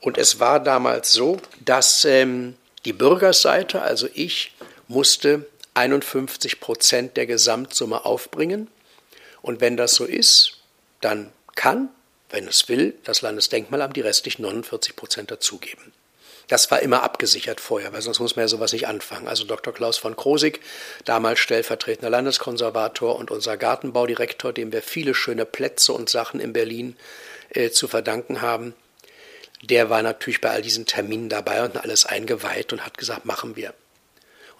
Und 0.00 0.18
es 0.18 0.40
war 0.40 0.60
damals 0.60 1.12
so, 1.12 1.38
dass 1.64 2.04
ähm, 2.04 2.54
die 2.84 2.92
Bürgerseite, 2.92 3.80
also 3.80 4.08
ich, 4.12 4.52
musste 4.88 5.46
51 5.74 6.60
Prozent 6.60 7.16
der 7.16 7.26
Gesamtsumme 7.26 8.04
aufbringen. 8.04 8.68
Und 9.40 9.60
wenn 9.60 9.76
das 9.76 9.94
so 9.94 10.04
ist, 10.04 10.58
dann 11.00 11.32
kann, 11.54 11.88
wenn 12.30 12.46
es 12.46 12.68
will, 12.68 12.94
das 13.04 13.22
Landesdenkmalamt 13.22 13.96
die 13.96 14.00
restlichen 14.00 14.42
49 14.42 14.96
Prozent 14.96 15.30
dazugeben. 15.30 15.92
Das 16.52 16.70
war 16.70 16.82
immer 16.82 17.02
abgesichert 17.02 17.62
vorher, 17.62 17.94
weil 17.94 18.02
sonst 18.02 18.20
muss 18.20 18.36
man 18.36 18.42
ja 18.42 18.48
sowas 18.48 18.74
nicht 18.74 18.86
anfangen. 18.86 19.26
Also 19.26 19.44
Dr. 19.44 19.72
Klaus 19.72 19.96
von 19.96 20.16
Krosig, 20.16 20.60
damals 21.06 21.38
stellvertretender 21.38 22.10
Landeskonservator 22.10 23.16
und 23.16 23.30
unser 23.30 23.56
Gartenbaudirektor, 23.56 24.52
dem 24.52 24.70
wir 24.70 24.82
viele 24.82 25.14
schöne 25.14 25.46
Plätze 25.46 25.94
und 25.94 26.10
Sachen 26.10 26.40
in 26.40 26.52
Berlin 26.52 26.98
äh, 27.54 27.70
zu 27.70 27.88
verdanken 27.88 28.42
haben, 28.42 28.74
der 29.62 29.88
war 29.88 30.02
natürlich 30.02 30.42
bei 30.42 30.50
all 30.50 30.60
diesen 30.60 30.84
Terminen 30.84 31.30
dabei 31.30 31.64
und 31.64 31.78
alles 31.78 32.04
eingeweiht 32.04 32.74
und 32.74 32.84
hat 32.84 32.98
gesagt, 32.98 33.24
machen 33.24 33.56
wir. 33.56 33.72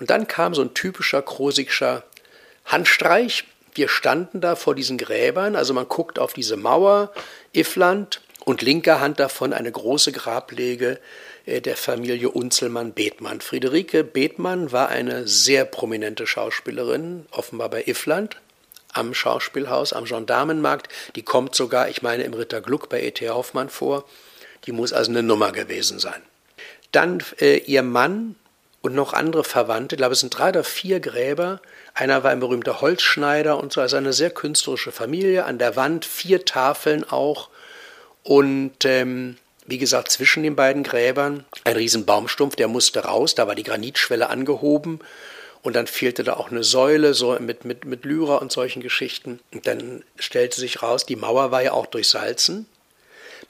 Und 0.01 0.09
dann 0.09 0.27
kam 0.27 0.55
so 0.55 0.63
ein 0.63 0.73
typischer 0.73 1.21
Krosigscher 1.21 2.05
Handstreich. 2.65 3.45
Wir 3.75 3.91
standen 3.91 4.41
da 4.41 4.57
vor 4.57 4.75
diesen 4.75 4.97
Gräbern, 4.97 5.57
also 5.57 5.75
man 5.75 5.89
guckt 5.89 6.19
auf 6.19 6.33
diese 6.33 6.57
Mauer, 6.57 7.13
Iffland, 7.53 8.22
und 8.45 8.63
linker 8.63 9.01
Hand 9.01 9.21
davon 9.21 9.53
eine 9.53 9.71
große 9.71 10.13
Grablege 10.13 10.99
äh, 11.47 11.61
der 11.61 11.77
Familie 11.77 12.31
Unzelmann-Bethmann. 12.31 13.41
Friederike 13.41 14.05
Bethmann 14.05 14.73
war 14.73 14.89
eine 14.89 15.27
sehr 15.27 15.65
prominente 15.65 16.27
Schauspielerin, 16.27 17.27
offenbar 17.31 17.71
bei 17.71 17.85
Iffland 17.87 18.37
am 18.93 19.15
Schauspielhaus, 19.15 19.93
am 19.93 20.05
Gendarmenmarkt. 20.05 20.89
Die 21.17 21.23
kommt 21.23 21.55
sogar, 21.55 21.89
ich 21.89 22.03
meine, 22.03 22.25
im 22.25 22.35
Ritter 22.35 22.61
Gluck 22.61 22.89
bei 22.89 23.03
E.T. 23.03 23.29
Hoffmann 23.31 23.71
vor. 23.71 24.05
Die 24.67 24.73
muss 24.73 24.93
also 24.93 25.11
eine 25.11 25.23
Nummer 25.23 25.51
gewesen 25.53 25.99
sein. 25.99 26.21
Dann 26.93 27.23
äh, 27.41 27.57
ihr 27.57 27.83
Mann 27.83 28.37
und 28.83 28.95
noch 28.95 29.13
andere 29.13 29.45
Verwandte, 29.45 29.95
ich 29.95 29.99
glaube, 29.99 30.13
es 30.13 30.21
sind 30.21 30.37
drei 30.37 30.51
oder 30.51 30.65
vier 30.65 31.01
Gräber. 31.01 31.61
Einer 31.95 32.23
war 32.23 32.31
ein 32.31 32.41
berühmter 32.41 32.81
Holzschneider 32.81 33.59
und 33.59 33.73
so, 33.73 33.81
also 33.81 33.97
eine 33.97 34.13
sehr 34.13 34.31
künstlerische 34.31 34.93
Familie. 34.93 35.45
An 35.45 35.59
der 35.59 35.77
Wand 35.77 36.05
vier 36.05 36.45
Tafeln 36.45 37.05
auch. 37.09 37.49
Und 38.23 38.85
ähm, 38.85 39.37
wie 39.67 39.79
gesagt, 39.79 40.11
zwischen 40.11 40.43
den 40.43 40.57
beiden 40.57 40.83
Gräbern 40.83 41.45
ein 41.65 41.77
riesen 41.77 42.05
Baumstumpf, 42.05 42.57
der 42.57 42.69
musste 42.69 43.01
raus, 43.01 43.35
da 43.35 43.47
war 43.47 43.55
die 43.55 43.63
Granitschwelle 43.63 44.29
angehoben 44.29 45.01
und 45.63 45.77
dann 45.77 45.87
fehlte 45.87 46.25
da 46.25 46.35
auch 46.35 46.51
eine 46.51 46.65
Säule 46.65 47.15
so 47.15 47.39
mit, 47.39 47.65
mit, 47.65 47.85
mit 47.85 48.05
Lyra 48.05 48.37
und 48.37 48.51
solchen 48.51 48.83
Geschichten. 48.83 49.39
Und 49.53 49.67
dann 49.67 50.03
stellte 50.19 50.61
sich 50.61 50.83
raus, 50.83 51.07
die 51.07 51.17
Mauer 51.17 51.53
war 51.53 51.63
ja 51.63 51.73
auch 51.73 51.87
durchsalzen. 51.87 52.67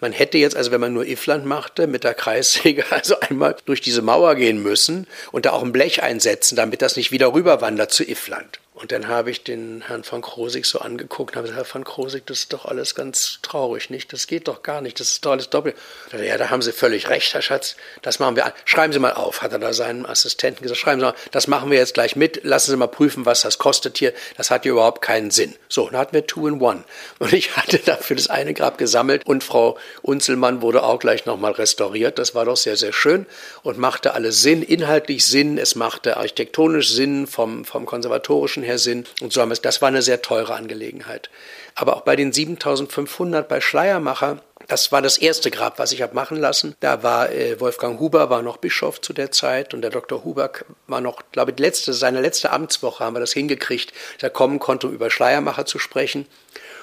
Man 0.00 0.12
hätte 0.12 0.37
jetzt, 0.37 0.56
also 0.56 0.72
wenn 0.72 0.80
man 0.80 0.92
nur 0.92 1.06
Iffland 1.06 1.46
machte, 1.46 1.87
mit 1.87 2.04
der 2.04 2.14
Kreissäge 2.14 2.85
also 2.90 3.18
einmal 3.20 3.56
durch 3.64 3.80
diese 3.80 4.02
Mauer 4.02 4.35
gehen 4.35 4.62
müssen 4.62 5.06
und 5.30 5.46
da 5.46 5.52
auch 5.52 5.62
ein 5.62 5.72
Blech 5.72 6.02
einsetzen, 6.02 6.56
damit 6.56 6.82
das 6.82 6.96
nicht 6.96 7.12
wieder 7.12 7.32
rüberwandert 7.32 7.92
zu 7.92 8.04
Iffland. 8.04 8.58
Und 8.82 8.90
dann 8.90 9.06
habe 9.06 9.30
ich 9.30 9.44
den 9.44 9.84
Herrn 9.86 10.02
von 10.02 10.22
Krosig 10.22 10.66
so 10.66 10.80
angeguckt 10.80 11.30
und 11.30 11.36
habe 11.36 11.46
gesagt, 11.46 11.56
Herr 11.56 11.64
von 11.64 11.84
Krosig, 11.84 12.26
das 12.26 12.40
ist 12.40 12.52
doch 12.52 12.64
alles 12.64 12.96
ganz 12.96 13.38
traurig, 13.40 13.90
nicht? 13.90 14.12
Das 14.12 14.26
geht 14.26 14.48
doch 14.48 14.64
gar 14.64 14.80
nicht, 14.80 14.98
das 14.98 15.12
ist 15.12 15.24
doch 15.24 15.30
alles 15.30 15.50
doppelt. 15.50 15.76
Ja, 16.10 16.36
da 16.36 16.50
haben 16.50 16.62
Sie 16.62 16.72
völlig 16.72 17.08
recht, 17.08 17.32
Herr 17.32 17.42
Schatz, 17.42 17.76
das 18.02 18.18
machen 18.18 18.34
wir 18.34 18.44
an. 18.44 18.52
Schreiben 18.64 18.92
Sie 18.92 18.98
mal 18.98 19.12
auf, 19.12 19.40
hat 19.40 19.52
er 19.52 19.60
da 19.60 19.72
seinem 19.72 20.04
Assistenten 20.04 20.64
gesagt, 20.64 20.80
schreiben 20.80 20.98
Sie 20.98 21.06
mal, 21.06 21.14
das 21.30 21.46
machen 21.46 21.70
wir 21.70 21.78
jetzt 21.78 21.94
gleich 21.94 22.16
mit, 22.16 22.42
lassen 22.42 22.72
Sie 22.72 22.76
mal 22.76 22.88
prüfen, 22.88 23.24
was 23.24 23.42
das 23.42 23.58
kostet 23.58 23.98
hier, 23.98 24.12
das 24.36 24.50
hat 24.50 24.64
hier 24.64 24.72
überhaupt 24.72 25.00
keinen 25.00 25.30
Sinn. 25.30 25.54
So, 25.68 25.88
dann 25.88 26.00
hatten 26.00 26.14
wir 26.14 26.26
Two 26.26 26.48
in 26.48 26.60
One. 26.60 26.82
Und 27.20 27.32
ich 27.32 27.56
hatte 27.56 27.78
dafür 27.78 28.16
das 28.16 28.30
eine 28.30 28.52
Grab 28.52 28.78
gesammelt 28.78 29.24
und 29.26 29.44
Frau 29.44 29.78
Unzelmann 30.02 30.60
wurde 30.60 30.82
auch 30.82 30.98
gleich 30.98 31.24
nochmal 31.24 31.52
restauriert. 31.52 32.18
Das 32.18 32.34
war 32.34 32.46
doch 32.46 32.56
sehr, 32.56 32.76
sehr 32.76 32.92
schön 32.92 33.26
und 33.62 33.78
machte 33.78 34.14
alles 34.14 34.42
Sinn, 34.42 34.60
inhaltlich 34.60 35.24
Sinn, 35.24 35.56
es 35.56 35.76
machte 35.76 36.16
architektonisch 36.16 36.90
Sinn, 36.90 37.28
vom, 37.28 37.64
vom 37.64 37.86
konservatorischen 37.86 38.64
her 38.64 38.71
mehr 38.72 38.78
Sinn. 38.78 39.04
Und 39.20 39.32
so 39.32 39.40
haben 39.40 39.50
wir 39.50 39.54
es. 39.54 39.61
Das 39.61 39.82
war 39.82 39.88
eine 39.88 40.02
sehr 40.02 40.22
teure 40.22 40.54
Angelegenheit. 40.54 41.28
Aber 41.74 41.96
auch 41.96 42.02
bei 42.02 42.16
den 42.16 42.32
7500 42.32 43.48
bei 43.48 43.61
Schleiermacher, 43.61 44.42
das 44.68 44.92
war 44.92 45.02
das 45.02 45.18
erste 45.18 45.50
Grab, 45.50 45.78
was 45.78 45.92
ich 45.92 46.02
habe 46.02 46.14
machen 46.14 46.38
lassen. 46.38 46.74
Da 46.80 47.02
war 47.02 47.30
äh, 47.30 47.61
Wolfgang 47.61 48.00
Huber 48.00 48.30
war 48.30 48.42
noch 48.42 48.56
Bischof 48.56 49.00
zu 49.00 49.12
der 49.12 49.30
Zeit 49.30 49.74
und 49.74 49.82
der 49.82 49.90
Dr. 49.90 50.24
Huber 50.24 50.50
war 50.87 51.00
noch, 51.00 51.22
glaube 51.32 51.50
ich, 51.50 51.58
letzte, 51.58 51.92
seine 51.92 52.20
letzte 52.20 52.50
Amtswoche 52.50 53.04
haben 53.04 53.14
wir 53.14 53.20
das 53.20 53.32
hingekriegt, 53.32 53.92
dass 54.16 54.22
er 54.22 54.30
kommen 54.30 54.58
konnte, 54.58 54.87
um 54.87 54.94
über 54.94 55.11
Schleiermacher 55.11 55.66
zu 55.66 55.78
sprechen 55.78 56.26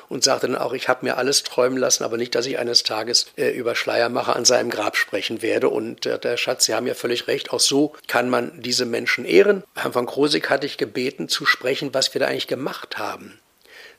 und 0.10 0.24
sagte 0.24 0.48
dann 0.48 0.58
auch, 0.58 0.74
ich 0.74 0.90
habe 0.90 1.06
mir 1.06 1.18
alles 1.18 1.44
träumen 1.44 1.78
lassen, 1.78 2.04
aber 2.04 2.18
nicht, 2.18 2.36
dass 2.36 2.48
ich 2.48 2.60
eines 2.60 2.84
Tages 2.84 3.28
äh, 3.38 3.50
über 3.50 3.76
Schleiermacher 3.76 4.36
an 4.36 4.44
seinem 4.44 4.70
Grab 4.70 4.98
sprechen 4.98 5.42
werde. 5.42 5.70
Und 5.70 6.06
äh, 6.06 6.20
der 6.20 6.36
Schatz, 6.36 6.66
Sie 6.66 6.74
haben 6.74 6.88
ja 6.88 6.96
völlig 6.96 7.28
recht, 7.28 7.52
auch 7.52 7.60
so 7.60 7.94
kann 8.08 8.30
man 8.30 8.62
diese 8.62 8.86
Menschen 8.86 9.24
ehren. 9.26 9.64
Herrn 9.76 9.94
von 9.94 10.08
Krosig 10.08 10.50
hatte 10.50 10.66
ich 10.66 10.78
gebeten 10.78 11.30
zu 11.30 11.46
sprechen, 11.46 11.94
was 11.94 12.14
wir 12.14 12.20
da 12.20 12.28
eigentlich 12.28 12.48
gemacht 12.48 12.98
haben. 12.98 13.40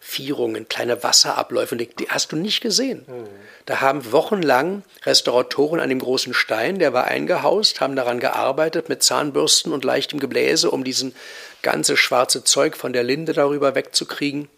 Vierungen, 0.03 0.67
kleine 0.67 1.03
Wasserabläufe, 1.03 1.77
die 1.77 1.91
hast 2.09 2.33
du 2.33 2.37
nicht 2.37 2.63
gesehen. 2.63 3.05
Mhm. 3.07 3.29
Da 3.67 3.83
haben 3.83 4.11
wochenlang 4.13 4.83
Restauratoren 5.05 5.79
an 5.79 5.91
dem 5.91 5.99
großen 5.99 6.33
Stein, 6.33 6.79
der 6.79 6.95
war 6.95 7.05
eingehaust, 7.05 7.81
haben 7.81 7.97
daran 7.97 8.19
gearbeitet 8.19 8.89
mit 8.89 9.03
Zahnbürsten 9.03 9.75
und 9.75 9.85
leichtem 9.85 10.19
Gebläse, 10.19 10.71
um 10.71 10.85
diesen 10.85 11.15
ganze 11.61 11.99
schwarze 11.99 12.43
Zeug 12.45 12.77
von 12.79 12.95
der 12.95 13.03
Linde 13.03 13.35
darüber 13.35 13.75
wegzukriegen. 13.75 14.49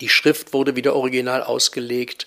Die 0.00 0.08
Schrift 0.08 0.52
wurde 0.52 0.76
wieder 0.76 0.94
original 0.94 1.42
ausgelegt 1.42 2.26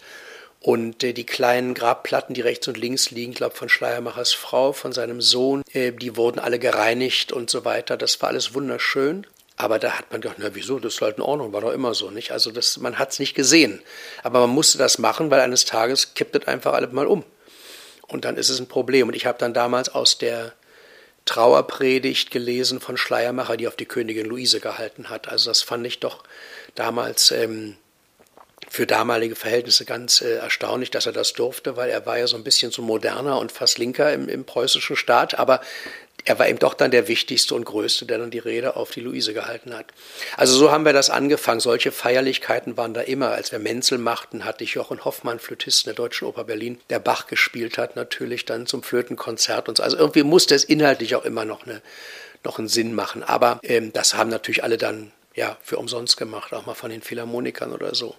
und 0.60 1.04
äh, 1.04 1.14
die 1.14 1.26
kleinen 1.26 1.74
Grabplatten, 1.74 2.34
die 2.34 2.42
rechts 2.42 2.68
und 2.68 2.78
links 2.78 3.12
liegen, 3.12 3.34
glaube 3.34 3.56
von 3.56 3.70
Schleiermachers 3.70 4.34
Frau, 4.34 4.72
von 4.72 4.94
seinem 4.94 5.22
Sohn, 5.22 5.62
äh, 5.74 5.92
die 5.92 6.16
wurden 6.16 6.40
alle 6.40 6.58
gereinigt 6.58 7.32
und 7.32 7.50
so 7.50 7.66
weiter. 7.66 7.98
Das 7.98 8.22
war 8.22 8.30
alles 8.30 8.54
wunderschön. 8.54 9.28
Aber 9.56 9.78
da 9.78 10.00
hat 10.00 10.12
man 10.12 10.22
gedacht, 10.22 10.38
na 10.40 10.56
wieso, 10.56 10.80
das 10.80 10.96
ist 10.96 11.02
halt 11.02 11.18
in 11.18 11.24
Ordnung, 11.24 11.54
war 11.54 11.62
doch 11.62 11.74
immer 11.74 11.94
so, 11.94 12.10
nicht? 12.10 12.32
Also 12.32 12.50
das, 12.50 12.78
man 12.78 12.98
hat 12.98 13.12
es 13.12 13.20
nicht 13.20 13.36
gesehen. 13.36 13.82
Aber 14.24 14.40
man 14.42 14.50
musste 14.50 14.78
das 14.78 14.98
machen, 14.98 15.30
weil 15.30 15.42
eines 15.42 15.66
Tages 15.66 16.16
kippt 16.16 16.36
es 16.36 16.48
einfach 16.48 16.74
alles 16.74 16.92
mal 16.92 17.06
um. 17.06 17.24
Und 18.08 18.26
dann 18.26 18.38
ist 18.38 18.50
es 18.50 18.60
ein 18.60 18.68
Problem. 18.68 19.10
Und 19.10 19.16
ich 19.16 19.26
habe 19.26 19.38
dann 19.38 19.54
damals 19.54 19.90
aus 19.90 20.18
der 20.18 20.54
Trauerpredigt 21.26 22.32
gelesen 22.32 22.80
von 22.80 22.98
Schleiermacher, 22.98 23.58
die 23.58 23.68
auf 23.68 23.76
die 23.76 23.86
Königin 23.86 24.26
Luise 24.26 24.60
gehalten 24.60 25.10
hat. 25.10 25.30
Also 25.30 25.50
das 25.50 25.62
fand 25.62 25.86
ich 25.86 26.00
doch 26.00 26.24
damals 26.76 27.32
ähm, 27.32 27.76
für 28.70 28.88
damalige 28.88 29.36
Verhältnisse 29.36 29.86
ganz 29.86 30.22
äh, 30.22 30.38
erstaunlich, 30.38 30.90
dass 30.90 31.06
er 31.06 31.12
das 31.12 31.34
durfte, 31.34 31.78
weil 31.78 31.90
er 31.90 32.06
war 32.06 32.18
ja 32.18 32.28
so 32.28 32.38
ein 32.38 32.44
bisschen 32.44 32.72
so 32.72 32.82
moderner 32.82 33.38
und 33.40 33.52
fast 33.52 33.78
linker 33.78 34.12
im, 34.12 34.28
im 34.28 34.46
preußischen 34.46 34.96
Staat, 34.96 35.38
aber 35.38 35.62
er 36.26 36.40
war 36.40 36.48
eben 36.48 36.60
doch 36.60 36.74
dann 36.74 36.92
der 36.92 37.08
wichtigste 37.08 37.54
und 37.54 37.66
größte, 37.66 38.06
der 38.06 38.18
dann 38.18 38.32
die 38.32 38.40
Rede 38.40 38.76
auf 38.76 38.92
die 38.92 39.02
Luise 39.02 39.34
gehalten 39.34 39.76
hat. 39.76 39.88
Also 40.38 40.58
so 40.58 40.72
haben 40.72 40.86
wir 40.86 40.94
das 40.94 41.10
angefangen. 41.10 41.60
Solche 41.60 41.92
Feierlichkeiten 41.92 42.78
waren 42.78 42.94
da 42.94 43.02
immer. 43.02 43.32
Als 43.32 43.52
wir 43.52 43.60
Menzel 43.60 43.98
machten, 43.98 44.46
hatte 44.46 44.64
ich 44.64 44.74
Jochen 44.74 45.04
Hoffmann, 45.04 45.40
Flötisten 45.40 45.90
der 45.90 45.96
Deutschen 45.96 46.28
Oper 46.28 46.46
Berlin, 46.46 46.80
der 46.90 47.00
Bach 47.00 47.28
gespielt 47.28 47.78
hat, 47.78 47.96
natürlich 47.96 48.46
dann 48.46 48.68
zum 48.68 48.84
Flötenkonzert 48.84 49.68
und 49.68 49.78
so. 49.78 49.84
Also 49.84 49.98
irgendwie 49.98 50.24
musste 50.24 50.56
es 50.56 50.64
inhaltlich 50.64 51.16
auch 51.16 51.26
immer 51.26 51.46
noch, 51.46 51.66
eine, 51.66 51.82
noch 52.44 52.58
einen 52.58 52.70
Sinn 52.70 52.96
machen. 52.96 53.22
Aber 53.22 53.60
ähm, 53.64 53.92
das 53.92 54.14
haben 54.14 54.30
natürlich 54.30 54.64
alle 54.64 54.78
dann 54.78 55.12
ja, 55.36 55.58
für 55.62 55.78
umsonst 55.78 56.18
gemacht, 56.18 56.54
auch 56.54 56.66
mal 56.66 56.74
von 56.74 56.92
den 56.92 57.02
Philharmonikern 57.02 57.72
oder 57.72 57.96
so, 57.96 58.16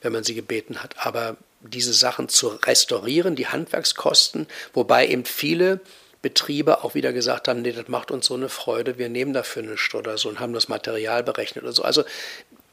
wenn 0.00 0.12
man 0.12 0.24
sie 0.24 0.34
gebeten 0.34 0.82
hat. 0.82 0.94
Aber 0.98 1.36
diese 1.60 1.92
Sachen 1.92 2.28
zu 2.28 2.48
restaurieren, 2.48 3.36
die 3.36 3.48
Handwerkskosten, 3.48 4.46
wobei 4.72 5.06
eben 5.08 5.24
viele 5.24 5.80
Betriebe 6.22 6.84
auch 6.84 6.94
wieder 6.94 7.12
gesagt 7.12 7.48
haben, 7.48 7.62
nee, 7.62 7.72
das 7.72 7.88
macht 7.88 8.10
uns 8.10 8.26
so 8.26 8.34
eine 8.34 8.48
Freude, 8.48 8.96
wir 8.96 9.08
nehmen 9.08 9.32
dafür 9.32 9.62
nichts 9.62 9.94
oder 9.94 10.16
so 10.18 10.28
und 10.28 10.38
haben 10.38 10.52
das 10.52 10.68
Material 10.68 11.24
berechnet 11.24 11.64
oder 11.64 11.72
so. 11.72 11.82
Also 11.82 12.04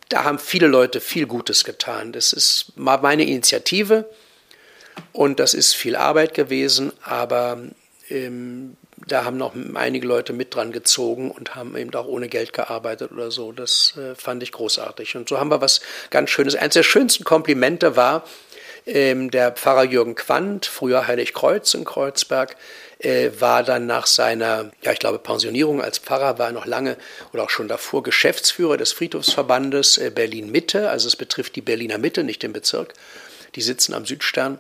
da 0.10 0.24
haben 0.24 0.40
viele 0.40 0.68
Leute 0.68 1.02
viel 1.02 1.26
Gutes 1.26 1.64
getan. 1.64 2.12
Das 2.12 2.32
ist 2.34 2.74
mal 2.76 2.98
meine 2.98 3.24
Initiative 3.24 4.10
und 5.14 5.40
das 5.40 5.54
ist 5.54 5.76
viel 5.76 5.96
Arbeit 5.96 6.34
gewesen, 6.36 6.92
aber 7.04 7.60
ähm, 8.10 8.76
da 9.12 9.26
haben 9.26 9.38
noch 9.38 9.54
einige 9.76 10.08
Leute 10.08 10.34
mit 10.34 10.56
dran 10.56 10.72
gezogen 10.72 11.32
und 11.32 11.56
haben 11.56 11.76
eben 11.76 11.94
auch 11.96 12.08
ohne 12.08 12.30
Geld 12.30 12.54
gearbeitet 12.54 13.12
oder 13.12 13.32
so. 13.32 13.52
Das 13.52 13.96
äh, 13.98 14.16
fand 14.16 14.44
ich 14.44 14.52
großartig. 14.52 15.16
Und 15.16 15.30
so 15.30 15.40
haben 15.40 15.52
wir 15.52 15.62
was 15.62 15.82
ganz 16.10 16.30
Schönes. 16.30 16.56
Eines 16.56 16.74
der 16.76 16.84
schönsten 16.84 17.24
Komplimente 17.24 17.96
war 17.96 18.24
ähm, 18.86 19.32
der 19.32 19.52
Pfarrer 19.52 19.84
Jürgen 19.84 20.16
Quandt, 20.16 20.66
früher 20.66 21.08
Heiligkreuz 21.08 21.74
in 21.74 21.86
Kreuzberg, 21.86 22.56
äh, 23.00 23.32
war 23.40 23.64
dann 23.64 23.86
nach 23.86 24.08
seiner, 24.08 24.72
ja, 24.82 24.92
ich 24.92 25.00
glaube, 25.00 25.20
Pensionierung 25.20 25.82
als 25.82 26.00
Pfarrer, 26.00 26.38
war 26.38 26.48
er 26.48 26.52
noch 26.52 26.66
lange 26.66 26.98
oder 27.34 27.44
auch 27.44 27.50
schon 27.50 27.68
davor 27.68 28.04
Geschäftsführer 28.04 28.78
des 28.78 28.92
Friedhofsverbandes 28.94 29.98
äh, 29.98 30.12
Berlin-Mitte. 30.14 30.90
Also 30.90 31.08
es 31.08 31.16
betrifft 31.16 31.56
die 31.56 31.62
Berliner 31.62 31.98
Mitte, 31.98 32.24
nicht 32.24 32.44
den 32.44 32.54
Bezirk. 32.54 32.94
Die 33.56 33.62
sitzen 33.62 33.94
am 33.94 34.06
Südstern. 34.06 34.60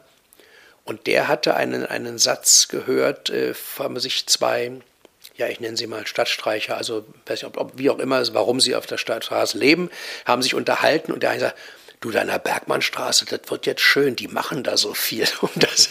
Und 0.89 1.05
der 1.05 1.27
hatte 1.27 1.55
einen, 1.55 1.85
einen 1.85 2.17
Satz 2.17 2.67
gehört, 2.67 3.29
äh, 3.29 3.53
haben 3.77 3.99
sich 3.99 4.25
zwei, 4.25 4.71
ja, 5.37 5.45
ich 5.45 5.59
nenne 5.59 5.77
sie 5.77 5.85
mal 5.85 6.07
Stadtstreicher, 6.07 6.75
also 6.75 7.05
weiß 7.27 7.43
nicht, 7.43 7.45
ob, 7.45 7.57
ob, 7.57 7.77
wie 7.77 7.91
auch 7.91 7.99
immer, 7.99 8.23
warum 8.33 8.59
sie 8.59 8.75
auf 8.75 8.87
der 8.87 8.97
Stadtstraße 8.97 9.59
leben, 9.59 9.91
haben 10.25 10.41
sich 10.41 10.55
unterhalten 10.55 11.11
und 11.11 11.21
der 11.21 11.29
eine 11.29 11.41
sagt, 11.41 11.57
du 11.99 12.09
deiner 12.09 12.39
Bergmannstraße, 12.39 13.25
das 13.25 13.41
wird 13.51 13.67
jetzt 13.67 13.81
schön, 13.81 14.15
die 14.15 14.29
machen 14.29 14.63
da 14.63 14.77
so 14.77 14.95
viel. 14.95 15.27
Und 15.41 15.61
das, 15.61 15.89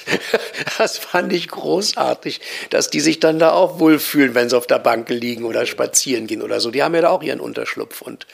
das 0.79 0.99
fand 0.99 1.33
ich 1.33 1.47
großartig, 1.47 2.41
dass 2.71 2.91
die 2.91 3.01
sich 3.01 3.21
dann 3.21 3.39
da 3.39 3.53
auch 3.53 3.79
wohlfühlen, 3.79 4.35
wenn 4.35 4.49
sie 4.49 4.57
auf 4.57 4.67
der 4.67 4.81
Bank 4.81 5.11
liegen 5.11 5.45
oder 5.45 5.65
spazieren 5.65 6.27
gehen 6.27 6.43
oder 6.43 6.59
so. 6.61 6.73
Die 6.73 6.83
haben 6.83 6.97
ja 6.97 7.03
da 7.03 7.11
auch 7.11 7.23
ihren 7.23 7.39
Unterschlupf 7.41 8.03
und 8.03 8.27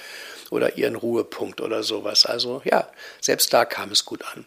oder 0.50 0.78
ihren 0.78 0.94
Ruhepunkt 0.94 1.60
oder 1.60 1.82
sowas. 1.82 2.24
Also 2.24 2.62
ja, 2.64 2.88
selbst 3.20 3.52
da 3.52 3.66
kam 3.66 3.90
es 3.90 4.06
gut 4.06 4.24
an. 4.32 4.46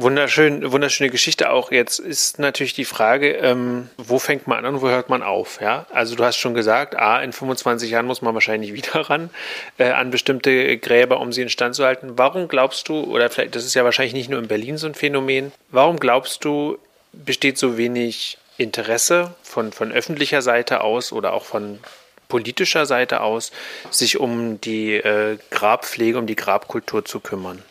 Wunderschön, 0.00 0.70
wunderschöne 0.70 1.10
Geschichte 1.10 1.50
auch. 1.50 1.72
Jetzt 1.72 1.98
ist 1.98 2.38
natürlich 2.38 2.72
die 2.72 2.84
Frage, 2.84 3.32
ähm, 3.32 3.90
wo 3.96 4.20
fängt 4.20 4.46
man 4.46 4.64
an 4.64 4.76
und 4.76 4.80
wo 4.80 4.88
hört 4.88 5.08
man 5.08 5.24
auf? 5.24 5.60
Ja, 5.60 5.86
also 5.90 6.14
du 6.14 6.24
hast 6.24 6.36
schon 6.36 6.54
gesagt, 6.54 6.96
a, 6.96 7.20
in 7.20 7.32
25 7.32 7.90
Jahren 7.90 8.06
muss 8.06 8.22
man 8.22 8.32
wahrscheinlich 8.32 8.72
wieder 8.74 9.10
ran 9.10 9.28
äh, 9.76 9.90
an 9.90 10.12
bestimmte 10.12 10.78
Gräber, 10.78 11.18
um 11.18 11.32
sie 11.32 11.42
instand 11.42 11.74
zu 11.74 11.84
halten. 11.84 12.12
Warum 12.16 12.46
glaubst 12.46 12.88
du, 12.88 13.12
oder 13.12 13.28
vielleicht, 13.28 13.56
das 13.56 13.64
ist 13.64 13.74
ja 13.74 13.82
wahrscheinlich 13.82 14.14
nicht 14.14 14.30
nur 14.30 14.38
in 14.38 14.46
Berlin 14.46 14.78
so 14.78 14.86
ein 14.86 14.94
Phänomen, 14.94 15.50
warum 15.72 15.98
glaubst 15.98 16.44
du, 16.44 16.78
besteht 17.12 17.58
so 17.58 17.76
wenig 17.76 18.38
Interesse 18.56 19.34
von, 19.42 19.72
von 19.72 19.90
öffentlicher 19.90 20.42
Seite 20.42 20.82
aus 20.82 21.10
oder 21.10 21.32
auch 21.32 21.44
von 21.44 21.80
politischer 22.28 22.86
Seite 22.86 23.20
aus, 23.20 23.50
sich 23.90 24.20
um 24.20 24.60
die 24.60 24.94
äh, 24.94 25.38
Grabpflege, 25.50 26.18
um 26.18 26.28
die 26.28 26.36
Grabkultur 26.36 27.04
zu 27.04 27.18
kümmern? 27.18 27.64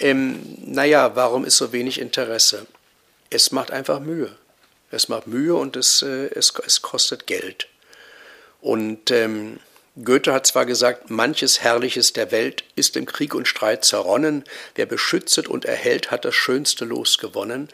Ähm, 0.00 0.58
naja, 0.64 1.14
warum 1.14 1.44
ist 1.44 1.56
so 1.56 1.72
wenig 1.72 2.00
Interesse? 2.00 2.66
Es 3.30 3.52
macht 3.52 3.70
einfach 3.70 4.00
Mühe. 4.00 4.36
Es 4.90 5.08
macht 5.08 5.26
Mühe 5.26 5.54
und 5.54 5.76
es, 5.76 6.02
äh, 6.02 6.30
es, 6.34 6.52
es 6.64 6.82
kostet 6.82 7.26
Geld. 7.26 7.68
Und 8.60 9.10
ähm, 9.10 9.58
Goethe 10.02 10.32
hat 10.32 10.46
zwar 10.46 10.66
gesagt, 10.66 11.10
manches 11.10 11.60
Herrliches 11.60 12.12
der 12.12 12.32
Welt 12.32 12.64
ist 12.74 12.96
im 12.96 13.06
Krieg 13.06 13.34
und 13.34 13.46
Streit 13.46 13.84
zerronnen, 13.84 14.44
wer 14.74 14.86
beschützet 14.86 15.46
und 15.48 15.64
erhält, 15.64 16.10
hat 16.10 16.24
das 16.24 16.34
schönste 16.34 16.84
Los 16.84 17.18
gewonnen. 17.18 17.68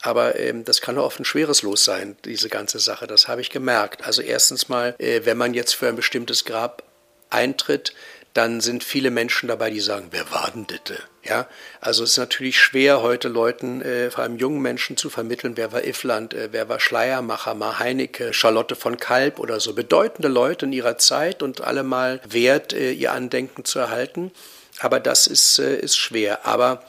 Aber 0.00 0.38
ähm, 0.38 0.64
das 0.64 0.80
kann 0.80 0.96
auch 0.96 1.04
oft 1.04 1.20
ein 1.20 1.24
schweres 1.24 1.62
Los 1.62 1.84
sein, 1.84 2.16
diese 2.24 2.48
ganze 2.48 2.78
Sache. 2.78 3.06
Das 3.06 3.28
habe 3.28 3.40
ich 3.40 3.50
gemerkt. 3.50 4.04
Also 4.04 4.22
erstens 4.22 4.68
mal, 4.68 4.94
äh, 4.98 5.22
wenn 5.24 5.36
man 5.36 5.54
jetzt 5.54 5.74
für 5.74 5.88
ein 5.88 5.96
bestimmtes 5.96 6.44
Grab 6.44 6.84
eintritt, 7.30 7.92
dann 8.34 8.60
sind 8.60 8.84
viele 8.84 9.10
Menschen 9.10 9.48
dabei, 9.48 9.70
die 9.70 9.80
sagen, 9.80 10.08
wer 10.10 10.30
war 10.30 10.50
denn 10.54 10.66
das? 10.66 10.98
Ja, 11.24 11.46
also 11.80 12.04
es 12.04 12.12
ist 12.12 12.18
natürlich 12.18 12.58
schwer, 12.58 13.02
heute 13.02 13.28
Leuten, 13.28 13.82
äh, 13.82 14.10
vor 14.10 14.24
allem 14.24 14.36
jungen 14.36 14.62
Menschen, 14.62 14.96
zu 14.96 15.10
vermitteln, 15.10 15.56
wer 15.56 15.72
war 15.72 15.84
Iffland, 15.84 16.32
äh, 16.34 16.48
wer 16.52 16.68
war 16.68 16.80
Schleiermacher, 16.80 17.54
Mar 17.54 17.78
Heinecke, 17.78 18.32
Charlotte 18.32 18.76
von 18.76 18.96
Kalb 18.96 19.38
oder 19.38 19.60
so. 19.60 19.74
Bedeutende 19.74 20.28
Leute 20.28 20.66
in 20.66 20.72
ihrer 20.72 20.96
Zeit 20.98 21.42
und 21.42 21.60
alle 21.60 21.82
mal 21.82 22.20
wert, 22.28 22.72
äh, 22.72 22.92
ihr 22.92 23.12
Andenken 23.12 23.64
zu 23.64 23.78
erhalten. 23.78 24.30
Aber 24.78 25.00
das 25.00 25.26
ist, 25.26 25.58
äh, 25.58 25.78
ist 25.78 25.96
schwer. 25.96 26.46
Aber 26.46 26.84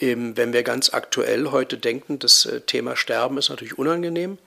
ähm, 0.00 0.36
wenn 0.36 0.52
wir 0.52 0.62
ganz 0.62 0.92
aktuell 0.94 1.50
heute 1.50 1.78
denken, 1.78 2.18
das 2.18 2.46
äh, 2.46 2.60
Thema 2.62 2.96
Sterben 2.96 3.38
ist 3.38 3.50
natürlich 3.50 3.78
unangenehm. 3.78 4.38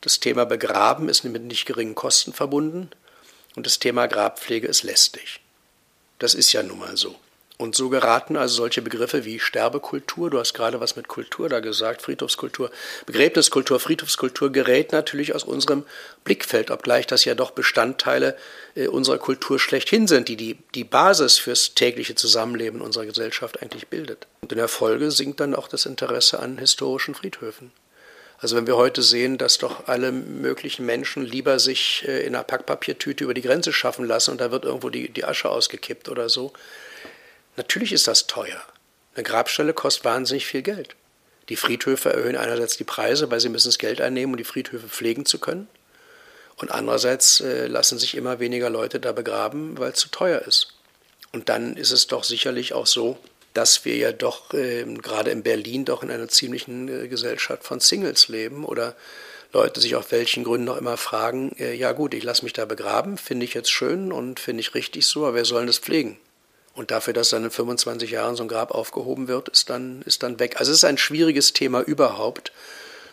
Das 0.00 0.20
Thema 0.20 0.44
Begraben 0.44 1.08
ist 1.08 1.24
mit 1.24 1.42
nicht 1.42 1.66
geringen 1.66 1.94
Kosten 1.94 2.32
verbunden. 2.32 2.90
Und 3.56 3.66
das 3.66 3.78
Thema 3.78 4.06
Grabpflege 4.06 4.66
ist 4.66 4.82
lästig. 4.82 5.40
Das 6.20 6.34
ist 6.34 6.52
ja 6.52 6.62
nun 6.62 6.78
mal 6.78 6.96
so. 6.96 7.16
Und 7.56 7.74
so 7.74 7.90
geraten 7.90 8.36
also 8.36 8.54
solche 8.54 8.80
Begriffe 8.80 9.26
wie 9.26 9.38
Sterbekultur, 9.38 10.30
du 10.30 10.38
hast 10.38 10.54
gerade 10.54 10.80
was 10.80 10.96
mit 10.96 11.08
Kultur 11.08 11.50
da 11.50 11.60
gesagt, 11.60 12.00
Friedhofskultur, 12.00 12.70
Begräbniskultur, 13.04 13.78
Friedhofskultur 13.80 14.50
gerät 14.50 14.92
natürlich 14.92 15.34
aus 15.34 15.44
unserem 15.44 15.84
Blickfeld, 16.24 16.70
obgleich 16.70 17.06
das 17.06 17.26
ja 17.26 17.34
doch 17.34 17.50
Bestandteile 17.50 18.36
äh, 18.74 18.86
unserer 18.86 19.18
Kultur 19.18 19.58
schlechthin 19.58 20.06
sind, 20.06 20.28
die, 20.28 20.36
die 20.36 20.58
die 20.74 20.84
Basis 20.84 21.38
fürs 21.38 21.74
tägliche 21.74 22.14
Zusammenleben 22.14 22.80
unserer 22.80 23.04
Gesellschaft 23.04 23.62
eigentlich 23.62 23.88
bildet. 23.88 24.26
Und 24.40 24.52
in 24.52 24.58
der 24.58 24.68
Folge 24.68 25.10
sinkt 25.10 25.40
dann 25.40 25.54
auch 25.54 25.68
das 25.68 25.84
Interesse 25.84 26.38
an 26.38 26.56
historischen 26.56 27.14
Friedhöfen. 27.14 27.72
Also 28.40 28.56
wenn 28.56 28.66
wir 28.66 28.76
heute 28.76 29.02
sehen, 29.02 29.38
dass 29.38 29.58
doch 29.58 29.86
alle 29.86 30.12
möglichen 30.12 30.86
Menschen 30.86 31.24
lieber 31.24 31.58
sich 31.58 32.04
äh, 32.08 32.26
in 32.26 32.34
einer 32.34 32.44
Packpapiertüte 32.44 33.24
über 33.24 33.34
die 33.34 33.42
Grenze 33.42 33.72
schaffen 33.72 34.06
lassen 34.06 34.32
und 34.32 34.40
da 34.40 34.50
wird 34.50 34.64
irgendwo 34.64 34.90
die, 34.90 35.10
die 35.10 35.24
Asche 35.24 35.50
ausgekippt 35.50 36.08
oder 36.08 36.28
so, 36.28 36.52
Natürlich 37.56 37.92
ist 37.92 38.08
das 38.08 38.26
teuer. 38.26 38.62
Eine 39.14 39.24
Grabstelle 39.24 39.74
kostet 39.74 40.04
wahnsinnig 40.04 40.46
viel 40.46 40.62
Geld. 40.62 40.96
Die 41.48 41.56
Friedhöfe 41.56 42.10
erhöhen 42.10 42.36
einerseits 42.36 42.76
die 42.76 42.84
Preise, 42.84 43.30
weil 43.30 43.40
sie 43.40 43.48
müssen 43.48 43.68
das 43.68 43.78
Geld 43.78 44.00
einnehmen, 44.00 44.32
um 44.32 44.38
die 44.38 44.44
Friedhöfe 44.44 44.88
pflegen 44.88 45.26
zu 45.26 45.38
können. 45.38 45.68
Und 46.56 46.70
andererseits 46.70 47.40
äh, 47.40 47.66
lassen 47.66 47.98
sich 47.98 48.16
immer 48.16 48.38
weniger 48.38 48.70
Leute 48.70 49.00
da 49.00 49.12
begraben, 49.12 49.78
weil 49.78 49.92
es 49.92 49.98
zu 49.98 50.08
teuer 50.08 50.40
ist. 50.40 50.74
Und 51.32 51.48
dann 51.50 51.76
ist 51.76 51.90
es 51.90 52.06
doch 52.06 52.24
sicherlich 52.24 52.72
auch 52.72 52.86
so, 52.86 53.18
dass 53.54 53.84
wir 53.84 53.96
ja 53.96 54.12
doch 54.12 54.54
äh, 54.54 54.84
gerade 54.84 55.30
in 55.30 55.42
Berlin 55.42 55.84
doch 55.84 56.02
in 56.02 56.10
einer 56.10 56.28
ziemlichen 56.28 56.88
äh, 56.88 57.08
Gesellschaft 57.08 57.64
von 57.64 57.80
Singles 57.80 58.28
leben 58.28 58.64
oder 58.64 58.94
Leute 59.52 59.80
sich 59.80 59.96
auf 59.96 60.12
welchen 60.12 60.44
Gründen 60.44 60.66
noch 60.66 60.76
immer 60.76 60.96
fragen, 60.96 61.52
äh, 61.58 61.74
ja 61.74 61.92
gut, 61.92 62.14
ich 62.14 62.22
lasse 62.22 62.44
mich 62.44 62.52
da 62.52 62.64
begraben, 62.64 63.18
finde 63.18 63.44
ich 63.44 63.54
jetzt 63.54 63.70
schön 63.70 64.12
und 64.12 64.38
finde 64.38 64.60
ich 64.60 64.74
richtig 64.74 65.06
so, 65.06 65.26
aber 65.26 65.34
wer 65.34 65.44
soll 65.44 65.66
das 65.66 65.78
pflegen? 65.78 66.18
Und 66.74 66.92
dafür, 66.92 67.12
dass 67.12 67.30
dann 67.30 67.44
in 67.44 67.50
25 67.50 68.10
Jahren 68.10 68.36
so 68.36 68.44
ein 68.44 68.48
Grab 68.48 68.70
aufgehoben 68.70 69.26
wird, 69.26 69.48
ist 69.48 69.70
dann, 69.70 70.02
ist 70.02 70.22
dann 70.22 70.38
weg. 70.38 70.56
Also 70.58 70.70
es 70.70 70.78
ist 70.78 70.84
ein 70.84 70.98
schwieriges 70.98 71.52
Thema 71.52 71.80
überhaupt. 71.80 72.52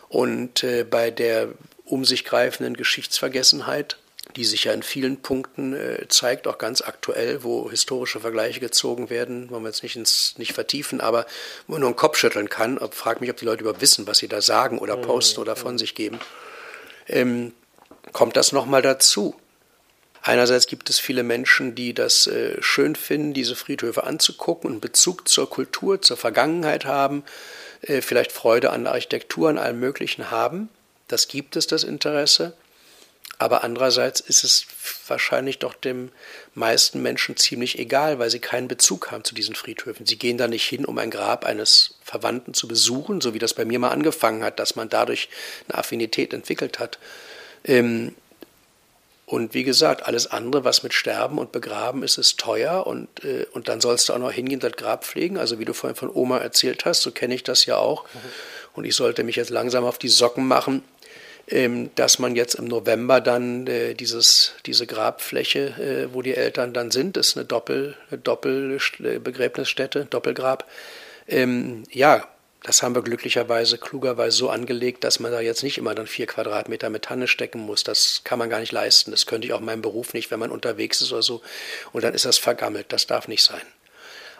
Und 0.08 0.62
äh, 0.62 0.84
bei 0.84 1.10
der 1.10 1.48
um 1.84 2.04
sich 2.04 2.24
greifenden 2.24 2.76
Geschichtsvergessenheit, 2.76 3.96
die 4.38 4.44
sich 4.44 4.64
ja 4.64 4.72
in 4.72 4.84
vielen 4.84 5.20
Punkten 5.20 5.74
äh, 5.74 6.06
zeigt, 6.08 6.46
auch 6.46 6.58
ganz 6.58 6.80
aktuell, 6.80 7.42
wo 7.42 7.68
historische 7.68 8.20
Vergleiche 8.20 8.60
gezogen 8.60 9.10
werden, 9.10 9.50
wollen 9.50 9.64
wir 9.64 9.68
jetzt 9.68 9.82
nicht, 9.82 9.96
ins, 9.96 10.34
nicht 10.38 10.52
vertiefen, 10.52 11.00
aber 11.00 11.26
wo 11.66 11.72
man 11.72 11.80
nur 11.80 11.88
einen 11.88 11.96
Kopf 11.96 12.16
schütteln 12.16 12.48
kann, 12.48 12.78
fragt 12.92 13.20
mich, 13.20 13.30
ob 13.30 13.36
die 13.36 13.44
Leute 13.44 13.62
überhaupt 13.62 13.80
wissen, 13.80 14.06
was 14.06 14.18
sie 14.18 14.28
da 14.28 14.40
sagen 14.40 14.78
oder 14.78 14.96
posten 14.96 15.40
oder 15.40 15.56
von 15.56 15.76
sich 15.76 15.96
geben, 15.96 16.20
ähm, 17.08 17.52
kommt 18.12 18.36
das 18.36 18.52
nochmal 18.52 18.80
dazu. 18.80 19.34
Einerseits 20.22 20.68
gibt 20.68 20.88
es 20.88 21.00
viele 21.00 21.24
Menschen, 21.24 21.74
die 21.74 21.92
das 21.92 22.28
äh, 22.28 22.62
schön 22.62 22.94
finden, 22.94 23.34
diese 23.34 23.56
Friedhöfe 23.56 24.04
anzugucken 24.04 24.70
und 24.70 24.80
Bezug 24.80 25.28
zur 25.28 25.50
Kultur, 25.50 26.00
zur 26.00 26.16
Vergangenheit 26.16 26.84
haben, 26.84 27.24
äh, 27.82 28.02
vielleicht 28.02 28.30
Freude 28.30 28.70
an 28.70 28.86
Architektur, 28.86 29.48
an 29.48 29.58
allem 29.58 29.80
Möglichen 29.80 30.30
haben. 30.30 30.68
Das 31.08 31.26
gibt 31.26 31.56
es, 31.56 31.66
das 31.66 31.82
Interesse. 31.82 32.56
Aber 33.38 33.62
andererseits 33.62 34.18
ist 34.20 34.42
es 34.42 34.66
wahrscheinlich 35.06 35.60
doch 35.60 35.74
dem 35.74 36.10
meisten 36.54 37.00
Menschen 37.00 37.36
ziemlich 37.36 37.78
egal, 37.78 38.18
weil 38.18 38.30
sie 38.30 38.40
keinen 38.40 38.66
Bezug 38.66 39.12
haben 39.12 39.22
zu 39.22 39.34
diesen 39.34 39.54
Friedhöfen. 39.54 40.06
Sie 40.06 40.18
gehen 40.18 40.38
da 40.38 40.48
nicht 40.48 40.66
hin, 40.66 40.84
um 40.84 40.98
ein 40.98 41.10
Grab 41.10 41.44
eines 41.44 41.94
Verwandten 42.02 42.52
zu 42.52 42.66
besuchen, 42.66 43.20
so 43.20 43.34
wie 43.34 43.38
das 43.38 43.54
bei 43.54 43.64
mir 43.64 43.78
mal 43.78 43.90
angefangen 43.90 44.42
hat, 44.42 44.58
dass 44.58 44.74
man 44.74 44.88
dadurch 44.88 45.28
eine 45.68 45.78
Affinität 45.78 46.34
entwickelt 46.34 46.80
hat. 46.80 46.98
Ähm, 47.64 48.16
und 49.24 49.52
wie 49.52 49.62
gesagt, 49.62 50.06
alles 50.06 50.26
andere, 50.26 50.64
was 50.64 50.82
mit 50.82 50.94
Sterben 50.94 51.38
und 51.38 51.52
Begraben 51.52 52.02
ist, 52.02 52.16
ist 52.16 52.40
teuer 52.40 52.86
und, 52.86 53.22
äh, 53.24 53.46
und 53.52 53.68
dann 53.68 53.80
sollst 53.80 54.08
du 54.08 54.14
auch 54.14 54.18
noch 54.18 54.32
hingehen 54.32 54.56
und 54.56 54.64
das 54.64 54.72
Grab 54.72 55.04
pflegen. 55.04 55.36
Also 55.36 55.58
wie 55.58 55.66
du 55.66 55.74
vorhin 55.74 55.96
von 55.96 56.10
Oma 56.10 56.38
erzählt 56.38 56.86
hast, 56.86 57.02
so 57.02 57.12
kenne 57.12 57.34
ich 57.34 57.44
das 57.44 57.66
ja 57.66 57.76
auch. 57.76 58.04
Mhm. 58.04 58.18
Und 58.72 58.84
ich 58.84 58.96
sollte 58.96 59.24
mich 59.24 59.36
jetzt 59.36 59.50
langsam 59.50 59.84
auf 59.84 59.98
die 59.98 60.08
Socken 60.08 60.48
machen, 60.48 60.82
dass 61.94 62.18
man 62.18 62.36
jetzt 62.36 62.54
im 62.54 62.66
November 62.66 63.20
dann 63.20 63.66
äh, 63.66 63.94
dieses, 63.94 64.54
diese 64.66 64.86
Grabfläche, 64.86 66.08
äh, 66.08 66.14
wo 66.14 66.20
die 66.20 66.34
Eltern 66.34 66.74
dann 66.74 66.90
sind, 66.90 67.16
ist 67.16 67.36
eine 67.36 67.46
Doppel, 67.46 67.96
Doppelbegräbnisstätte, 68.10 70.04
Doppelgrab. 70.04 70.68
Ähm, 71.26 71.84
ja, 71.90 72.28
das 72.62 72.82
haben 72.82 72.94
wir 72.94 73.02
glücklicherweise 73.02 73.78
klugerweise 73.78 74.36
so 74.36 74.50
angelegt, 74.50 75.04
dass 75.04 75.20
man 75.20 75.32
da 75.32 75.40
jetzt 75.40 75.62
nicht 75.62 75.78
immer 75.78 75.94
dann 75.94 76.06
vier 76.06 76.26
Quadratmeter 76.26 76.90
mit 76.90 77.04
Tanne 77.04 77.28
stecken 77.28 77.60
muss. 77.60 77.84
Das 77.84 78.22
kann 78.24 78.38
man 78.38 78.50
gar 78.50 78.60
nicht 78.60 78.72
leisten. 78.72 79.10
Das 79.10 79.26
könnte 79.26 79.46
ich 79.46 79.54
auch 79.54 79.60
meinem 79.60 79.80
Beruf 79.80 80.12
nicht, 80.12 80.30
wenn 80.30 80.40
man 80.40 80.50
unterwegs 80.50 81.00
ist 81.00 81.12
oder 81.12 81.22
so. 81.22 81.40
Und 81.92 82.04
dann 82.04 82.14
ist 82.14 82.24
das 82.24 82.36
vergammelt. 82.36 82.92
Das 82.92 83.06
darf 83.06 83.28
nicht 83.28 83.44
sein. 83.44 83.62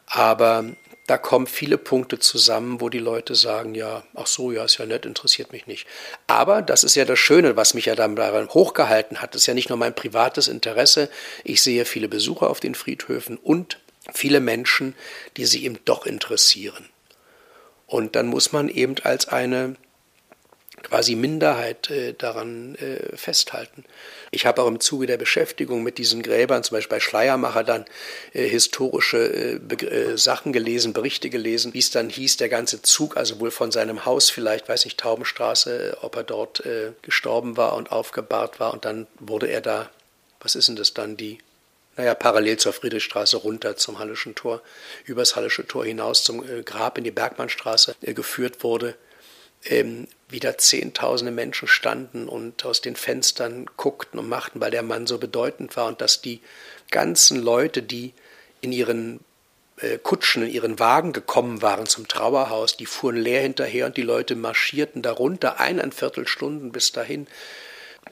Aber 0.07 0.65
da 1.09 1.17
kommen 1.17 1.47
viele 1.47 1.79
Punkte 1.79 2.19
zusammen, 2.19 2.83
wo 2.83 2.91
die 2.91 2.99
Leute 2.99 3.35
sagen, 3.35 3.75
ja, 3.75 4.05
ach 4.15 4.27
so, 4.27 4.53
ja, 4.53 4.67
ist 4.67 4.77
ja 4.77 4.85
nett, 4.85 5.07
interessiert 5.07 5.53
mich 5.53 5.67
nicht. 5.67 5.87
Aber 6.27 6.61
das 6.61 6.85
ist 6.85 6.97
ja 6.97 7.07
das 7.07 7.19
Schöne, 7.19 7.57
was 7.57 7.73
mich 7.73 7.87
ja 7.87 7.95
dann 7.95 8.15
daran 8.15 8.51
hochgehalten 8.51 9.23
hat. 9.23 9.35
Das 9.35 9.43
ist 9.43 9.47
ja 9.47 9.55
nicht 9.55 9.71
nur 9.71 9.79
mein 9.79 9.95
privates 9.95 10.49
Interesse. 10.49 11.09
Ich 11.45 11.63
sehe 11.63 11.87
viele 11.87 12.09
Besucher 12.09 12.51
auf 12.51 12.61
den 12.61 12.75
Friedhöfen 12.75 13.39
und 13.39 13.81
viele 14.13 14.41
Menschen, 14.41 14.95
die 15.39 15.47
sich 15.47 15.65
eben 15.65 15.79
doch 15.87 16.05
interessieren. 16.05 16.91
Und 17.87 18.15
dann 18.15 18.27
muss 18.27 18.53
man 18.53 18.69
eben 18.69 18.97
als 19.03 19.29
eine 19.29 19.77
quasi 20.83 21.15
Minderheit 21.15 21.91
äh, 21.91 22.15
daran 22.15 22.75
äh, 22.77 23.17
festhalten. 23.17 23.85
Ich 24.31 24.47
habe 24.47 24.63
auch 24.63 24.67
im 24.67 24.81
Zuge 24.81 25.07
der 25.07 25.17
Beschäftigung 25.17 25.83
mit 25.83 25.99
diesen 25.99 26.23
Gräbern, 26.23 26.63
zum 26.63 26.77
Beispiel 26.77 26.97
bei 26.97 27.01
Schleiermacher, 27.01 27.65
dann 27.65 27.85
äh, 28.33 28.49
historische 28.49 29.19
äh, 29.19 29.85
äh, 29.85 30.19
Sachen 30.19 30.53
gelesen, 30.53 30.93
Berichte 30.93 31.31
gelesen, 31.31 31.75
wie 31.75 31.79
es 31.79 31.91
dann 31.91 32.09
hieß, 32.09 32.37
der 32.37 32.49
ganze 32.49 32.83
Zug, 32.83 33.17
also 33.17 33.41
wohl 33.41 33.51
von 33.51 33.71
seinem 33.71 34.05
Haus 34.05 34.31
vielleicht, 34.31 34.69
weiß 34.69 34.85
nicht, 34.85 34.99
Taubenstraße, 34.99 35.99
ob 36.03 36.17
er 36.17 36.25
dort 36.25 36.65
äh, 36.67 36.93
gestorben 37.03 37.57
war 37.57 37.75
und 37.75 37.93
aufgebahrt 37.93 38.61
war 38.61 38.73
und 38.73 38.85
dann 38.85 39.07
wurde 39.19 39.49
er 39.49 39.61
da, 39.61 39.91
was 40.41 40.55
ist 40.55 40.69
denn 40.69 40.77
das 40.77 40.95
dann, 40.95 41.17
die 41.17 41.39
naja, 41.99 42.15
parallel 42.15 42.57
zur 42.59 42.73
Friedrichstraße 42.73 43.37
runter 43.39 43.77
zum 43.77 43.99
Hallischen 43.99 44.37
Tor, 44.37 44.63
übers 45.05 45.35
Hallische 45.35 45.67
Tor 45.67 45.85
hinaus 45.85 46.23
zum 46.23 46.49
äh, 46.49 46.63
Grab 46.63 46.97
in 46.97 47.03
die 47.03 47.11
Bergmannstraße 47.11 47.97
äh, 48.03 48.15
geführt 48.15 48.63
wurde, 48.63 48.95
ähm, 49.65 50.07
wieder 50.29 50.59
Zehntausende 50.59 51.33
Menschen 51.33 51.69
standen 51.69 52.29
und 52.29 52.65
aus 52.65 52.81
den 52.81 52.97
Fenstern 52.97 53.67
guckten 53.77 54.19
und 54.19 54.29
machten, 54.29 54.61
weil 54.61 54.71
der 54.71 54.83
Mann 54.83 55.07
so 55.07 55.19
bedeutend 55.19 55.77
war 55.77 55.87
und 55.87 56.01
dass 56.01 56.21
die 56.21 56.41
ganzen 56.91 57.41
Leute, 57.41 57.83
die 57.83 58.13
in 58.61 58.73
ihren 58.73 59.21
äh, 59.81 59.99
Kutschen, 59.99 60.43
in 60.43 60.51
ihren 60.51 60.79
Wagen 60.79 61.13
gekommen 61.13 61.63
waren 61.63 61.87
zum 61.87 62.09
Trauerhaus, 62.09 62.77
die 62.77 62.87
fuhren 62.87 63.17
leer 63.17 63.43
hinterher 63.43 63.87
und 63.87 63.97
die 63.97 64.03
Leute 64.03 64.37
marschierten 64.37 65.03
darunter, 65.03 65.61
eineinviertel 65.61 66.27
Stunden 66.27 66.73
bis 66.73 66.93
dahin 66.93 67.27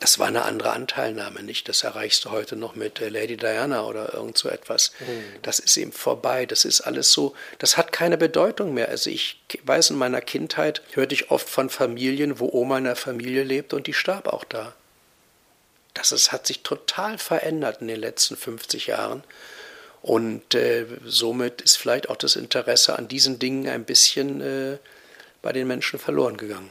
das 0.00 0.18
war 0.18 0.26
eine 0.26 0.42
andere 0.42 0.70
Anteilnahme, 0.72 1.42
nicht? 1.42 1.68
Das 1.68 1.82
erreichst 1.82 2.24
du 2.24 2.30
heute 2.30 2.56
noch 2.56 2.74
mit 2.74 3.00
äh, 3.00 3.08
Lady 3.08 3.36
Diana 3.36 3.84
oder 3.84 4.14
irgend 4.14 4.36
so 4.36 4.48
etwas. 4.48 4.92
Mhm. 5.00 5.40
Das 5.42 5.58
ist 5.58 5.76
eben 5.76 5.92
vorbei. 5.92 6.46
Das 6.46 6.64
ist 6.64 6.82
alles 6.82 7.12
so, 7.12 7.34
das 7.58 7.76
hat 7.76 7.92
keine 7.92 8.18
Bedeutung 8.18 8.74
mehr. 8.74 8.88
Also 8.88 9.10
ich 9.10 9.42
weiß, 9.64 9.90
in 9.90 9.96
meiner 9.96 10.20
Kindheit 10.20 10.82
hörte 10.92 11.14
ich 11.14 11.30
oft 11.30 11.48
von 11.48 11.70
Familien, 11.70 12.38
wo 12.40 12.50
Oma 12.52 12.78
in 12.78 12.84
der 12.84 12.96
Familie 12.96 13.42
lebt 13.42 13.72
und 13.72 13.86
die 13.86 13.94
starb 13.94 14.28
auch 14.28 14.44
da. 14.44 14.74
Das 15.94 16.12
ist, 16.12 16.30
hat 16.30 16.46
sich 16.46 16.62
total 16.62 17.16
verändert 17.16 17.80
in 17.80 17.88
den 17.88 18.00
letzten 18.00 18.36
50 18.36 18.88
Jahren. 18.88 19.24
Und 20.02 20.54
äh, 20.54 20.84
somit 21.04 21.62
ist 21.62 21.78
vielleicht 21.78 22.10
auch 22.10 22.16
das 22.16 22.36
Interesse 22.36 22.98
an 22.98 23.08
diesen 23.08 23.38
Dingen 23.38 23.68
ein 23.68 23.84
bisschen 23.84 24.40
äh, 24.40 24.78
bei 25.42 25.52
den 25.52 25.66
Menschen 25.66 25.98
verloren 25.98 26.36
gegangen. 26.36 26.70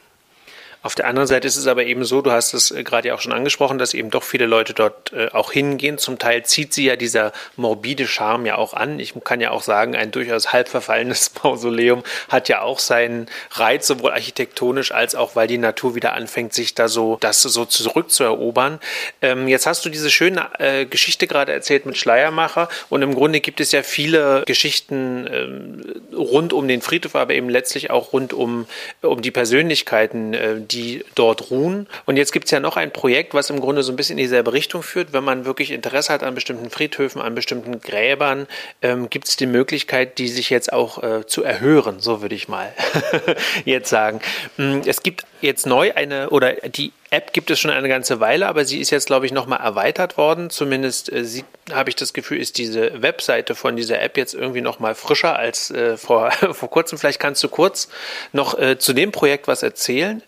Auf 0.85 0.93
der 0.93 1.07
anderen 1.07 1.25
Seite 1.25 1.47
ist 1.47 1.55
es 1.55 1.65
aber 1.65 1.83
eben 1.85 2.05
so, 2.05 2.21
du 2.21 2.29
hast 2.29 2.53
es 2.53 2.69
äh, 2.69 2.83
gerade 2.83 3.07
ja 3.07 3.15
auch 3.15 3.19
schon 3.19 3.31
angesprochen, 3.31 3.79
dass 3.79 3.95
eben 3.95 4.11
doch 4.11 4.21
viele 4.21 4.45
Leute 4.45 4.75
dort 4.75 5.11
äh, 5.13 5.29
auch 5.31 5.51
hingehen. 5.51 5.97
Zum 5.97 6.19
Teil 6.19 6.45
zieht 6.45 6.75
sie 6.75 6.85
ja 6.85 6.95
dieser 6.95 7.33
morbide 7.55 8.05
Charme 8.05 8.45
ja 8.45 8.57
auch 8.59 8.75
an. 8.75 8.99
Ich 8.99 9.15
kann 9.23 9.41
ja 9.41 9.49
auch 9.49 9.63
sagen, 9.63 9.95
ein 9.95 10.11
durchaus 10.11 10.53
halb 10.53 10.69
verfallenes 10.69 11.31
Mausoleum 11.43 12.03
hat 12.29 12.49
ja 12.49 12.61
auch 12.61 12.77
seinen 12.77 13.25
Reiz, 13.53 13.87
sowohl 13.87 14.11
architektonisch 14.11 14.91
als 14.91 15.15
auch, 15.15 15.35
weil 15.35 15.47
die 15.47 15.57
Natur 15.57 15.95
wieder 15.95 16.13
anfängt, 16.13 16.53
sich 16.53 16.75
da 16.75 16.87
so, 16.87 17.17
das 17.19 17.41
so 17.41 17.65
zurückzuerobern. 17.65 18.79
Ähm, 19.23 19.47
jetzt 19.47 19.65
hast 19.65 19.85
du 19.85 19.89
diese 19.89 20.11
schöne 20.11 20.49
äh, 20.59 20.85
Geschichte 20.85 21.25
gerade 21.25 21.51
erzählt 21.51 21.87
mit 21.87 21.97
Schleiermacher 21.97 22.69
und 22.91 23.01
im 23.01 23.15
Grunde 23.15 23.39
gibt 23.39 23.59
es 23.59 23.71
ja 23.71 23.81
viele 23.81 24.43
Geschichten 24.45 25.25
ähm, 25.33 25.81
rund 26.15 26.53
um 26.53 26.67
den 26.67 26.83
Friedhof, 26.83 27.15
aber 27.15 27.33
eben 27.33 27.49
letztlich 27.49 27.89
auch 27.89 28.13
rund 28.13 28.33
um, 28.33 28.67
um 29.01 29.23
die 29.23 29.31
Persönlichkeiten, 29.31 30.35
äh, 30.35 30.55
die 30.59 30.74
die 30.75 31.05
dort 31.15 31.49
ruhen. 31.49 31.87
Und 32.05 32.17
jetzt 32.17 32.33
gibt 32.33 32.45
es 32.45 32.51
ja 32.51 32.59
noch 32.59 32.75
ein 32.75 32.91
Projekt, 32.91 33.33
was 33.33 33.49
im 33.49 33.61
Grunde 33.61 33.81
so 33.81 33.91
ein 33.91 33.95
bisschen 33.95 34.17
in 34.17 34.23
dieselbe 34.23 34.53
Richtung 34.53 34.83
führt. 34.83 35.13
Wenn 35.13 35.23
man 35.23 35.45
wirklich 35.45 35.71
Interesse 35.71 36.11
hat 36.11 36.23
an 36.23 36.35
bestimmten 36.35 36.69
Friedhöfen, 36.69 37.21
an 37.21 37.33
bestimmten 37.33 37.79
Gräbern, 37.79 38.47
ähm, 38.81 39.09
gibt 39.09 39.27
es 39.27 39.37
die 39.37 39.45
Möglichkeit, 39.45 40.17
die 40.17 40.27
sich 40.27 40.49
jetzt 40.49 40.73
auch 40.73 41.01
äh, 41.01 41.25
zu 41.25 41.43
erhören, 41.43 41.99
so 41.99 42.21
würde 42.21 42.35
ich 42.35 42.47
mal 42.47 42.73
jetzt 43.65 43.89
sagen. 43.89 44.19
Mm, 44.57 44.81
es 44.85 45.01
gibt 45.01 45.25
jetzt 45.41 45.65
neu 45.65 45.93
eine, 45.95 46.29
oder 46.29 46.53
die 46.53 46.91
App 47.11 47.31
gibt 47.31 47.49
es 47.49 47.59
schon 47.59 47.71
eine 47.71 47.87
ganze 47.87 48.19
Weile, 48.19 48.47
aber 48.47 48.65
sie 48.65 48.81
ist 48.81 48.89
jetzt, 48.89 49.07
glaube 49.07 49.25
ich, 49.25 49.31
nochmal 49.31 49.61
erweitert 49.61 50.17
worden. 50.17 50.49
Zumindest 50.49 51.11
äh, 51.11 51.23
habe 51.71 51.89
ich 51.89 51.95
das 51.95 52.13
Gefühl, 52.13 52.39
ist 52.39 52.57
diese 52.57 53.01
Webseite 53.01 53.55
von 53.55 53.75
dieser 53.75 54.01
App 54.01 54.17
jetzt 54.17 54.33
irgendwie 54.33 54.61
nochmal 54.61 54.95
frischer 54.95 55.37
als 55.37 55.71
äh, 55.71 55.97
vor, 55.97 56.31
vor 56.51 56.69
kurzem. 56.69 56.97
Vielleicht 56.97 57.19
kannst 57.19 57.43
du 57.43 57.47
kurz 57.47 57.87
noch 58.33 58.57
äh, 58.59 58.77
zu 58.77 58.93
dem 58.93 59.11
Projekt 59.11 59.47
was 59.47 59.63
erzählen. 59.63 60.21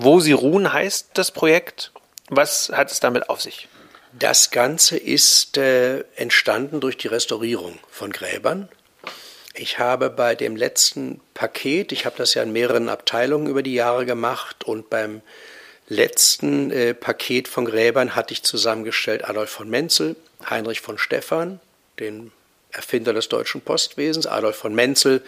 Wo 0.00 0.20
sie 0.20 0.30
ruhen 0.30 0.72
heißt 0.72 1.08
das 1.14 1.32
Projekt. 1.32 1.90
Was 2.28 2.70
hat 2.72 2.92
es 2.92 3.00
damit 3.00 3.28
auf 3.28 3.42
sich? 3.42 3.66
Das 4.16 4.52
Ganze 4.52 4.96
ist 4.96 5.56
äh, 5.56 6.04
entstanden 6.14 6.78
durch 6.78 6.96
die 6.96 7.08
Restaurierung 7.08 7.80
von 7.90 8.12
Gräbern. 8.12 8.68
Ich 9.54 9.80
habe 9.80 10.08
bei 10.08 10.36
dem 10.36 10.54
letzten 10.54 11.20
Paket, 11.34 11.90
ich 11.90 12.06
habe 12.06 12.16
das 12.16 12.34
ja 12.34 12.44
in 12.44 12.52
mehreren 12.52 12.88
Abteilungen 12.88 13.48
über 13.48 13.64
die 13.64 13.74
Jahre 13.74 14.06
gemacht 14.06 14.62
und 14.62 14.88
beim 14.88 15.20
letzten 15.88 16.70
äh, 16.70 16.94
Paket 16.94 17.48
von 17.48 17.64
Gräbern 17.64 18.14
hatte 18.14 18.32
ich 18.32 18.44
zusammengestellt 18.44 19.28
Adolf 19.28 19.50
von 19.50 19.68
Menzel, 19.68 20.14
Heinrich 20.48 20.80
von 20.80 20.96
Stephan, 20.96 21.58
den 21.98 22.30
Erfinder 22.70 23.12
des 23.12 23.28
deutschen 23.28 23.62
Postwesens, 23.62 24.28
Adolf 24.28 24.54
von 24.54 24.76
Menzel, 24.76 25.24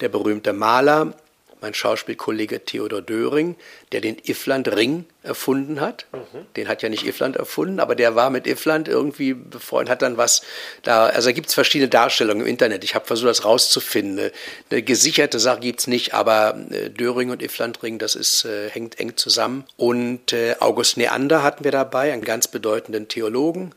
der 0.00 0.08
berühmte 0.08 0.54
Maler, 0.54 1.12
mein 1.60 1.74
Schauspielkollege 1.74 2.64
Theodor 2.64 3.02
Döring, 3.02 3.56
der 3.92 4.00
den 4.00 4.16
Iffland-Ring 4.18 5.04
erfunden 5.22 5.80
hat. 5.80 6.06
Mhm. 6.12 6.46
Den 6.56 6.68
hat 6.68 6.82
ja 6.82 6.88
nicht 6.88 7.06
Iffland 7.06 7.36
erfunden, 7.36 7.80
aber 7.80 7.94
der 7.94 8.14
war 8.14 8.30
mit 8.30 8.46
Iffland 8.46 8.88
irgendwie 8.88 9.34
befreundet, 9.34 9.90
hat 9.90 10.02
dann 10.02 10.16
was 10.16 10.42
da, 10.82 11.06
also 11.06 11.28
da 11.28 11.32
gibt 11.32 11.48
es 11.48 11.54
verschiedene 11.54 11.88
Darstellungen 11.88 12.42
im 12.42 12.48
Internet. 12.48 12.84
Ich 12.84 12.94
habe 12.94 13.06
versucht, 13.06 13.28
das 13.28 13.44
rauszufinden. 13.44 14.30
Eine 14.70 14.82
gesicherte 14.82 15.38
Sache 15.38 15.60
gibt 15.60 15.80
es 15.80 15.86
nicht, 15.86 16.14
aber 16.14 16.56
äh, 16.70 16.90
Döring 16.90 17.30
und 17.30 17.42
Iffland-Ring, 17.42 17.98
das 17.98 18.14
ist, 18.14 18.44
äh, 18.44 18.70
hängt 18.70 19.00
eng 19.00 19.16
zusammen. 19.16 19.64
Und 19.76 20.32
äh, 20.32 20.56
August 20.60 20.96
Neander 20.96 21.42
hatten 21.42 21.64
wir 21.64 21.72
dabei, 21.72 22.12
einen 22.12 22.24
ganz 22.24 22.48
bedeutenden 22.48 23.08
Theologen. 23.08 23.74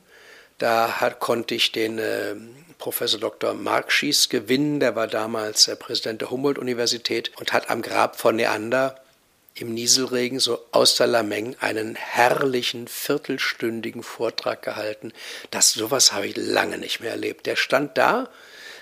Da 0.58 1.00
hat, 1.00 1.20
konnte 1.20 1.56
ich 1.56 1.72
den 1.72 2.00
äh, 2.00 2.36
Professor 2.80 3.20
Dr. 3.20 3.54
Mark 3.54 3.92
Schies 3.92 4.30
gewinnen. 4.30 4.80
Der 4.80 4.96
war 4.96 5.06
damals 5.06 5.68
äh, 5.68 5.76
Präsident 5.76 6.22
der 6.22 6.32
Humboldt-Universität 6.32 7.32
und 7.38 7.54
hat 7.54 7.70
am 7.70 7.84
Grab 7.84 8.20
von 8.20 8.38
Neander 8.38 8.96
im 9.54 9.74
Nieselregen 9.74 10.40
so 10.40 10.60
aus 10.72 10.96
der 10.96 11.08
Lameng 11.08 11.56
einen 11.60 11.96
herrlichen 11.96 12.88
viertelstündigen 12.88 14.02
Vortrag 14.02 14.62
gehalten. 14.64 15.12
Das 15.52 15.74
sowas 15.74 16.14
habe 16.14 16.28
ich 16.28 16.38
lange 16.38 16.78
nicht 16.78 17.02
mehr 17.02 17.12
erlebt. 17.12 17.46
Der 17.46 17.58
stand 17.58 17.98
da 17.98 18.30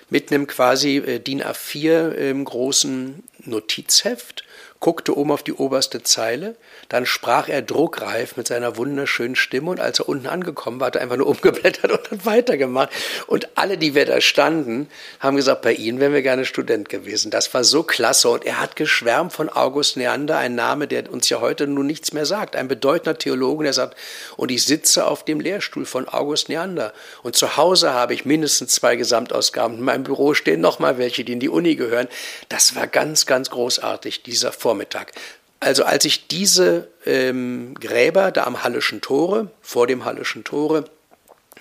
mit 0.09 0.31
einem 0.31 0.47
quasi 0.47 0.97
äh, 0.97 1.19
DIN 1.19 1.43
A4 1.43 2.11
im 2.11 2.45
großen 2.45 3.23
Notizheft 3.39 4.43
guckte 4.79 5.17
oben 5.17 5.31
auf 5.31 5.43
die 5.43 5.53
oberste 5.53 6.03
Zeile, 6.03 6.55
dann 6.89 7.05
sprach 7.05 7.49
er 7.49 7.61
druckreif 7.61 8.37
mit 8.37 8.47
seiner 8.47 8.77
wunderschönen 8.77 9.35
Stimme 9.35 9.71
und 9.71 9.79
als 9.79 9.99
er 9.99 10.07
unten 10.07 10.27
angekommen 10.27 10.79
war, 10.79 10.87
hat 10.87 10.95
er 10.95 11.01
einfach 11.01 11.17
nur 11.17 11.27
umgeblättert 11.37 11.91
und 11.91 12.11
hat 12.11 12.25
weitergemacht. 12.25 12.89
Und 13.25 13.49
alle, 13.55 13.77
die 13.77 13.95
wir 13.95 14.05
da 14.05 14.21
standen, 14.21 14.87
haben 15.19 15.35
gesagt, 15.35 15.63
bei 15.63 15.73
Ihnen 15.73 15.99
wären 15.99 16.13
wir 16.13 16.21
gerne 16.21 16.45
Student 16.45 16.89
gewesen. 16.89 17.31
Das 17.31 17.53
war 17.53 17.63
so 17.63 17.83
klasse 17.83 18.29
und 18.29 18.45
er 18.45 18.59
hat 18.59 18.75
geschwärmt 18.75 19.33
von 19.33 19.49
August 19.49 19.97
Neander, 19.97 20.37
ein 20.37 20.55
Name, 20.55 20.87
der 20.87 21.11
uns 21.11 21.27
ja 21.29 21.41
heute 21.41 21.67
nun 21.67 21.87
nichts 21.87 22.13
mehr 22.13 22.25
sagt, 22.25 22.55
ein 22.55 22.67
bedeutender 22.67 23.17
Theologe, 23.17 23.63
der 23.63 23.73
sagt, 23.73 23.97
und 24.35 24.51
ich 24.51 24.63
sitze 24.65 25.07
auf 25.07 25.25
dem 25.25 25.39
Lehrstuhl 25.39 25.85
von 25.85 26.07
August 26.07 26.49
Neander 26.49 26.93
und 27.23 27.35
zu 27.35 27.57
Hause 27.57 27.93
habe 27.93 28.13
ich 28.13 28.25
mindestens 28.25 28.73
zwei 28.73 28.95
Gesamtausgaben. 28.95 29.77
In 29.77 29.83
meinem 29.83 30.03
Büro 30.03 30.33
stehen 30.33 30.61
noch 30.61 30.79
mal 30.79 30.97
welche, 30.97 31.23
die 31.23 31.33
in 31.33 31.39
die 31.39 31.49
Uni 31.49 31.75
gehören. 31.75 32.07
Das 32.49 32.75
war 32.75 32.87
ganz, 32.87 33.25
ganz 33.25 33.49
großartig, 33.49 34.23
dieser 34.23 34.51
Vormittag. 34.67 35.13
Also 35.61 35.85
als 35.85 36.03
ich 36.03 36.27
diese 36.27 36.89
ähm, 37.05 37.73
Gräber 37.79 38.31
da 38.31 38.43
am 38.43 38.65
Hallischen 38.65 38.99
Tore, 38.99 39.49
vor 39.61 39.87
dem 39.87 40.03
Hallischen 40.03 40.43
Tore, 40.43 40.83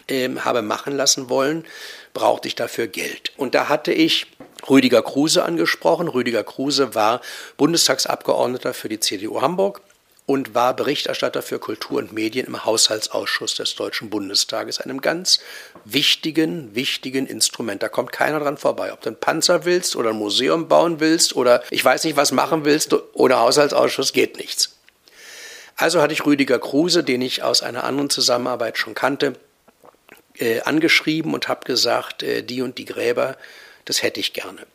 ähm, 0.09 0.45
habe 0.45 0.61
machen 0.61 0.97
lassen 0.97 1.31
wollen, 1.31 1.65
brauchte 2.15 2.49
ich 2.49 2.57
dafür 2.57 2.89
Geld. 2.89 3.31
Und 3.37 3.55
da 3.55 3.69
hatte 3.69 3.93
ich 3.93 4.27
Rüdiger 4.69 5.03
Kruse 5.03 5.45
angesprochen. 5.45 6.09
Rüdiger 6.09 6.43
Kruse 6.43 6.97
war 6.97 7.21
Bundestagsabgeordneter 7.59 8.75
für 8.75 8.89
die 8.89 8.99
CDU 8.99 9.41
Hamburg 9.41 9.83
und 10.27 10.57
war 10.57 10.75
Berichterstatter 10.75 11.43
für 11.43 11.61
Kultur 11.61 11.99
und 11.99 12.13
Medien 12.13 12.49
im 12.49 12.65
Haushaltsausschuss 12.65 13.55
des 13.55 13.77
Deutschen 13.77 14.11
Bundestages, 14.11 14.81
einem 14.81 15.01
ganz 15.01 15.39
wichtigen, 15.89 16.75
wichtigen 16.75 17.27
Instrument. 17.27 17.83
Da 17.83 17.89
kommt 17.89 18.13
keiner 18.13 18.41
dran 18.41 18.59
vorbei. 18.59 18.93
Ob 18.93 19.01
du 19.03 19.11
einen 19.11 19.21
Panzer 19.21 19.65
willst 19.65 19.95
oder 19.95 20.11
ein 20.11 20.17
Museum 20.17 20.69
bauen 20.69 20.99
willst 21.01 21.37
oder 21.37 21.63
ich 21.71 21.85
weiß 21.85 22.05
nicht, 22.05 22.17
was 22.17 22.33
machen 22.33 22.65
willst, 22.65 22.95
ohne 23.15 23.39
Haushaltsausschuss 23.39 24.13
geht 24.13 24.37
nichts. 24.37 24.77
Also 25.77 26.01
hatte 26.01 26.13
ich 26.13 26.27
Rüdiger 26.27 26.59
Kruse, 26.59 27.05
den 27.05 27.23
ich 27.23 27.43
aus 27.43 27.63
einer 27.63 27.85
anderen 27.85 28.11
Zusammenarbeit 28.11 28.79
schon 28.79 28.95
kannte, 28.95 29.35
äh, 30.39 30.61
angeschrieben 30.63 31.35
und 31.35 31.49
habe 31.49 31.65
gesagt, 31.65 32.23
äh, 32.23 32.43
die 32.43 32.63
und 32.63 32.79
die 32.79 32.85
Gräber, 32.85 33.37
das 33.85 34.03
hätte 34.03 34.19
ich 34.19 34.33
gerne. 34.33 34.67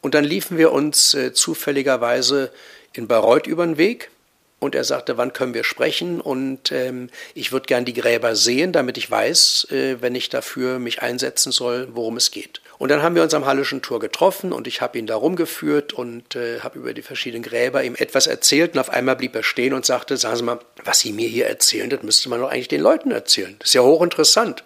Und 0.00 0.14
dann 0.14 0.24
liefen 0.24 0.58
wir 0.58 0.72
uns 0.72 1.14
äh, 1.14 1.32
zufälligerweise 1.32 2.52
in 2.92 3.08
Bayreuth 3.08 3.46
über 3.46 3.66
den 3.66 3.78
Weg 3.78 4.10
und 4.58 4.74
er 4.74 4.84
sagte, 4.84 5.18
wann 5.18 5.32
können 5.32 5.52
wir 5.52 5.64
sprechen? 5.64 6.20
Und 6.20 6.72
ähm, 6.72 7.10
ich 7.34 7.52
würde 7.52 7.66
gern 7.66 7.84
die 7.84 7.92
Gräber 7.92 8.34
sehen, 8.34 8.72
damit 8.72 8.96
ich 8.96 9.10
weiß, 9.10 9.68
äh, 9.70 9.96
wenn 10.00 10.14
ich 10.14 10.30
dafür 10.30 10.78
mich 10.78 11.02
einsetzen 11.02 11.52
soll, 11.52 11.88
worum 11.92 12.16
es 12.16 12.30
geht. 12.30 12.62
Und 12.78 12.90
dann 12.90 13.02
haben 13.02 13.14
wir 13.14 13.22
uns 13.22 13.34
am 13.34 13.44
Hallischen 13.44 13.82
Tor 13.82 14.00
getroffen 14.00 14.52
und 14.52 14.66
ich 14.66 14.80
habe 14.80 14.98
ihn 14.98 15.06
da 15.06 15.16
rumgeführt 15.16 15.92
und 15.92 16.36
äh, 16.36 16.60
habe 16.60 16.78
über 16.78 16.94
die 16.94 17.02
verschiedenen 17.02 17.42
Gräber 17.42 17.84
ihm 17.84 17.96
etwas 17.96 18.26
erzählt. 18.26 18.74
Und 18.74 18.80
auf 18.80 18.90
einmal 18.90 19.16
blieb 19.16 19.34
er 19.34 19.42
stehen 19.42 19.74
und 19.74 19.84
sagte, 19.84 20.16
sagen 20.16 20.36
Sie 20.36 20.42
mal, 20.42 20.58
was 20.84 21.00
Sie 21.00 21.12
mir 21.12 21.28
hier 21.28 21.46
erzählen, 21.46 21.90
das 21.90 22.02
müsste 22.02 22.28
man 22.30 22.40
doch 22.40 22.50
eigentlich 22.50 22.68
den 22.68 22.82
Leuten 22.82 23.10
erzählen. 23.10 23.56
Das 23.58 23.68
ist 23.68 23.74
ja 23.74 23.82
hochinteressant. 23.82 24.64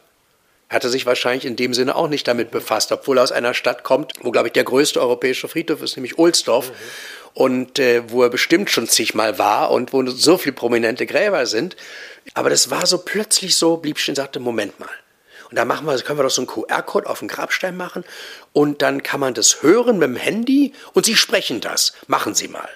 Er 0.69 0.77
hatte 0.77 0.89
sich 0.89 1.05
wahrscheinlich 1.05 1.47
in 1.47 1.57
dem 1.57 1.75
Sinne 1.75 1.97
auch 1.97 2.09
nicht 2.09 2.29
damit 2.29 2.53
befasst, 2.53 2.93
obwohl 2.93 3.19
er 3.19 3.25
aus 3.25 3.33
einer 3.33 3.55
Stadt 3.55 3.83
kommt, 3.83 4.13
wo, 4.21 4.31
glaube 4.31 4.49
ich, 4.49 4.53
der 4.53 4.63
größte 4.63 5.01
europäische 5.01 5.49
Friedhof 5.49 5.83
ist, 5.83 5.97
nämlich 5.97 6.17
Ohlsdorf. 6.17 6.71
Mhm 6.71 6.75
und 7.35 7.79
äh, 7.79 8.11
wo 8.11 8.23
er 8.23 8.31
bestimmt 8.31 8.71
schon 8.71 8.89
zigmal 8.89 9.39
war 9.39 9.71
und 9.71 9.93
wo 9.93 10.07
so 10.07 10.39
viele 10.39 10.55
prominente 10.55 11.07
Gräber 11.07 11.47
sind. 11.47 11.77
Aber 12.35 12.51
das 12.51 12.71
war 12.71 12.87
so 12.87 12.99
plötzlich 12.99 13.57
so, 13.57 13.77
blieb 13.77 13.99
stehen 13.99 14.13
und 14.13 14.17
sagte, 14.17 14.41
Moment 14.41 14.79
mal. 14.79 14.89
Und 15.51 15.57
da 15.57 15.65
machen 15.65 15.87
wir, 15.87 15.99
können 15.99 16.19
wir 16.19 16.23
doch 16.23 16.31
so 16.31 16.43
einen 16.43 16.47
QR-Code 16.47 17.09
auf 17.09 17.19
den 17.19 17.29
Grabstein 17.29 17.77
machen 17.77 18.05
und 18.53 18.83
dann 18.83 19.03
kann 19.03 19.19
man 19.19 19.35
das 19.35 19.63
hören 19.63 19.99
mit 19.99 20.09
dem 20.09 20.17
Handy 20.17 20.75
und 20.93 21.07
Sie 21.07 21.17
sprechen 21.17 21.61
das. 21.61 21.95
Machen 22.07 22.35
Sie 22.35 22.49
mal. 22.49 22.69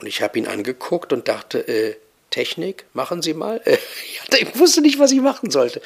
Und 0.00 0.08
ich 0.08 0.20
habe 0.20 0.36
ihn 0.36 0.48
angeguckt 0.48 1.12
und 1.12 1.28
dachte, 1.28 1.60
äh, 1.68 1.96
Technik, 2.30 2.86
machen 2.92 3.22
Sie 3.22 3.34
mal. 3.34 3.60
ich 4.36 4.58
wusste 4.58 4.80
nicht, 4.80 4.98
was 4.98 5.12
ich 5.12 5.20
machen 5.20 5.52
sollte. 5.52 5.80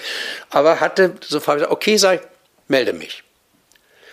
Aber 0.49 0.81
hatte 0.81 1.17
sofort 1.23 1.59
gesagt, 1.59 1.73
okay, 1.73 1.99
sag, 1.99 2.27
melde 2.67 2.95
mich. 2.95 3.23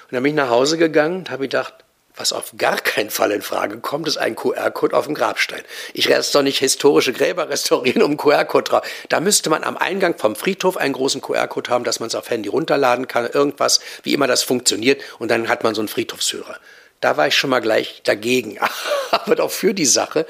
Und 0.04 0.16
dann 0.16 0.24
bin 0.24 0.32
ich 0.32 0.36
nach 0.36 0.50
Hause 0.50 0.78
gegangen 0.78 1.20
und 1.20 1.30
habe 1.30 1.44
gedacht, 1.44 1.83
was 2.16 2.34
auf 2.34 2.54
gar 2.58 2.78
keinen 2.78 3.10
Fall 3.10 3.32
in 3.32 3.42
Frage 3.42 3.80
kommt, 3.80 4.08
ist 4.08 4.18
ein 4.18 4.36
QR-Code 4.36 4.96
auf 4.96 5.06
dem 5.06 5.16
Grabstein. 5.16 5.62
Ich 5.94 6.08
werde 6.08 6.26
doch 6.32 6.44
nicht 6.44 6.60
historische 6.60 7.14
Gräber 7.14 7.50
restaurieren, 7.50 8.04
um 8.04 8.18
QR-Code 8.18 8.70
drauf. 8.70 8.88
Da 9.10 9.20
müsste 9.20 9.50
man 9.50 9.64
am 9.64 9.78
Eingang 9.78 10.18
vom 10.18 10.36
Friedhof 10.36 10.78
einen 10.78 10.94
großen 10.94 11.22
QR-Code 11.22 11.72
haben, 11.72 11.84
dass 11.84 12.00
man 12.00 12.08
es 12.08 12.16
auf 12.16 12.30
Handy 12.30 12.50
runterladen 12.50 13.08
kann, 13.08 13.26
irgendwas, 13.26 13.80
wie 14.04 14.14
immer 14.14 14.28
das 14.28 14.44
funktioniert, 14.44 15.02
und 15.20 15.32
dann 15.32 15.48
hat 15.48 15.64
man 15.64 15.74
so 15.74 15.82
einen 15.82 15.88
Friedhofsführer. 15.88 16.58
Da 17.02 17.18
war 17.18 17.28
ich 17.28 17.36
schon 17.36 17.50
mal 17.50 17.60
gleich 17.60 18.02
dagegen, 18.04 18.60
aber 19.12 19.36
doch 19.36 19.52
für 19.52 19.74
die 19.74 19.86
Sache. 19.86 20.26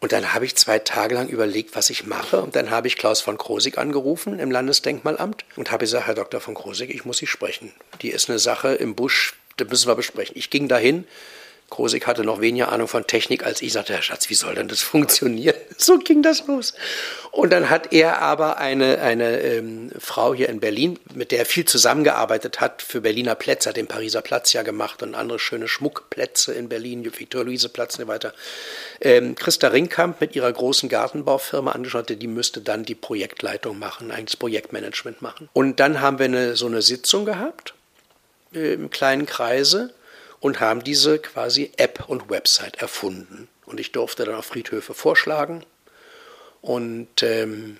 Und 0.00 0.12
dann 0.12 0.32
habe 0.32 0.46
ich 0.46 0.56
zwei 0.56 0.78
Tage 0.78 1.14
lang 1.14 1.28
überlegt, 1.28 1.76
was 1.76 1.90
ich 1.90 2.06
mache. 2.06 2.40
Und 2.40 2.56
dann 2.56 2.70
habe 2.70 2.88
ich 2.88 2.96
Klaus 2.96 3.20
von 3.20 3.36
Krosig 3.36 3.76
angerufen 3.76 4.38
im 4.38 4.50
Landesdenkmalamt 4.50 5.44
und 5.56 5.70
habe 5.70 5.84
gesagt, 5.84 6.06
Herr 6.06 6.14
Dr. 6.14 6.40
von 6.40 6.54
Krosig, 6.54 6.88
ich 6.88 7.04
muss 7.04 7.18
Sie 7.18 7.26
sprechen. 7.26 7.72
Die 8.00 8.08
ist 8.08 8.30
eine 8.30 8.38
Sache 8.38 8.72
im 8.74 8.94
Busch, 8.94 9.34
das 9.60 9.68
müssen 9.68 9.88
wir 9.88 9.94
besprechen. 9.94 10.36
Ich 10.36 10.50
ging 10.50 10.68
dahin. 10.68 11.06
Krosig 11.70 12.06
hatte 12.06 12.24
noch 12.24 12.40
weniger 12.40 12.70
Ahnung 12.72 12.88
von 12.88 13.06
Technik 13.06 13.46
als 13.46 13.62
ich. 13.62 13.72
Sagte, 13.72 13.94
Herr 13.94 14.02
Schatz, 14.02 14.28
wie 14.28 14.34
soll 14.34 14.56
denn 14.56 14.68
das 14.68 14.82
funktionieren? 14.82 15.54
So 15.78 15.98
ging 15.98 16.22
das 16.22 16.46
los. 16.46 16.74
Und 17.30 17.54
dann 17.54 17.70
hat 17.70 17.94
er 17.94 18.20
aber 18.20 18.58
eine, 18.58 19.00
eine 19.00 19.40
ähm, 19.40 19.90
Frau 19.98 20.34
hier 20.34 20.50
in 20.50 20.60
Berlin, 20.60 20.98
mit 21.14 21.30
der 21.30 21.38
er 21.38 21.46
viel 21.46 21.64
zusammengearbeitet 21.64 22.60
hat, 22.60 22.82
für 22.82 23.00
Berliner 23.00 23.34
Plätze, 23.34 23.70
hat 23.70 23.78
den 23.78 23.86
Pariser 23.86 24.20
Platz 24.20 24.52
ja 24.52 24.62
gemacht 24.62 25.02
und 25.02 25.14
andere 25.14 25.38
schöne 25.38 25.68
Schmuckplätze 25.68 26.52
in 26.52 26.68
Berlin, 26.68 27.02
Viktor-Luise-Platz 27.02 27.98
und 27.98 28.04
so 28.04 28.08
weiter. 28.08 28.34
Ähm, 29.00 29.36
Christa 29.36 29.68
Ringkamp 29.68 30.20
mit 30.20 30.36
ihrer 30.36 30.52
großen 30.52 30.90
Gartenbaufirma 30.90 31.72
angeschaut, 31.72 32.10
die 32.10 32.26
müsste 32.26 32.60
dann 32.60 32.84
die 32.84 32.94
Projektleitung 32.94 33.78
machen, 33.78 34.10
eigentlich 34.10 34.32
das 34.32 34.36
Projektmanagement 34.36 35.22
machen. 35.22 35.48
Und 35.54 35.80
dann 35.80 36.02
haben 36.02 36.18
wir 36.18 36.26
eine, 36.26 36.56
so 36.56 36.66
eine 36.66 36.82
Sitzung 36.82 37.24
gehabt 37.24 37.72
äh, 38.54 38.74
im 38.74 38.90
kleinen 38.90 39.26
Kreise 39.26 39.92
und 40.40 40.60
haben 40.60 40.84
diese 40.84 41.18
quasi 41.18 41.72
App 41.76 42.08
und 42.08 42.30
Website 42.30 42.76
erfunden. 42.76 43.48
Und 43.66 43.78
ich 43.80 43.92
durfte 43.92 44.24
dann 44.24 44.34
auf 44.34 44.46
Friedhöfe 44.46 44.94
vorschlagen. 44.94 45.64
Und 46.62 47.22
ähm, 47.22 47.78